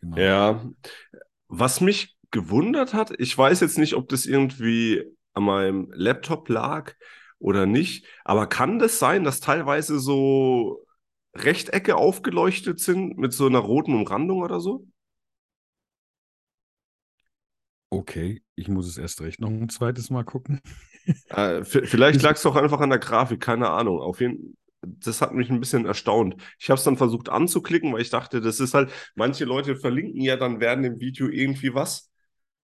Genau. 0.00 0.16
Ja, 0.16 0.64
was 1.48 1.80
mich 1.80 2.16
gewundert 2.30 2.94
hat, 2.94 3.12
ich 3.18 3.36
weiß 3.36 3.58
jetzt 3.58 3.76
nicht, 3.76 3.94
ob 3.94 4.08
das 4.08 4.24
irgendwie 4.24 5.02
an 5.32 5.42
meinem 5.42 5.90
Laptop 5.94 6.48
lag 6.48 6.94
oder 7.40 7.66
nicht, 7.66 8.06
aber 8.24 8.46
kann 8.46 8.78
das 8.78 9.00
sein, 9.00 9.24
dass 9.24 9.40
teilweise 9.40 9.98
so 9.98 10.86
Rechtecke 11.34 11.96
aufgeleuchtet 11.96 12.78
sind 12.78 13.18
mit 13.18 13.32
so 13.32 13.46
einer 13.46 13.58
roten 13.58 13.94
Umrandung 13.94 14.42
oder 14.42 14.60
so? 14.60 14.86
Okay, 17.90 18.42
ich 18.54 18.68
muss 18.68 18.86
es 18.86 18.98
erst 18.98 19.20
recht 19.22 19.40
noch 19.40 19.48
ein 19.48 19.68
zweites 19.68 20.10
Mal 20.10 20.24
gucken. 20.24 20.60
Äh, 21.30 21.64
vielleicht 21.64 22.20
lag 22.22 22.34
es 22.34 22.42
doch 22.42 22.54
einfach 22.54 22.80
an 22.80 22.90
der 22.90 22.98
Grafik, 22.98 23.40
keine 23.40 23.70
Ahnung. 23.70 23.98
Auf 23.98 24.20
jeden 24.20 24.58
das 24.82 25.20
hat 25.20 25.34
mich 25.34 25.50
ein 25.50 25.60
bisschen 25.60 25.86
erstaunt. 25.86 26.36
Ich 26.58 26.70
habe 26.70 26.78
es 26.78 26.84
dann 26.84 26.96
versucht 26.96 27.28
anzuklicken, 27.28 27.92
weil 27.92 28.00
ich 28.00 28.10
dachte, 28.10 28.40
das 28.40 28.60
ist 28.60 28.74
halt, 28.74 28.90
manche 29.14 29.44
Leute 29.44 29.76
verlinken 29.76 30.20
ja 30.20 30.36
dann 30.36 30.60
während 30.60 30.84
dem 30.84 31.00
Video 31.00 31.28
irgendwie 31.28 31.74
was, 31.74 32.10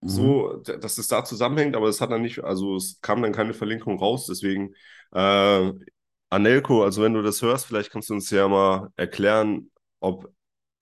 mhm. 0.01 0.09
so, 0.09 0.57
dass 0.59 0.99
es 0.99 1.09
da 1.09 1.25
zusammenhängt, 1.25 1.77
aber 1.77 1.89
es 1.89 2.01
hat 2.01 2.11
dann 2.11 2.23
nicht, 2.23 2.45
also 2.45 2.77
es 2.77 3.01
kam 3.01 3.23
dann 3.23 3.33
keine 3.33 3.55
Verlinkung 3.55 3.99
raus, 3.99 4.27
deswegen, 4.27 4.75
äh, 5.13 5.73
Anelko, 6.31 6.85
also 6.85 7.03
wenn 7.03 7.15
du 7.15 7.23
das 7.23 7.43
hörst, 7.43 7.67
vielleicht 7.67 7.91
kannst 7.91 8.11
du 8.11 8.15
uns 8.15 8.31
ja 8.31 8.49
mal 8.49 8.89
erklären, 8.97 9.71
ob 10.01 10.33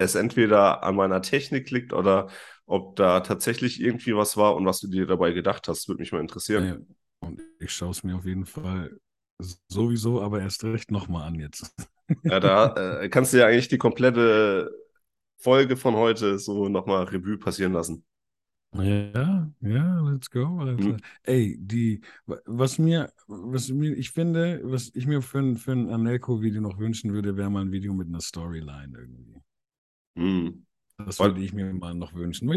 es 0.05 0.15
entweder 0.15 0.83
an 0.83 0.97
meiner 0.97 1.23
Technik 1.23 1.71
liegt 1.71 1.93
oder 1.93 2.29
ob 2.67 2.97
da 2.97 3.21
tatsächlich 3.21 3.81
irgendwie 3.81 4.17
was 4.17 4.37
war 4.37 4.55
und 4.57 4.67
was 4.67 4.81
du 4.81 4.89
dir 4.89 5.07
dabei 5.07 5.33
gedacht 5.33 5.69
hast, 5.69 5.89
würde 5.89 6.01
mich 6.01 6.13
mal 6.13 6.21
interessieren. 6.21 6.65
Ja, 6.65 7.29
und 7.29 7.41
ich 7.59 7.73
schaue 7.73 7.91
es 7.91 8.03
mir 8.03 8.17
auf 8.17 8.25
jeden 8.25 8.47
Fall 8.47 8.99
sowieso, 9.69 10.23
aber 10.23 10.41
erst 10.41 10.65
recht 10.65 10.91
nochmal 10.91 11.29
an 11.29 11.35
jetzt. 11.37 11.75
Ja, 12.25 12.41
da 12.41 13.01
äh, 13.01 13.09
kannst 13.09 13.33
du 13.33 13.39
ja 13.39 13.47
eigentlich 13.47 13.69
die 13.69 13.79
komplette 13.79 14.71
Folge 15.39 15.79
von 15.79 15.95
heute 15.95 16.39
so 16.39 16.69
nochmal 16.69 17.05
Revue 17.05 17.39
passieren 17.39 17.73
lassen. 17.73 18.05
Ja, 18.75 19.51
ja, 19.61 20.01
let's 20.01 20.31
go. 20.31 20.59
Alter. 20.61 20.83
Mhm. 20.83 20.97
Ey, 21.25 21.57
die, 21.59 22.01
was 22.27 22.79
mir, 22.79 23.13
was 23.27 23.69
mir, 23.69 23.97
ich 23.97 24.11
finde, 24.11 24.61
was 24.65 24.91
ich 24.95 25.07
mir 25.07 25.21
für 25.21 25.39
ein, 25.41 25.57
für 25.57 25.73
ein 25.73 25.91
Anelko-Video 25.91 26.61
noch 26.61 26.79
wünschen 26.79 27.13
würde, 27.13 27.37
wäre 27.37 27.51
mal 27.51 27.63
ein 27.63 27.73
Video 27.73 27.93
mit 27.93 28.09
einer 28.09 28.21
Storyline 28.21 28.99
irgendwie. 28.99 29.43
Mhm. 30.15 30.67
Das 30.99 31.19
würde 31.19 31.41
ich 31.41 31.53
mir 31.53 31.73
mal 31.73 31.95
noch 31.95 32.15
wünschen. 32.15 32.49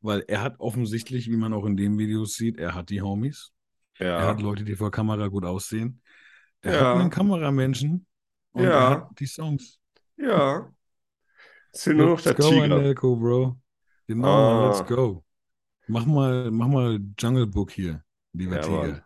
Weil 0.00 0.24
er 0.28 0.42
hat 0.42 0.58
offensichtlich, 0.60 1.30
wie 1.30 1.36
man 1.36 1.52
auch 1.52 1.66
in 1.66 1.76
dem 1.76 1.98
Video 1.98 2.24
sieht, 2.24 2.58
er 2.58 2.74
hat 2.74 2.90
die 2.90 3.02
Homies. 3.02 3.52
Ja. 3.98 4.18
Er 4.20 4.26
hat 4.28 4.40
Leute, 4.40 4.64
die 4.64 4.76
vor 4.76 4.90
Kamera 4.90 5.28
gut 5.28 5.44
aussehen. 5.44 6.00
Er 6.62 6.74
ja. 6.74 6.80
hat 6.80 7.00
einen 7.00 7.10
Kameramenschen. 7.10 8.06
Und 8.52 8.64
ja. 8.64 8.70
er 8.70 8.90
hat 8.90 9.20
die 9.20 9.26
Songs. 9.26 9.78
Ja. 10.16 10.72
Es 11.72 11.84
sind 11.84 11.96
nur 11.96 12.06
noch 12.06 12.20
der 12.20 12.34
go, 12.34 12.48
Tiger. 12.48 12.64
Anelko, 12.76 13.16
Bro. 13.16 13.58
Genau, 14.06 14.28
Ah. 14.28 14.66
let's 14.66 14.86
go. 14.86 15.24
Mach 15.86 16.06
mal, 16.06 16.50
mach 16.50 16.68
mal 16.68 16.98
Jungle 17.18 17.46
Book 17.46 17.70
hier, 17.72 18.04
lieber 18.32 18.56
Ja, 18.56 18.62
Tiger. 18.62 19.04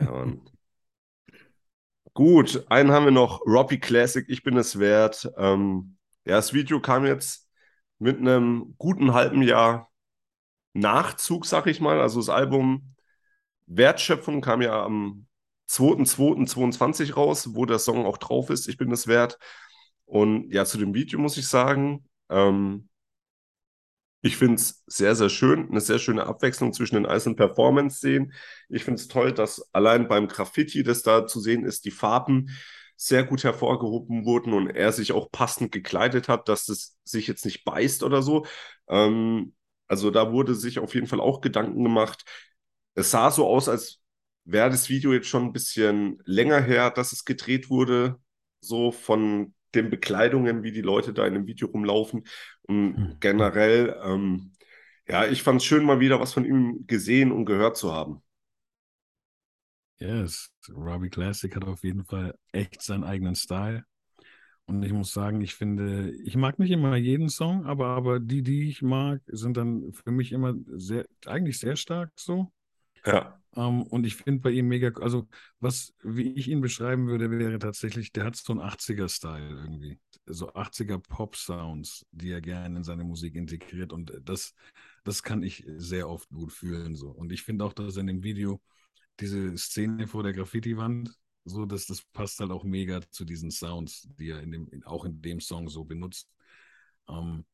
Ja, 0.00 0.10
Mann. 0.10 0.40
Gut, 2.12 2.64
einen 2.68 2.92
haben 2.92 3.06
wir 3.06 3.10
noch, 3.12 3.40
Robbie 3.44 3.80
Classic, 3.80 4.24
ich 4.28 4.42
bin 4.42 4.56
es 4.56 4.78
wert. 4.78 5.28
Ähm, 5.36 5.96
ja, 6.24 6.36
das 6.36 6.52
Video 6.52 6.80
kam 6.80 7.06
jetzt 7.06 7.48
mit 7.98 8.18
einem 8.18 8.74
guten 8.78 9.14
halben 9.14 9.42
Jahr 9.42 9.90
Nachzug, 10.72 11.46
sag 11.46 11.66
ich 11.66 11.80
mal. 11.80 12.00
Also 12.00 12.20
das 12.20 12.28
Album 12.28 12.94
Wertschöpfung 13.66 14.40
kam 14.40 14.62
ja 14.62 14.84
am 14.84 15.26
2.2.22 15.68 17.14
raus, 17.14 17.54
wo 17.54 17.64
der 17.66 17.78
Song 17.78 18.04
auch 18.04 18.18
drauf 18.18 18.50
ist, 18.50 18.68
ich 18.68 18.76
bin 18.76 18.90
es 18.92 19.06
wert. 19.06 19.38
Und 20.04 20.50
ja, 20.52 20.64
zu 20.64 20.78
dem 20.78 20.94
Video 20.94 21.18
muss 21.18 21.38
ich 21.38 21.48
sagen, 21.48 22.06
ähm, 22.28 22.88
ich 24.20 24.36
finde 24.36 24.54
es 24.54 24.82
sehr, 24.86 25.14
sehr 25.14 25.28
schön, 25.28 25.68
eine 25.70 25.80
sehr 25.80 25.98
schöne 25.98 26.26
Abwechslung 26.26 26.72
zwischen 26.72 26.94
den 26.94 27.06
einzelnen 27.06 27.36
Performance-Szenen. 27.36 28.32
Ich 28.70 28.84
finde 28.84 29.00
es 29.00 29.08
toll, 29.08 29.32
dass 29.32 29.68
allein 29.74 30.08
beim 30.08 30.28
Graffiti, 30.28 30.82
das 30.82 31.02
da 31.02 31.26
zu 31.26 31.40
sehen 31.40 31.64
ist, 31.64 31.84
die 31.84 31.90
Farben 31.90 32.50
sehr 32.96 33.24
gut 33.24 33.44
hervorgehoben 33.44 34.24
wurden 34.24 34.52
und 34.52 34.70
er 34.70 34.92
sich 34.92 35.12
auch 35.12 35.30
passend 35.32 35.72
gekleidet 35.72 36.28
hat, 36.28 36.48
dass 36.48 36.68
es 36.68 36.98
sich 37.04 37.26
jetzt 37.26 37.44
nicht 37.44 37.64
beißt 37.64 38.02
oder 38.02 38.22
so. 38.22 38.46
Ähm, 38.88 39.54
also 39.88 40.10
da 40.10 40.32
wurde 40.32 40.54
sich 40.54 40.78
auf 40.78 40.94
jeden 40.94 41.06
Fall 41.06 41.20
auch 41.20 41.40
Gedanken 41.40 41.82
gemacht. 41.84 42.24
Es 42.94 43.10
sah 43.10 43.30
so 43.30 43.46
aus, 43.46 43.68
als 43.68 44.00
wäre 44.44 44.70
das 44.70 44.88
Video 44.88 45.12
jetzt 45.12 45.28
schon 45.28 45.44
ein 45.44 45.52
bisschen 45.52 46.20
länger 46.24 46.60
her, 46.60 46.90
dass 46.90 47.12
es 47.12 47.24
gedreht 47.24 47.70
wurde, 47.70 48.16
so 48.60 48.92
von 48.92 49.54
den 49.74 49.90
Bekleidungen, 49.90 50.62
wie 50.62 50.72
die 50.72 50.82
Leute 50.82 51.12
da 51.12 51.26
in 51.26 51.34
dem 51.34 51.46
Video 51.46 51.68
rumlaufen. 51.68 52.26
Und 52.64 52.96
Hm. 52.96 53.16
generell, 53.20 53.96
ähm, 54.04 54.52
ja, 55.08 55.26
ich 55.26 55.42
fand 55.42 55.60
es 55.60 55.66
schön, 55.66 55.84
mal 55.84 56.00
wieder 56.00 56.20
was 56.20 56.32
von 56.32 56.44
ihm 56.44 56.86
gesehen 56.86 57.32
und 57.32 57.46
gehört 57.46 57.76
zu 57.76 57.92
haben. 57.92 58.22
Yes, 59.98 60.50
Robbie 60.68 61.08
Classic 61.08 61.54
hat 61.54 61.64
auf 61.64 61.84
jeden 61.84 62.04
Fall 62.04 62.36
echt 62.52 62.82
seinen 62.82 63.04
eigenen 63.04 63.34
Style. 63.36 63.84
Und 64.66 64.82
ich 64.82 64.92
muss 64.92 65.12
sagen, 65.12 65.40
ich 65.40 65.54
finde, 65.54 66.10
ich 66.24 66.36
mag 66.36 66.58
nicht 66.58 66.70
immer 66.70 66.96
jeden 66.96 67.28
Song, 67.28 67.66
aber, 67.66 67.88
aber 67.88 68.18
die, 68.18 68.42
die 68.42 68.68
ich 68.68 68.82
mag, 68.82 69.20
sind 69.26 69.56
dann 69.56 69.92
für 69.92 70.10
mich 70.10 70.32
immer 70.32 70.54
sehr, 70.66 71.06
eigentlich 71.26 71.58
sehr 71.58 71.76
stark 71.76 72.12
so. 72.16 72.50
Ja. 73.04 73.38
Ähm, 73.56 73.82
und 73.82 74.06
ich 74.06 74.16
finde 74.16 74.40
bei 74.40 74.50
ihm 74.50 74.68
mega, 74.68 74.90
also 75.00 75.28
was, 75.60 75.92
wie 76.02 76.32
ich 76.32 76.48
ihn 76.48 76.62
beschreiben 76.62 77.06
würde, 77.06 77.30
wäre 77.30 77.58
tatsächlich, 77.58 78.12
der 78.12 78.24
hat 78.24 78.36
so 78.36 78.52
einen 78.52 78.62
80er-Style 78.62 79.48
irgendwie. 79.48 80.00
So 80.26 80.52
80er 80.54 80.98
Pop-Sounds, 80.98 82.06
die 82.10 82.30
er 82.30 82.40
gerne 82.40 82.78
in 82.78 82.84
seine 82.84 83.04
Musik 83.04 83.34
integriert. 83.34 83.92
Und 83.92 84.12
das, 84.24 84.54
das 85.04 85.22
kann 85.22 85.42
ich 85.42 85.64
sehr 85.76 86.08
oft 86.08 86.30
gut 86.30 86.52
fühlen. 86.52 86.96
So. 86.96 87.10
Und 87.10 87.30
ich 87.32 87.42
finde 87.42 87.66
auch, 87.66 87.74
dass 87.74 87.98
in 87.98 88.06
dem 88.06 88.22
Video 88.22 88.62
diese 89.20 89.56
Szene 89.58 90.06
vor 90.06 90.22
der 90.22 90.32
Graffiti-Wand, 90.32 91.12
so 91.44 91.66
dass 91.66 91.86
das 91.86 92.02
passt 92.12 92.40
halt 92.40 92.50
auch 92.50 92.64
mega 92.64 93.00
zu 93.10 93.24
diesen 93.24 93.50
Sounds, 93.50 94.08
die 94.18 94.30
er 94.30 94.40
in 94.42 94.52
dem, 94.52 94.84
auch 94.84 95.04
in 95.04 95.20
dem 95.22 95.40
Song 95.40 95.68
so 95.68 95.84
benutzt. 95.84 96.28
Ähm, 97.08 97.44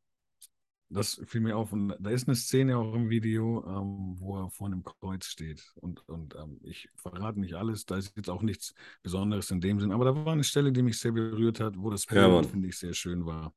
das 0.88 1.20
fiel 1.26 1.40
mir 1.40 1.56
auf. 1.56 1.72
Und 1.72 1.94
da 2.00 2.10
ist 2.10 2.26
eine 2.28 2.36
Szene 2.36 2.76
auch 2.78 2.94
im 2.94 3.10
Video, 3.10 3.64
ähm, 3.66 4.16
wo 4.18 4.38
er 4.42 4.50
vor 4.50 4.66
einem 4.66 4.82
Kreuz 4.82 5.26
steht. 5.26 5.72
Und, 5.76 6.06
und 6.08 6.34
ähm, 6.36 6.58
ich 6.64 6.88
verrate 6.96 7.38
nicht 7.40 7.54
alles, 7.54 7.86
da 7.86 7.96
ist 7.96 8.16
jetzt 8.16 8.28
auch 8.30 8.42
nichts 8.42 8.74
Besonderes 9.02 9.50
in 9.50 9.60
dem 9.60 9.80
Sinn. 9.80 9.92
Aber 9.92 10.04
da 10.04 10.14
war 10.14 10.32
eine 10.32 10.44
Stelle, 10.44 10.72
die 10.72 10.82
mich 10.82 10.98
sehr 10.98 11.12
berührt 11.12 11.60
hat, 11.60 11.74
wo 11.76 11.90
das 11.90 12.06
Ja, 12.10 12.28
Bild, 12.28 12.28
Mann. 12.28 12.46
finde 12.46 12.68
ich, 12.68 12.78
sehr 12.78 12.94
schön 12.94 13.24
war. 13.26 13.54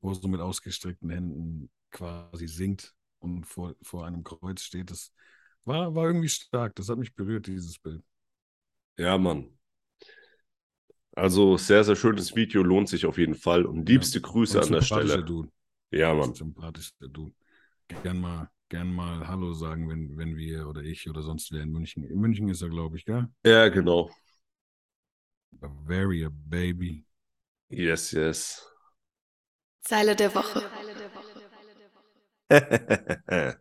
Wo 0.00 0.10
er 0.10 0.14
so 0.16 0.28
mit 0.28 0.40
ausgestreckten 0.40 1.10
Händen 1.10 1.70
quasi 1.90 2.48
singt 2.48 2.94
und 3.20 3.44
vor, 3.46 3.74
vor 3.82 4.06
einem 4.06 4.24
Kreuz 4.24 4.62
steht. 4.62 4.90
Das 4.90 5.12
war, 5.66 5.94
war 5.94 6.06
irgendwie 6.06 6.28
stark. 6.28 6.74
Das 6.76 6.88
hat 6.88 6.98
mich 6.98 7.14
berührt, 7.14 7.46
dieses 7.46 7.78
Bild. 7.78 8.02
Ja, 8.96 9.18
Mann. 9.18 9.50
Also 11.12 11.56
sehr, 11.56 11.82
sehr 11.82 11.96
schönes 11.96 12.36
Video, 12.36 12.62
lohnt 12.62 12.88
sich 12.88 13.06
auf 13.06 13.18
jeden 13.18 13.34
Fall. 13.34 13.64
Und 13.64 13.88
liebste 13.88 14.20
Grüße 14.20 14.58
Und 14.58 14.64
an 14.66 14.72
der 14.72 14.82
sympathischer 14.82 15.08
Stelle. 15.08 15.24
Dude. 15.24 15.50
Ja, 15.90 16.14
Mann. 16.14 16.34
Sympathischer 16.34 17.08
Dude. 17.08 17.34
Gern 18.02 18.20
mal, 18.20 18.50
gern 18.68 18.92
mal 18.92 19.26
Hallo 19.26 19.52
sagen, 19.52 19.88
wenn, 19.88 20.16
wenn 20.16 20.36
wir 20.36 20.68
oder 20.68 20.82
ich 20.82 21.08
oder 21.08 21.22
sonst 21.22 21.52
wer 21.52 21.62
in 21.62 21.72
München. 21.72 22.04
In 22.04 22.20
München 22.20 22.48
ist 22.48 22.62
er, 22.62 22.68
glaube 22.68 22.96
ich, 22.96 23.04
gell? 23.04 23.28
Ja, 23.44 23.68
genau. 23.68 24.10
Bavaria, 25.52 26.28
Baby. 26.30 27.06
Yes, 27.68 28.12
yes. 28.12 28.62
Zeile 29.80 30.16
der 30.16 30.34
Woche. 30.34 30.62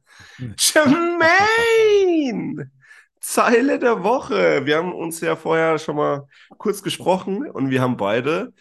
Jermaine! 0.57 2.71
Zeile 3.19 3.79
der 3.79 4.03
Woche. 4.03 4.65
Wir 4.65 4.77
haben 4.77 4.93
uns 4.93 5.19
ja 5.21 5.35
vorher 5.35 5.79
schon 5.79 5.95
mal 5.95 6.27
kurz 6.57 6.83
gesprochen 6.83 7.49
und 7.49 7.69
wir 7.71 7.81
haben 7.81 7.97
beide 7.97 8.53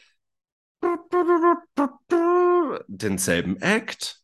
denselben 2.89 3.57
Act. 3.61 4.23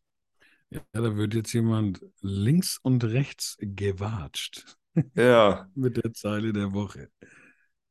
Ja, 0.70 0.80
da 0.92 1.16
wird 1.16 1.34
jetzt 1.34 1.52
jemand 1.52 2.00
links 2.20 2.78
und 2.82 3.02
rechts 3.04 3.56
gewatscht 3.60 4.78
Ja, 5.14 5.68
mit 5.74 5.96
der 5.96 6.12
Zeile 6.14 6.52
der 6.52 6.72
Woche. 6.72 7.10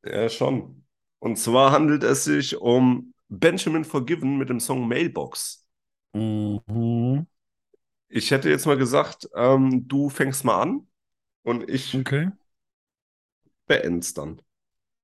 ja, 0.04 0.28
schon. 0.28 0.84
Und 1.18 1.36
zwar 1.38 1.72
handelt 1.72 2.02
es 2.02 2.24
sich 2.24 2.56
um 2.56 3.14
Benjamin 3.28 3.84
Forgiven 3.84 4.38
mit 4.38 4.48
dem 4.48 4.60
Song 4.60 4.88
Mailbox. 4.88 5.66
Mhm. 6.14 7.26
Ich 8.10 8.30
hätte 8.30 8.50
jetzt 8.50 8.66
mal 8.66 8.76
gesagt, 8.76 9.28
ähm, 9.34 9.88
du 9.88 10.10
fängst 10.10 10.44
mal 10.44 10.60
an 10.60 10.86
und 11.42 11.68
ich 11.70 12.00
Okay. 12.00 12.30
beend's 13.66 14.14
dann. 14.14 14.40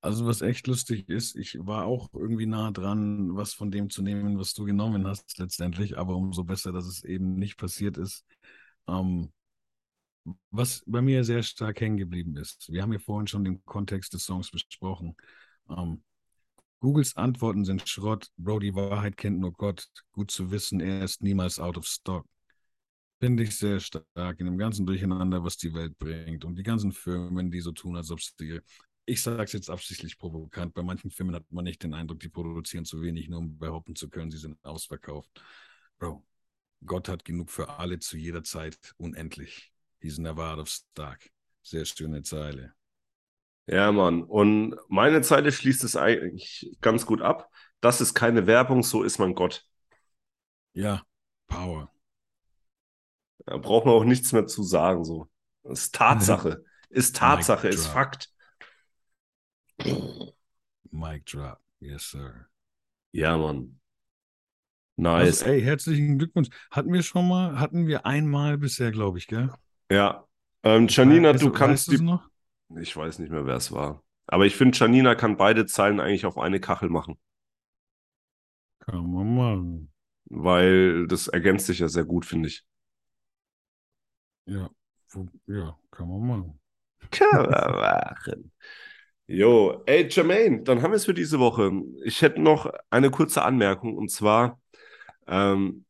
Also 0.03 0.27
was 0.27 0.43
echt 0.43 0.67
lustig 0.69 1.09
ist, 1.09 1.37
ich 1.37 1.59
war 1.67 1.87
auch 1.87 2.11
irgendwie 2.15 2.47
nah 2.47 2.71
dran, 2.73 3.37
was 3.37 3.55
von 3.55 3.71
dem 3.71 3.91
zu 3.91 4.03
nehmen, 4.03 4.39
was 4.39 4.55
du 4.55 4.65
genommen 4.65 5.07
hast 5.07 5.39
letztendlich, 5.39 5.99
aber 5.99 6.17
umso 6.17 6.45
besser, 6.45 6.73
dass 6.73 6.87
es 6.87 7.05
eben 7.05 7.37
nicht 7.37 7.59
passiert 7.59 7.99
ist. 7.99 8.25
Ähm, 8.89 9.33
was 10.51 10.83
bei 10.87 11.01
mir 11.03 11.25
sehr 11.25 11.43
stark 11.43 11.81
hängen 11.81 11.97
geblieben 11.97 12.37
ist, 12.37 12.71
wir 12.73 12.83
haben 12.83 12.93
ja 12.93 12.99
vorhin 12.99 13.27
schon 13.27 13.45
den 13.45 13.65
Kontext 13.65 14.13
des 14.15 14.25
Songs 14.25 14.51
besprochen. 14.51 15.17
Ähm, 15.71 16.03
Googles 16.81 17.17
Antworten 17.17 17.65
sind 17.65 17.89
Schrott, 17.89 18.31
Bro, 18.39 18.61
die 18.61 18.75
Wahrheit 18.75 19.17
kennt 19.17 19.41
nur 19.41 19.53
Gott. 19.53 19.89
Gut 20.13 20.31
zu 20.31 20.51
wissen, 20.53 20.81
er 20.81 21.03
ist 21.05 21.23
niemals 21.23 21.61
out 21.61 21.79
of 21.79 21.87
stock. 21.87 22.27
Finde 23.19 23.45
ich 23.45 23.57
sehr 23.57 23.81
stark 23.81 24.41
in 24.41 24.47
dem 24.47 24.59
ganzen 24.59 24.85
Durcheinander, 24.85 25.43
was 25.43 25.57
die 25.57 25.73
Welt 25.73 25.99
bringt 25.99 26.45
und 26.45 26.57
die 26.57 26.63
ganzen 26.63 26.93
Firmen, 26.93 27.51
die 27.51 27.61
so 27.61 27.73
tun, 27.73 27.97
als 27.97 28.11
ob 28.11 28.21
sie 28.21 28.61
ich 29.07 29.23
sage 29.23 29.45
es 29.45 29.53
jetzt 29.53 29.71
absichtlich 29.71 30.19
provokant, 30.19 30.75
bei 30.75 30.83
manchen 30.83 31.11
Firmen 31.11 31.35
hat 31.35 31.45
man 31.51 31.65
nicht 31.65 31.83
den 31.83 31.95
Eindruck, 31.95 32.19
die 32.19 32.29
produzieren 32.29 32.85
zu 32.85 33.01
wenig, 33.01 33.29
nur 33.29 33.39
um 33.39 33.57
behaupten 33.57 33.95
zu 33.95 34.11
können, 34.11 34.33
sie 34.33 34.39
sind 34.39 34.59
ausverkauft. 34.65 35.31
Bro, 35.99 36.25
Gott 36.85 37.09
hat 37.09 37.25
genug 37.25 37.51
für 37.51 37.69
alle 37.79 38.01
zu 38.01 38.17
jeder 38.17 38.43
Zeit, 38.43 38.95
unendlich. 38.97 39.73
He's 40.01 40.19
never 40.19 40.53
out 40.53 40.59
of 40.59 40.69
stock. 40.69 41.19
Sehr 41.63 41.85
schöne 41.85 42.23
Zeile. 42.23 42.75
Ja, 43.69 43.91
Mann. 43.93 44.25
Und 44.25 44.77
meine 44.89 45.23
Zeile 45.23 45.53
schließt 45.53 45.85
es 45.85 45.97
eigentlich 45.97 46.77
ganz 46.81 47.07
gut 47.07 47.23
ab. 47.23 47.51
Das 47.81 48.01
ist 48.01 48.15
keine 48.15 48.47
Werbung, 48.47 48.83
so 48.83 49.05
ist 49.05 49.19
man 49.19 49.35
Gott. 49.35 49.65
Ja, 50.73 51.03
Power. 51.47 51.96
Da 53.47 53.57
braucht 53.59 53.87
man 53.87 53.95
auch 53.95 54.05
nichts 54.05 54.33
mehr 54.33 54.47
zu 54.47 54.63
sagen. 54.63 55.05
So. 55.05 55.29
Das 55.63 55.85
ist 55.85 55.95
Tatsache. 55.95 56.65
Ist 56.91 57.17
Tatsache, 57.17 57.69
ist. 57.69 57.87
Fakt. 57.87 58.31
Mic 60.91 61.25
drop. 61.27 61.59
Yes, 61.81 62.11
sir. 62.11 62.49
Ja, 63.13 63.37
Mann. 63.37 63.81
Nice. 64.97 65.43
Also, 65.43 65.53
ey, 65.53 65.63
herzlichen 65.63 66.19
Glückwunsch. 66.19 66.49
Hatten 66.71 66.93
wir 66.93 67.03
schon 67.03 67.29
mal, 67.29 67.59
hatten 67.61 67.87
wir 67.87 68.07
einmal 68.07 68.57
bisher, 68.57 68.91
glaube 68.93 69.19
ich, 69.19 69.27
gell? 69.27 69.51
Ja. 69.91 70.27
Ähm, 70.63 70.89
Janina, 70.89 71.33
Weißt 71.33 71.43
du 71.43 71.51
kannst 71.51 71.91
die. 71.93 71.99
noch? 71.99 72.29
Ich 72.81 72.97
weiß 72.97 73.19
nicht 73.19 73.31
mehr, 73.31 73.47
wer 73.47 73.57
es 73.57 73.73
war. 73.73 74.03
Aber 74.27 74.47
ich 74.47 74.57
finde, 74.57 74.77
Janina 74.77 75.15
kann 75.15 75.37
beide 75.37 75.67
Zeilen 75.67 76.01
eigentlich 76.01 76.27
auf 76.27 76.39
eine 76.39 76.59
Kachel 76.61 76.89
machen. 76.89 77.19
Kann 78.81 79.13
man 79.13 79.35
machen. 79.37 79.93
Weil 80.31 81.07
das 81.09 81.29
ergänzt 81.29 81.67
sich 81.67 81.79
ja 81.81 81.89
sehr 81.89 82.05
gut, 82.05 82.25
finde 82.27 82.49
ich. 82.49 82.65
Ja, 84.47 84.71
ja, 85.47 85.79
kann 85.91 86.09
man 86.09 86.27
machen. 86.27 86.61
Kann 87.11 87.29
man 87.51 87.51
machen. 87.81 88.53
Jo, 89.29 89.83
ey, 89.87 90.09
Jermaine, 90.11 90.63
dann 90.65 90.83
haben 90.83 90.93
wir 90.93 90.97
es 90.97 91.07
für 91.07 91.15
diese 91.15 91.39
Woche. 91.41 91.73
Ich 92.05 92.23
hätte 92.23 92.41
noch 92.43 92.73
eine 92.91 93.11
kurze 93.11 93.43
Anmerkung 93.45 93.97
und 93.97 94.11
zwar, 94.11 94.61
ähm, 95.29 95.87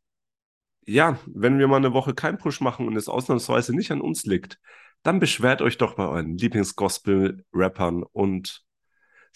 ja, 0.86 1.18
wenn 1.28 1.58
wir 1.60 1.68
mal 1.68 1.78
eine 1.78 1.94
Woche 1.94 2.14
kein 2.14 2.38
Push 2.38 2.62
machen 2.62 2.88
und 2.88 2.96
es 2.96 3.08
ausnahmsweise 3.08 3.76
nicht 3.76 3.92
an 3.92 4.02
uns 4.02 4.24
liegt, 4.26 4.60
dann 5.04 5.20
beschwert 5.20 5.62
euch 5.62 5.78
doch 5.78 5.96
bei 5.96 6.06
euren 6.08 6.38
Lieblings-Gospel-Rappern 6.38 8.04
und 8.04 8.65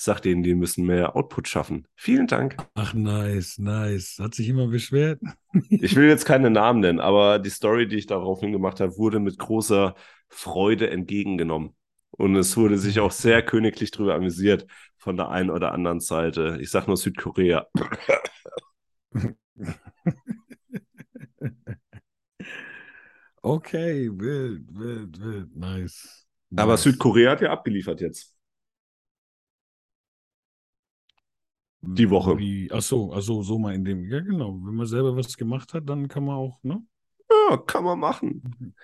sagt 0.01 0.25
denen, 0.25 0.43
die 0.43 0.55
müssen 0.55 0.87
mehr 0.87 1.15
Output 1.15 1.47
schaffen. 1.47 1.87
Vielen 1.95 2.27
Dank. 2.27 2.57
Ach, 2.75 2.95
nice, 2.95 3.59
nice. 3.59 4.17
Hat 4.19 4.35
sich 4.35 4.47
jemand 4.47 4.73
beschwert? 4.73 5.21
Ich 5.69 5.97
will 5.97 6.09
jetzt 6.09 6.25
keine 6.25 6.49
Namen 6.49 6.81
nennen, 6.81 7.01
aber 7.01 7.41
die 7.41 7.51
Story, 7.51 7.89
die 7.89 7.97
ich 7.97 8.07
daraufhin 8.07 8.53
gemacht 8.53 8.79
habe, 8.81 8.97
wurde 8.97 9.19
mit 9.19 9.37
großer 9.39 9.95
Freude 10.29 10.89
entgegengenommen. 10.89 11.75
Und 12.13 12.37
es 12.37 12.57
wurde 12.57 12.79
sich 12.79 13.01
auch 13.01 13.11
sehr 13.11 13.43
königlich 13.43 13.91
drüber 13.91 14.15
amüsiert 14.15 14.67
von 14.97 15.17
der 15.17 15.31
einen 15.31 15.51
oder 15.51 15.73
anderen 15.73 16.01
Seite. 16.01 16.59
Ich 16.61 16.71
sag 16.71 16.87
nur 16.87 16.97
Südkorea. 16.97 17.67
Okay, 23.43 24.11
wild, 24.13 24.67
wild, 24.69 25.19
wild, 25.19 25.57
nice. 25.57 26.27
Aber 26.57 26.73
nice. 26.73 26.83
Südkorea 26.83 27.31
hat 27.31 27.41
ja 27.41 27.51
abgeliefert 27.51 28.03
jetzt. 28.03 28.35
Die 31.83 32.11
Woche. 32.11 32.39
Wie, 32.39 32.71
ach 32.73 32.83
so, 32.83 33.13
ach 33.15 33.23
so, 33.23 33.43
so 33.43 33.59
mal 33.59 33.75
in 33.75 33.85
dem, 33.85 34.05
ja 34.05 34.21
genau, 34.21 34.53
wenn 34.65 34.75
man 34.75 34.87
selber 34.87 35.17
was 35.17 35.37
gemacht 35.37 35.75
hat, 35.75 35.89
dann 35.89 36.09
kann 36.09 36.25
man 36.25 36.37
auch, 36.37 36.63
ne? 36.63 36.83
Ja, 37.31 37.57
kann 37.59 37.85
man 37.85 37.99
machen. 37.99 38.75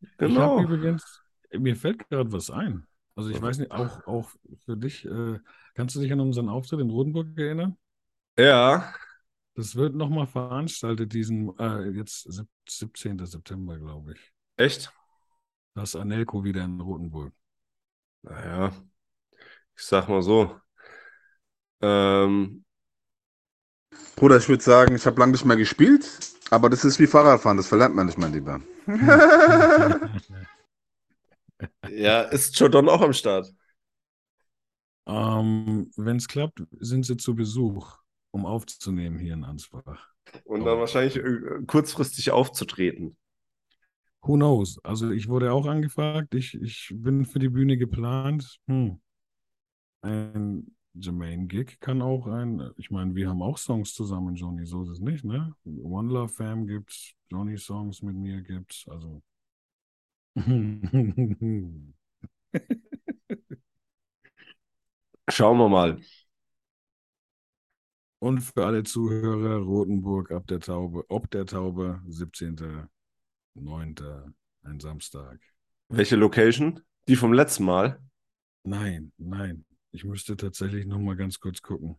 Ich 0.00 0.08
Genau. 0.18 0.56
habe 0.56 0.62
übrigens, 0.62 1.22
mir 1.52 1.76
fällt 1.76 2.08
gerade 2.08 2.32
was 2.32 2.50
ein. 2.50 2.86
Also 3.16 3.30
ich 3.30 3.40
weiß 3.40 3.58
nicht, 3.58 3.70
auch, 3.70 4.06
auch 4.06 4.30
für 4.64 4.76
dich, 4.76 5.04
äh, 5.04 5.38
kannst 5.74 5.94
du 5.96 6.00
dich 6.00 6.12
an 6.12 6.20
unseren 6.20 6.48
Auftritt 6.48 6.80
in 6.80 6.90
Rotenburg 6.90 7.38
erinnern? 7.38 7.76
Ja, 8.36 8.92
Das 9.56 9.74
wird 9.76 9.94
nochmal 9.96 10.26
veranstaltet, 10.28 11.12
diesen, 11.12 11.56
äh, 11.58 11.88
jetzt 11.90 12.22
sieb- 12.32 12.48
17. 12.68 13.26
September, 13.26 13.78
glaube 13.78 14.12
ich. 14.12 14.32
echt? 14.56 14.92
Da 15.74 15.82
ist 15.84 15.94
Anelco 15.94 16.42
wieder 16.42 16.64
in 16.64 16.80
Rotenburg. 16.80 17.32
Naja, 18.22 18.72
ich 19.76 19.82
sag 19.84 20.08
mal 20.08 20.22
so. 20.22 20.60
Ähm, 21.80 22.64
Bruder, 24.16 24.36
ich 24.36 24.48
würde 24.48 24.62
sagen, 24.62 24.94
ich 24.94 25.06
habe 25.06 25.18
lange 25.20 25.32
nicht 25.32 25.44
mehr 25.44 25.56
gespielt, 25.56 26.08
aber 26.50 26.70
das 26.70 26.84
ist 26.84 26.98
wie 27.00 27.06
Fahrradfahren, 27.06 27.56
das 27.56 27.66
verlernt 27.66 27.94
man 27.94 28.06
nicht, 28.06 28.18
mein 28.18 28.32
Lieber. 28.32 28.60
ja, 31.90 32.22
ist 32.22 32.58
Jordan 32.58 32.88
auch 32.88 33.00
am 33.00 33.12
Start? 33.12 33.52
Ähm, 35.06 35.90
wenn 35.96 36.16
es 36.16 36.28
klappt, 36.28 36.62
sind 36.78 37.04
sie 37.04 37.16
zu 37.16 37.34
Besuch, 37.34 37.98
um 38.30 38.46
aufzunehmen 38.46 39.18
hier 39.18 39.34
in 39.34 39.44
Ansbach. 39.44 40.08
Und 40.44 40.64
dann 40.64 40.78
wahrscheinlich 40.78 41.16
äh, 41.16 41.62
kurzfristig 41.66 42.30
aufzutreten. 42.30 43.16
Who 44.22 44.36
knows? 44.36 44.80
Also 44.82 45.10
ich 45.10 45.28
wurde 45.28 45.52
auch 45.52 45.66
angefragt, 45.66 46.34
ich, 46.34 46.54
ich 46.54 46.90
bin 46.94 47.26
für 47.26 47.38
die 47.38 47.50
Bühne 47.50 47.76
geplant. 47.76 48.58
Hm. 48.66 49.00
Ein 50.00 50.73
Jermaine-Gig 50.94 51.80
kann 51.80 52.02
auch 52.02 52.26
ein, 52.26 52.70
ich 52.76 52.90
meine, 52.90 53.14
wir 53.14 53.28
haben 53.28 53.42
auch 53.42 53.58
Songs 53.58 53.94
zusammen, 53.94 54.36
Johnny, 54.36 54.64
so 54.64 54.82
ist 54.82 54.90
es 54.90 55.00
nicht, 55.00 55.24
ne? 55.24 55.54
One 55.64 56.12
Love 56.12 56.28
Fam 56.28 56.66
gibt's, 56.66 57.14
Johnny-Songs 57.30 58.02
mit 58.02 58.14
mir 58.14 58.42
gibt's, 58.42 58.86
also. 58.88 59.22
Schauen 65.28 65.58
wir 65.58 65.68
mal. 65.68 66.00
Und 68.20 68.40
für 68.40 68.64
alle 68.64 68.84
Zuhörer, 68.84 69.58
Rotenburg 69.58 70.30
ab 70.30 70.46
der 70.46 70.60
Taube, 70.60 71.04
ob 71.08 71.30
der 71.30 71.46
Taube, 71.46 72.00
17.09., 72.08 74.32
ein 74.62 74.80
Samstag. 74.80 75.40
Welche 75.88 76.16
Location? 76.16 76.80
Die 77.08 77.16
vom 77.16 77.32
letzten 77.32 77.64
Mal? 77.64 78.00
Nein, 78.62 79.12
nein. 79.18 79.64
Ich 79.94 80.04
müsste 80.04 80.36
tatsächlich 80.36 80.86
noch 80.86 80.98
mal 80.98 81.14
ganz 81.16 81.38
kurz 81.38 81.62
gucken. 81.62 81.96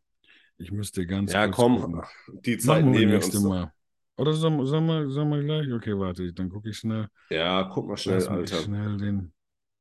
Ich 0.58 0.72
müsste 0.72 1.06
ganz 1.08 1.32
Ja, 1.34 1.46
kurz 1.46 1.56
komm, 1.56 1.82
gucken. 1.82 2.02
die 2.46 2.58
Zeit 2.58 2.86
nehmen 2.86 3.12
wir 3.12 3.24
uns. 3.24 3.34
Mal. 3.42 3.74
Oder 4.18 4.34
sollen 4.34 4.58
wir, 4.58 4.66
sollen 5.10 5.30
wir 5.30 5.44
gleich? 5.44 5.72
Okay, 5.74 5.98
warte, 5.98 6.32
dann 6.34 6.50
gucke 6.50 6.70
ich 6.70 6.78
schnell. 6.78 7.08
Ja, 7.30 7.64
guck 7.64 7.88
mal 7.88 7.98
schnell, 7.98 8.16
Lass 8.16 8.28
Alter. 8.28 8.62
schnell 8.64 8.98
den, 8.98 9.34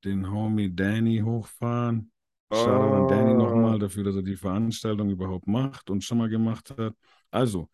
den 0.04 0.30
Homie 0.30 0.74
Danny 0.74 1.18
hochfahren. 1.24 2.10
Shoutout 2.52 2.94
an 2.94 3.08
Danny 3.08 3.34
nochmal 3.34 3.74
Ah, 3.74 3.78
dafür, 3.78 4.04
dass 4.04 4.16
er 4.16 4.22
die 4.22 4.36
Veranstaltung 4.36 5.10
überhaupt 5.10 5.46
macht 5.48 5.90
und 5.90 6.04
schon 6.04 6.18
mal 6.18 6.28
gemacht 6.28 6.70
hat. 6.76 6.94
Also, 7.30 7.68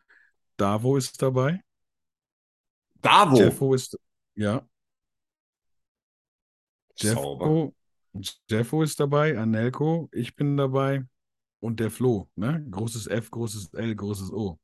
Davo 0.56 0.96
ist 0.96 1.20
dabei. 1.20 1.60
Davo. 3.02 3.36
Jeffo 3.36 3.74
ist, 3.74 3.98
ja. 4.36 4.66
Jeffo, 6.96 7.74
Jeffo 8.48 8.82
ist 8.82 9.00
dabei, 9.00 9.38
Anelko, 9.38 10.08
ich 10.12 10.34
bin 10.34 10.56
dabei 10.56 11.04
und 11.60 11.80
der 11.80 11.90
Flo, 11.90 12.28
ne? 12.36 12.64
Großes 12.70 13.06
F, 13.06 13.30
großes 13.30 13.74
L, 13.74 13.94
großes 13.94 14.32
O. 14.32 14.58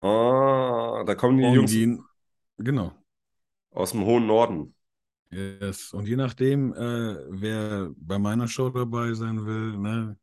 Ah, 0.00 1.02
da 1.06 1.14
kommen 1.14 1.38
die 1.38 1.44
Und 1.44 1.54
Jungs 1.54 1.70
die, 1.70 1.98
genau. 2.58 2.92
aus 3.72 3.92
dem 3.92 4.04
hohen 4.04 4.26
Norden. 4.26 4.74
Yes. 5.30 5.92
Und 5.92 6.06
je 6.06 6.16
nachdem, 6.16 6.72
äh, 6.74 7.16
wer 7.28 7.90
bei 7.96 8.18
meiner 8.18 8.46
Show 8.46 8.70
dabei 8.70 9.14
sein 9.14 9.44
will, 9.44 9.78
ne? 9.78 10.16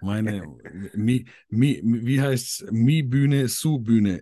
Meine, 0.00 0.42
mi, 0.94 1.26
mi, 1.48 1.80
wie 1.82 2.20
heißt's? 2.20 2.64
Mi-Bühne, 2.70 3.48
Su-Bühne. 3.48 4.20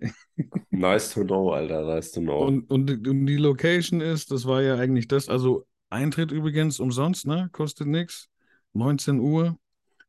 Nice 0.71 1.13
to 1.13 1.23
know, 1.23 1.53
Alter, 1.53 1.83
nice 1.85 2.11
to 2.11 2.21
know. 2.21 2.45
Und, 2.45 2.69
und, 2.69 3.07
und 3.07 3.25
die 3.25 3.37
Location 3.37 4.01
ist, 4.01 4.31
das 4.31 4.45
war 4.45 4.61
ja 4.61 4.75
eigentlich 4.75 5.07
das, 5.07 5.29
also 5.29 5.65
Eintritt 5.89 6.31
übrigens 6.31 6.79
umsonst, 6.79 7.27
ne? 7.27 7.49
Kostet 7.51 7.87
nichts. 7.87 8.29
19 8.73 9.19
Uhr. 9.19 9.57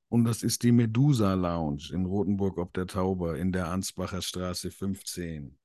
Und 0.09 0.25
das 0.25 0.43
ist 0.43 0.63
die 0.63 0.73
Medusa 0.73 1.35
Lounge 1.35 1.91
in 1.93 2.07
Rothenburg 2.07 2.59
ob 2.59 2.73
der 2.73 2.87
Tauber 2.87 3.37
in 3.37 3.53
der 3.53 3.69
Ansbacher 3.69 4.23
Straße 4.23 4.71
15. 4.71 5.59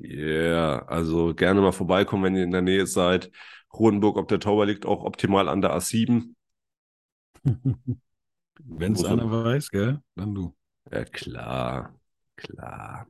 Yeah, 0.00 0.84
also 0.86 1.34
gerne 1.34 1.60
mal 1.60 1.72
vorbeikommen, 1.72 2.24
wenn 2.24 2.36
ihr 2.36 2.44
in 2.44 2.50
der 2.50 2.62
Nähe 2.62 2.86
seid. 2.86 3.30
Rodenburg 3.72 4.16
ob 4.16 4.28
der 4.28 4.40
Tauber 4.40 4.66
liegt 4.66 4.86
auch 4.86 5.04
optimal 5.04 5.48
an 5.48 5.60
der 5.60 5.72
A7. 5.76 6.34
Wenn 8.62 8.92
es 8.92 9.04
einer 9.04 9.30
weiß, 9.30 9.70
gell? 9.70 10.00
Dann 10.14 10.34
du. 10.34 10.54
Ja, 10.90 11.04
klar, 11.04 11.98
klar. 12.36 13.06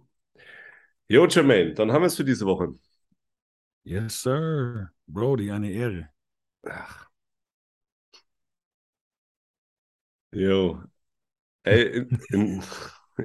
Jo, 1.07 1.27
Jermaine, 1.27 1.75
dann 1.75 1.93
haben 1.93 2.03
wir 2.03 2.07
es 2.07 2.17
für 2.17 2.25
diese 2.25 2.47
Woche. 2.47 2.75
Yes, 3.85 4.14
sir. 4.22 4.91
Brody, 5.07 5.51
eine 5.51 5.70
Ehre. 5.70 6.09
Ach. 6.66 7.09
Jo. 10.32 10.82
Ey, 11.64 11.99
in, 11.99 12.20
in, 12.30 12.62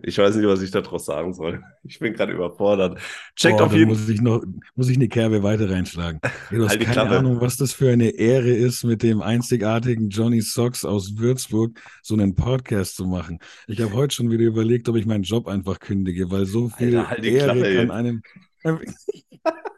ich 0.04 0.18
weiß 0.18 0.36
nicht, 0.36 0.48
was 0.48 0.62
ich 0.62 0.72
daraus 0.72 1.06
sagen 1.06 1.34
soll. 1.34 1.64
Ich 1.84 2.00
bin 2.00 2.14
gerade 2.14 2.34
überfordert. 2.34 3.00
Checkt 3.36 3.60
Oh, 3.62 3.66
auf 3.66 3.74
jeden 3.74 3.90
muss 3.90 4.08
ich 4.10 4.22
noch, 4.22 4.44
muss 4.76 4.90
ich 4.90 4.98
eine 4.98 5.08
Kerbe 5.10 5.44
weiter 5.44 5.70
reinschlagen. 5.70 6.22
Ey, 6.50 6.58
du 6.58 6.66
hast 6.66 6.72
Halt 6.72 6.82
keine 6.82 6.94
Klappe. 6.94 7.18
Ahnung, 7.20 7.42
was 7.42 7.58
das 7.58 7.74
für 7.74 7.92
eine 7.92 8.10
Ehre 8.12 8.52
ist, 8.52 8.84
mit 8.84 9.04
dem 9.04 9.22
einzigartigen 9.22 10.10
Johnny 10.10 10.42
Socks 10.42 10.86
aus 10.86 11.18
Würzburg 11.18 11.82
so 12.04 12.14
einen 12.16 12.36
Podcast 12.36 12.96
zu 12.96 13.06
machen. 13.08 13.40
Ich 13.68 13.82
habe 13.82 13.94
heute 13.94 14.16
schon 14.16 14.30
wieder 14.30 14.44
überlegt, 14.44 14.88
ob 14.90 14.96
ich 14.96 15.06
meinen 15.06 15.24
Job 15.24 15.48
einfach 15.48 15.80
kündige, 15.80 16.30
weil 16.32 16.46
so 16.46 16.70
viel 16.70 16.98
Alter, 16.98 17.10
halt 17.10 17.26
Ehre 17.26 17.46
Klappe 17.46 17.76
kann 17.76 17.92
einem. 17.92 18.22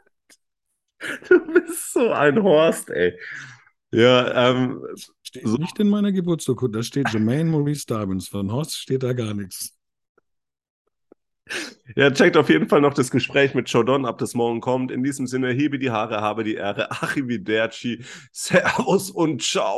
Du 1.30 1.40
bist 1.54 1.94
so 1.94 2.12
ein 2.12 2.42
Horst, 2.44 2.90
ey. 2.90 3.18
Ja, 3.92 4.50
ähm, 4.52 4.82
Steht 5.24 5.48
So. 5.48 5.58
nicht 5.58 5.80
in 5.80 5.90
meiner 5.90 6.12
Geburtsurkunde. 6.12 6.80
Da 6.80 6.84
steht 6.84 7.10
Jermaine 7.12 7.50
Maurice 7.50 7.86
Dobbins. 7.86 8.28
Von 8.28 8.52
Horst 8.52 8.78
steht 8.78 9.04
da 9.04 9.14
gar 9.14 9.34
nichts. 9.34 9.78
ja, 11.96 12.12
checkt 12.12 12.38
auf 12.38 12.50
jeden 12.50 12.70
Fall 12.70 12.82
noch 12.82 12.94
das 12.94 13.12
Gespräch 13.12 13.54
mit 13.54 13.70
Jodon 13.70 14.06
ab, 14.06 14.18
das 14.18 14.34
morgen 14.34 14.62
kommt. 14.62 14.92
In 14.92 15.04
diesem 15.04 15.28
Sinne, 15.28 15.50
hebe 15.52 15.80
die 15.80 15.92
Haare, 15.92 16.22
habe 16.22 16.44
die 16.44 16.56
Ehre. 16.56 16.92
Arrivederci, 17.02 18.04
Servus 18.32 19.10
und 19.12 19.42
Ciao. 19.42 19.70